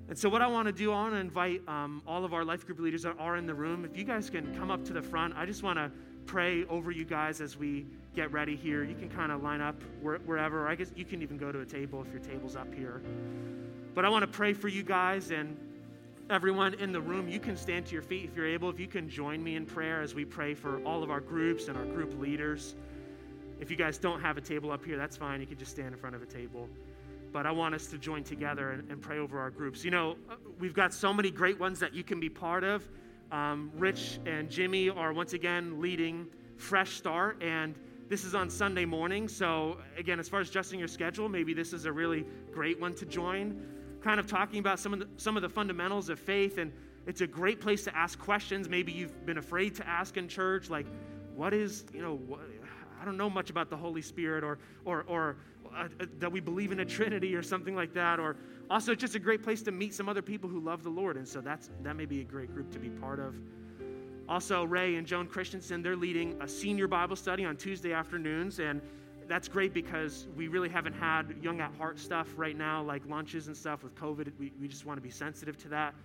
And 0.10 0.18
so, 0.18 0.30
what 0.30 0.42
I 0.42 0.48
want 0.48 0.68
to 0.68 0.72
do, 0.72 0.92
I 0.92 0.96
want 0.96 1.14
to 1.16 1.20
invite 1.20 1.62
um, 1.68 2.02
all 2.08 2.24
of 2.24 2.34
our 2.34 2.46
life 2.46 2.66
group 2.66 2.80
leaders 2.80 3.04
that 3.04 3.16
are 3.20 3.36
in 3.36 3.46
the 3.46 3.54
room. 3.54 3.84
If 3.84 3.98
you 3.98 4.06
guys 4.06 4.30
can 4.30 4.56
come 4.56 4.72
up 4.72 4.86
to 4.86 4.94
the 4.94 5.02
front, 5.02 5.34
I 5.36 5.46
just 5.46 5.64
want 5.64 5.78
to 5.78 5.92
pray 6.26 6.66
over 6.66 6.92
you 6.92 7.04
guys 7.06 7.42
as 7.42 7.58
we 7.58 7.86
get 8.16 8.32
ready 8.32 8.56
here. 8.56 8.84
You 8.84 8.96
can 8.96 9.10
kind 9.10 9.32
of 9.32 9.44
line 9.44 9.62
up 9.62 9.82
wherever. 10.02 10.68
I 10.68 10.76
guess 10.76 10.92
you 10.96 11.06
can 11.06 11.22
even 11.22 11.38
go 11.38 11.52
to 11.52 11.60
a 11.60 11.66
table 11.66 12.04
if 12.06 12.12
your 12.12 12.22
table's 12.22 12.56
up 12.56 12.74
here. 12.74 13.02
But 13.94 14.06
I 14.06 14.10
want 14.10 14.24
to 14.24 14.28
pray 14.28 14.54
for 14.54 14.68
you 14.70 14.84
guys 14.84 15.32
and 15.32 15.58
everyone 16.30 16.74
in 16.76 16.92
the 16.92 17.02
room. 17.02 17.28
You 17.28 17.40
can 17.40 17.58
stand 17.58 17.86
to 17.88 17.94
your 17.94 18.02
feet 18.02 18.26
if 18.26 18.36
you're 18.36 18.48
able. 18.48 18.70
If 18.70 18.80
you 18.80 18.88
can 18.88 19.10
join 19.10 19.44
me 19.44 19.56
in 19.56 19.66
prayer 19.66 20.02
as 20.02 20.16
we 20.16 20.24
pray 20.24 20.54
for 20.54 20.82
all 20.84 21.04
of 21.04 21.10
our 21.10 21.22
groups 21.22 21.68
and 21.68 21.78
our 21.78 21.86
group 21.86 22.18
leaders. 22.20 22.76
If 23.60 23.72
you 23.72 23.78
guys 23.78 23.98
don't 23.98 24.22
have 24.22 24.38
a 24.38 24.42
table 24.42 24.72
up 24.72 24.86
here, 24.86 24.98
that's 24.98 25.18
fine. 25.18 25.42
You 25.42 25.48
can 25.48 25.58
just 25.58 25.72
stand 25.72 25.90
in 25.90 25.98
front 25.98 26.16
of 26.16 26.22
a 26.22 26.28
table. 26.28 26.70
But 27.38 27.46
I 27.46 27.52
want 27.52 27.76
us 27.76 27.86
to 27.92 28.00
join 28.00 28.24
together 28.24 28.72
and, 28.72 28.90
and 28.90 29.00
pray 29.00 29.20
over 29.20 29.40
our 29.40 29.52
groups. 29.52 29.86
You 29.86 29.92
know, 29.92 30.16
we've 30.58 30.74
got 30.74 30.92
so 30.92 31.14
many 31.14 31.30
great 31.30 31.60
ones 31.60 31.80
that 31.82 31.94
you 31.94 32.04
can 32.04 32.20
be 32.20 32.30
part 32.30 32.64
of. 32.64 32.90
Um, 33.32 33.72
Rich 33.76 34.20
and 34.26 34.50
Jimmy 34.50 34.90
are 34.90 35.14
once 35.14 35.34
again 35.34 35.80
leading 35.80 36.26
Fresh 36.56 36.98
Start, 36.98 37.40
and 37.44 37.76
this 38.10 38.24
is 38.24 38.34
on 38.34 38.50
Sunday 38.50 38.86
morning, 38.86 39.28
so 39.28 39.78
again, 40.00 40.20
as 40.20 40.28
far 40.28 40.40
as 40.40 40.50
adjusting 40.50 40.80
your 40.80 40.88
schedule, 40.88 41.30
maybe 41.30 41.54
this 41.54 41.74
is 41.74 41.86
a 41.86 41.92
really 41.92 42.26
great 42.52 42.82
one 42.82 42.96
to 42.96 43.06
join. 43.06 43.64
Kind 44.02 44.20
of 44.20 44.26
talking 44.26 44.58
about 44.58 44.80
some 44.80 44.92
of 44.92 44.98
the, 44.98 45.08
some 45.18 45.38
of 45.38 45.44
the 45.44 45.50
fundamentals 45.50 46.10
of 46.10 46.20
faith, 46.20 46.58
and 46.58 46.74
it's 47.06 47.22
a 47.22 47.28
great 47.28 47.62
place 47.62 47.84
to 47.84 47.96
ask 47.96 48.18
questions. 48.18 48.68
Maybe 48.68 48.92
you've 48.92 49.28
been 49.28 49.38
afraid 49.38 49.76
to 49.76 49.88
ask 49.88 50.18
in 50.18 50.28
church, 50.28 50.72
like, 50.72 50.88
what 51.36 51.54
is, 51.54 51.86
you 51.94 52.02
know, 52.02 52.16
what, 52.16 52.40
don't 53.08 53.18
know 53.18 53.30
much 53.30 53.50
about 53.50 53.70
the 53.70 53.78
Holy 53.78 54.02
Spirit, 54.02 54.44
or 54.44 54.60
or 54.86 55.04
or 55.08 55.38
uh, 55.76 55.88
uh, 56.00 56.06
that 56.20 56.32
we 56.32 56.40
believe 56.40 56.72
in 56.72 56.80
a 56.82 56.86
Trinity, 56.86 57.36
or 57.36 57.42
something 57.42 57.76
like 57.76 57.94
that. 57.94 58.20
Or 58.20 58.36
also, 58.70 58.92
it's 58.92 59.02
just 59.02 59.16
a 59.16 59.20
great 59.20 59.42
place 59.42 59.62
to 59.64 59.72
meet 59.72 59.94
some 59.94 60.08
other 60.08 60.22
people 60.22 60.50
who 60.50 60.60
love 60.60 60.84
the 60.84 60.90
Lord, 60.90 61.18
and 61.18 61.28
so 61.28 61.42
that's 61.42 61.70
that 61.84 61.96
may 61.96 62.06
be 62.06 62.22
a 62.22 62.26
great 62.26 62.54
group 62.54 62.72
to 62.74 62.80
be 62.80 62.90
part 62.90 63.20
of. 63.20 63.34
Also, 64.30 64.66
Ray 64.66 64.96
and 64.96 65.08
Joan 65.08 65.28
Christensen, 65.28 65.82
they're 65.82 65.96
leading 65.96 66.40
a 66.42 66.48
senior 66.48 66.88
Bible 66.88 67.16
study 67.16 67.46
on 67.46 67.56
Tuesday 67.56 67.94
afternoons. 67.94 68.60
And 68.60 68.82
that's 69.28 69.48
great 69.48 69.74
because 69.74 70.28
we 70.36 70.50
really 70.50 70.70
haven't 70.70 70.94
had 70.94 71.36
young 71.42 71.62
at 71.62 71.74
heart 71.78 71.98
stuff 71.98 72.28
right 72.36 72.58
now, 72.58 72.84
like 72.84 73.06
lunches 73.08 73.48
and 73.48 73.56
stuff 73.56 73.84
with 73.84 73.96
COVID. 73.96 74.32
We, 74.38 74.52
we 74.60 74.68
just 74.68 74.86
want 74.86 74.98
to 74.98 75.02
be 75.02 75.10
sensitive 75.10 75.58
to 75.60 75.70
that. 75.70 75.96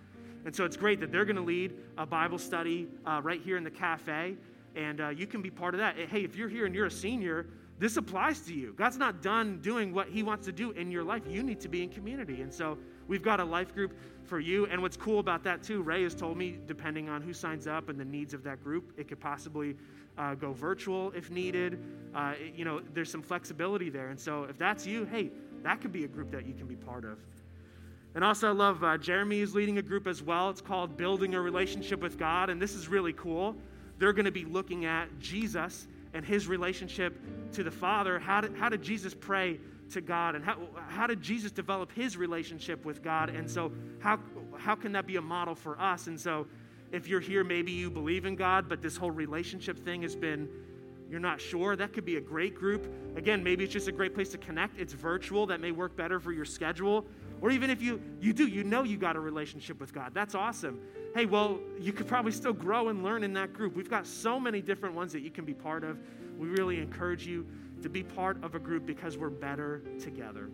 And 0.45 0.55
so 0.55 0.63
it's 0.65 0.77
great 0.77 0.99
that 1.01 1.11
they're 1.11 1.25
going 1.25 1.37
to 1.37 1.41
lead 1.41 1.73
a 1.97 2.05
Bible 2.05 2.37
study 2.37 2.87
uh, 3.05 3.21
right 3.23 3.41
here 3.41 3.57
in 3.57 3.63
the 3.63 3.71
cafe. 3.71 4.35
And 4.75 5.01
uh, 5.01 5.09
you 5.09 5.27
can 5.27 5.41
be 5.41 5.49
part 5.49 5.73
of 5.73 5.79
that. 5.79 5.97
Hey, 5.97 6.23
if 6.23 6.35
you're 6.35 6.49
here 6.49 6.65
and 6.65 6.73
you're 6.73 6.87
a 6.87 6.91
senior, 6.91 7.47
this 7.79 7.97
applies 7.97 8.39
to 8.41 8.53
you. 8.53 8.73
God's 8.77 8.97
not 8.97 9.21
done 9.21 9.59
doing 9.61 9.93
what 9.93 10.07
He 10.07 10.23
wants 10.23 10.45
to 10.45 10.51
do 10.51 10.71
in 10.71 10.91
your 10.91 11.03
life. 11.03 11.23
You 11.27 11.43
need 11.43 11.59
to 11.61 11.67
be 11.67 11.83
in 11.83 11.89
community. 11.89 12.41
And 12.41 12.53
so 12.53 12.77
we've 13.07 13.23
got 13.23 13.39
a 13.39 13.43
life 13.43 13.73
group 13.73 13.93
for 14.23 14.39
you. 14.39 14.65
And 14.67 14.81
what's 14.81 14.97
cool 14.97 15.19
about 15.19 15.43
that, 15.43 15.63
too, 15.63 15.81
Ray 15.81 16.03
has 16.03 16.15
told 16.15 16.37
me, 16.37 16.57
depending 16.65 17.09
on 17.09 17.21
who 17.21 17.33
signs 17.33 17.67
up 17.67 17.89
and 17.89 17.99
the 17.99 18.05
needs 18.05 18.33
of 18.33 18.43
that 18.43 18.63
group, 18.63 18.93
it 18.97 19.07
could 19.07 19.19
possibly 19.19 19.75
uh, 20.17 20.35
go 20.35 20.53
virtual 20.53 21.11
if 21.11 21.29
needed. 21.29 21.79
Uh, 22.15 22.33
it, 22.39 22.53
you 22.55 22.63
know, 22.63 22.81
there's 22.93 23.11
some 23.11 23.21
flexibility 23.21 23.89
there. 23.89 24.09
And 24.09 24.19
so 24.19 24.43
if 24.43 24.57
that's 24.57 24.85
you, 24.85 25.05
hey, 25.05 25.31
that 25.63 25.81
could 25.81 25.91
be 25.91 26.03
a 26.03 26.07
group 26.07 26.31
that 26.31 26.45
you 26.45 26.53
can 26.53 26.67
be 26.67 26.75
part 26.75 27.05
of. 27.05 27.17
And 28.15 28.23
also, 28.23 28.47
I 28.47 28.51
love 28.51 28.83
uh, 28.83 28.97
Jeremy 28.97 29.39
is 29.39 29.55
leading 29.55 29.79
a 29.79 29.81
group 29.81 30.05
as 30.05 30.21
well. 30.21 30.51
It's 30.51 30.61
called 30.61 30.95
Building 30.97 31.33
a 31.33 31.41
Relationship 31.41 31.99
with 31.99 32.19
God. 32.19 32.51
And 32.51 32.61
this 32.61 32.75
is 32.75 32.87
really 32.87 33.13
cool. 33.13 33.55
They're 33.99 34.13
going 34.13 34.25
to 34.25 34.31
be 34.31 34.45
looking 34.45 34.85
at 34.85 35.19
Jesus 35.19 35.87
and 36.13 36.25
his 36.25 36.47
relationship 36.47 37.19
to 37.53 37.63
the 37.63 37.71
Father. 37.71 38.19
How 38.19 38.41
did, 38.41 38.55
how 38.55 38.69
did 38.69 38.81
Jesus 38.81 39.13
pray 39.13 39.59
to 39.91 40.01
God? 40.01 40.35
And 40.35 40.43
how, 40.43 40.57
how 40.87 41.07
did 41.07 41.21
Jesus 41.21 41.51
develop 41.51 41.91
his 41.91 42.17
relationship 42.17 42.85
with 42.85 43.03
God? 43.03 43.29
And 43.29 43.49
so, 43.49 43.71
how, 43.99 44.19
how 44.57 44.75
can 44.75 44.91
that 44.93 45.07
be 45.07 45.15
a 45.15 45.21
model 45.21 45.55
for 45.55 45.79
us? 45.79 46.07
And 46.07 46.19
so, 46.19 46.47
if 46.91 47.07
you're 47.07 47.19
here, 47.19 47.43
maybe 47.43 47.71
you 47.71 47.89
believe 47.89 48.25
in 48.25 48.35
God, 48.35 48.69
but 48.69 48.81
this 48.81 48.95
whole 48.95 49.11
relationship 49.11 49.79
thing 49.79 50.03
has 50.03 50.15
been, 50.15 50.47
you're 51.09 51.19
not 51.19 51.41
sure, 51.41 51.75
that 51.75 51.91
could 51.91 52.05
be 52.05 52.17
a 52.17 52.21
great 52.21 52.53
group. 52.53 52.87
Again, 53.15 53.43
maybe 53.43 53.63
it's 53.63 53.73
just 53.73 53.87
a 53.87 53.91
great 53.91 54.13
place 54.13 54.29
to 54.29 54.37
connect. 54.37 54.79
It's 54.79 54.93
virtual, 54.93 55.47
that 55.47 55.59
may 55.59 55.71
work 55.71 55.95
better 55.95 56.19
for 56.19 56.31
your 56.31 56.45
schedule. 56.45 57.05
Or 57.41 57.49
even 57.49 57.71
if 57.71 57.81
you, 57.81 57.99
you 58.21 58.31
do, 58.31 58.47
you 58.47 58.63
know 58.63 58.83
you 58.83 58.97
got 58.97 59.15
a 59.15 59.19
relationship 59.19 59.79
with 59.79 59.91
God. 59.91 60.11
That's 60.13 60.35
awesome. 60.35 60.79
Hey, 61.13 61.25
well, 61.25 61.59
you 61.79 61.93
could 61.93 62.07
probably 62.07 62.31
still 62.31 62.53
grow 62.53 62.89
and 62.89 63.03
learn 63.03 63.23
in 63.23 63.33
that 63.33 63.53
group. 63.53 63.75
We've 63.75 63.89
got 63.89 64.07
so 64.07 64.39
many 64.39 64.61
different 64.61 64.95
ones 64.95 65.13
that 65.13 65.21
you 65.21 65.29
can 65.29 65.45
be 65.45 65.53
part 65.53 65.83
of. 65.83 65.99
We 66.39 66.47
really 66.47 66.79
encourage 66.79 67.27
you 67.27 67.45
to 67.83 67.89
be 67.89 68.01
part 68.01 68.43
of 68.43 68.55
a 68.55 68.59
group 68.59 68.87
because 68.87 69.15
we're 69.15 69.29
better 69.29 69.83
together. 69.99 70.49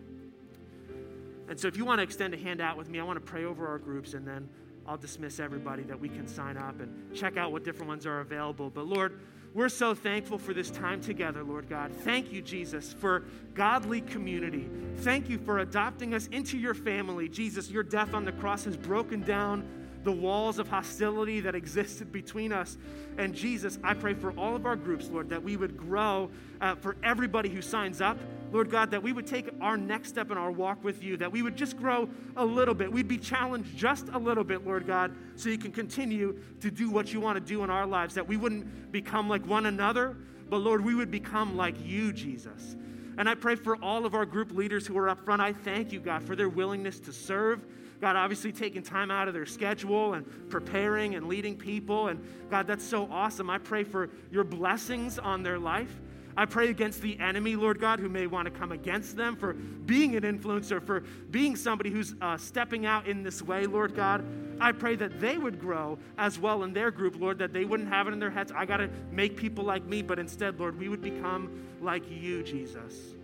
And 1.48 1.58
so 1.58 1.68
if 1.68 1.78
you 1.78 1.86
want 1.86 2.00
to 2.00 2.04
extend 2.04 2.34
a 2.34 2.38
hand 2.38 2.60
out 2.60 2.76
with 2.76 2.90
me, 2.90 3.00
I 3.00 3.04
want 3.04 3.18
to 3.18 3.26
pray 3.26 3.46
over 3.46 3.68
our 3.68 3.78
groups 3.78 4.14
and 4.14 4.28
then 4.28 4.50
I'll 4.86 4.98
dismiss 4.98 5.40
everybody 5.40 5.84
that 5.84 6.00
we 6.00 6.10
can 6.10 6.28
sign 6.28 6.58
up 6.58 6.82
and 6.82 7.16
check 7.16 7.38
out 7.38 7.52
what 7.52 7.64
different 7.64 7.88
ones 7.88 8.06
are 8.06 8.20
available. 8.20 8.70
But 8.70 8.86
Lord, 8.86 9.20
we're 9.54 9.70
so 9.70 9.96
thankful 9.96 10.38
for 10.38 10.54
this 10.54 10.70
time 10.70 11.00
together, 11.00 11.44
Lord 11.44 11.70
God. 11.70 11.92
Thank 12.04 12.32
you, 12.32 12.42
Jesus, 12.42 12.94
for 12.94 13.24
godly 13.54 14.02
community. 14.02 14.70
Thank 14.98 15.30
you 15.30 15.40
for 15.40 15.60
adopting 15.60 16.14
us 16.14 16.28
into 16.28 16.58
your 16.58 16.74
family. 16.74 17.30
Jesus, 17.30 17.72
your 17.72 17.84
death 17.84 18.14
on 18.14 18.26
the 18.26 18.32
cross 18.34 18.66
has 18.66 18.76
broken 18.76 19.22
down 19.22 19.68
the 20.04 20.12
walls 20.12 20.60
of 20.60 20.68
hostility 20.68 21.42
that 21.42 21.56
existed 21.56 22.12
between 22.12 22.52
us. 22.52 22.78
And 23.18 23.34
Jesus, 23.34 23.78
I 23.84 23.94
pray 23.94 24.14
for 24.14 24.32
all 24.32 24.56
of 24.56 24.66
our 24.66 24.76
groups, 24.76 25.10
Lord, 25.10 25.30
that 25.30 25.44
we 25.44 25.58
would 25.58 25.76
grow 25.76 26.30
uh, 26.62 26.76
for 26.76 26.96
everybody 27.04 27.50
who 27.50 27.62
signs 27.62 28.02
up. 28.02 28.18
Lord 28.52 28.72
God, 28.72 28.92
that 28.92 29.04
we 29.04 29.14
would 29.14 29.28
take 29.28 29.50
our 29.62 29.78
next 29.78 30.10
step 30.10 30.32
in 30.32 30.38
our 30.38 30.52
walk 30.52 30.84
with 30.84 31.04
you, 31.04 31.18
that 31.18 31.32
we 31.32 31.42
would 31.42 31.56
just 31.56 31.78
grow 31.78 32.10
a 32.36 32.44
little 32.44 32.74
bit. 32.74 32.92
We'd 32.92 33.08
be 33.08 33.18
challenged 33.18 33.78
just 33.78 34.08
a 34.10 34.18
little 34.18 34.44
bit, 34.44 34.66
Lord 34.66 34.88
God, 34.88 35.14
so 35.36 35.50
you 35.50 35.58
can 35.58 35.72
continue 35.72 36.40
to 36.62 36.72
do 36.72 36.90
what 36.90 37.14
you 37.14 37.20
want 37.20 37.36
to 37.36 37.42
do 37.42 37.64
in 37.64 37.70
our 37.70 37.86
lives, 37.86 38.16
that 38.16 38.28
we 38.28 38.38
wouldn't 38.38 38.92
become 38.92 39.30
like 39.30 39.46
one 39.46 39.68
another, 39.68 40.18
but 40.50 40.58
Lord, 40.58 40.84
we 40.84 40.96
would 40.96 41.12
become 41.12 41.58
like 41.58 41.76
you, 41.86 42.12
Jesus. 42.12 42.76
And 43.20 43.30
I 43.30 43.36
pray 43.36 43.56
for 43.56 43.76
all 43.84 44.06
of 44.06 44.16
our 44.16 44.26
group 44.26 44.52
leaders 44.52 44.88
who 44.88 44.98
are 44.98 45.10
up 45.10 45.24
front. 45.26 45.42
I 45.42 45.54
thank 45.54 45.92
you, 45.92 46.00
God, 46.00 46.24
for 46.24 46.36
their 46.36 46.50
willingness 46.50 47.00
to 47.02 47.14
serve 47.14 47.66
God, 48.02 48.16
obviously 48.16 48.52
taking 48.52 48.82
time 48.82 49.12
out 49.12 49.28
of 49.28 49.34
their 49.34 49.46
schedule 49.46 50.14
and 50.14 50.50
preparing 50.50 51.16
and 51.16 51.28
leading 51.28 51.58
people. 51.58 52.08
And 52.08 52.24
God, 52.50 52.66
that's 52.66 52.84
so 52.84 53.10
awesome. 53.12 53.50
I 53.50 53.58
pray 53.58 53.84
for 53.84 54.10
your 54.32 54.44
blessings 54.44 55.20
on 55.20 55.44
their 55.44 55.60
life. 55.60 55.94
I 56.38 56.46
pray 56.46 56.70
against 56.70 57.02
the 57.02 57.20
enemy, 57.20 57.58
Lord 57.58 57.82
God, 57.82 58.00
who 58.00 58.08
may 58.08 58.26
want 58.26 58.46
to 58.46 58.52
come 58.52 58.72
against 58.72 59.18
them 59.18 59.36
for 59.36 59.54
being 59.54 60.16
an 60.16 60.24
influencer, 60.24 60.82
for 60.82 61.02
being 61.32 61.58
somebody 61.58 61.90
who's 61.90 62.16
uh, 62.22 62.38
stepping 62.38 62.86
out 62.86 63.08
in 63.08 63.24
this 63.24 63.42
way, 63.42 63.66
Lord 63.66 63.94
God. 63.94 64.24
I 64.62 64.72
pray 64.72 64.96
that 64.96 65.20
they 65.20 65.38
would 65.38 65.60
grow 65.60 65.98
as 66.18 66.40
well 66.40 66.64
in 66.64 66.72
their 66.72 66.92
group, 66.92 67.20
Lord, 67.20 67.40
that 67.40 67.52
they 67.52 67.66
wouldn't 67.66 67.90
have 67.90 68.08
it 68.08 68.14
in 68.14 68.20
their 68.20 68.30
heads, 68.30 68.54
I 68.56 68.66
got 68.66 68.78
to 68.78 68.90
make 69.12 69.36
people 69.36 69.66
like 69.66 69.84
me, 69.84 70.02
but 70.02 70.18
instead, 70.18 70.60
Lord, 70.60 70.80
we 70.80 70.88
would 70.88 71.02
become 71.02 71.68
like 71.82 72.04
you, 72.10 72.42
Jesus. 72.44 73.16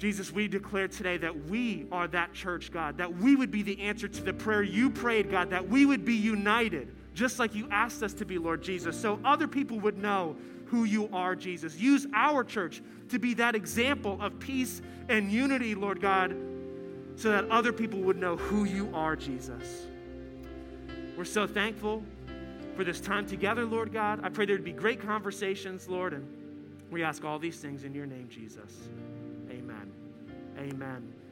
Jesus, 0.00 0.32
we 0.32 0.48
declare 0.48 0.88
today 0.88 1.18
that 1.18 1.44
we 1.44 1.86
are 1.92 2.08
that 2.08 2.32
church, 2.32 2.72
God, 2.72 2.96
that 2.96 3.14
we 3.18 3.36
would 3.36 3.50
be 3.50 3.62
the 3.62 3.78
answer 3.82 4.08
to 4.08 4.22
the 4.22 4.32
prayer 4.32 4.62
you 4.62 4.88
prayed, 4.88 5.30
God, 5.30 5.50
that 5.50 5.68
we 5.68 5.84
would 5.84 6.06
be 6.06 6.14
united, 6.14 6.94
just 7.12 7.38
like 7.38 7.54
you 7.54 7.68
asked 7.70 8.02
us 8.02 8.14
to 8.14 8.24
be, 8.24 8.38
Lord 8.38 8.62
Jesus, 8.62 8.98
so 8.98 9.20
other 9.26 9.46
people 9.46 9.78
would 9.80 9.98
know 9.98 10.36
who 10.64 10.84
you 10.84 11.10
are, 11.12 11.36
Jesus. 11.36 11.76
Use 11.78 12.06
our 12.14 12.42
church 12.42 12.80
to 13.10 13.18
be 13.18 13.34
that 13.34 13.54
example 13.54 14.16
of 14.22 14.38
peace 14.38 14.80
and 15.10 15.30
unity, 15.30 15.74
Lord 15.74 16.00
God, 16.00 16.34
so 17.16 17.30
that 17.30 17.50
other 17.50 17.70
people 17.70 18.00
would 18.00 18.16
know 18.16 18.38
who 18.38 18.64
you 18.64 18.90
are, 18.94 19.16
Jesus. 19.16 19.86
We're 21.14 21.26
so 21.26 21.46
thankful 21.46 22.02
for 22.74 22.84
this 22.84 23.02
time 23.02 23.26
together, 23.26 23.66
Lord 23.66 23.92
God. 23.92 24.20
I 24.22 24.30
pray 24.30 24.46
there'd 24.46 24.64
be 24.64 24.72
great 24.72 25.02
conversations, 25.02 25.90
Lord, 25.90 26.14
and 26.14 26.26
we 26.90 27.02
ask 27.02 27.22
all 27.22 27.38
these 27.38 27.58
things 27.58 27.84
in 27.84 27.94
your 27.94 28.06
name, 28.06 28.30
Jesus. 28.30 28.88
Amen. 30.60 31.20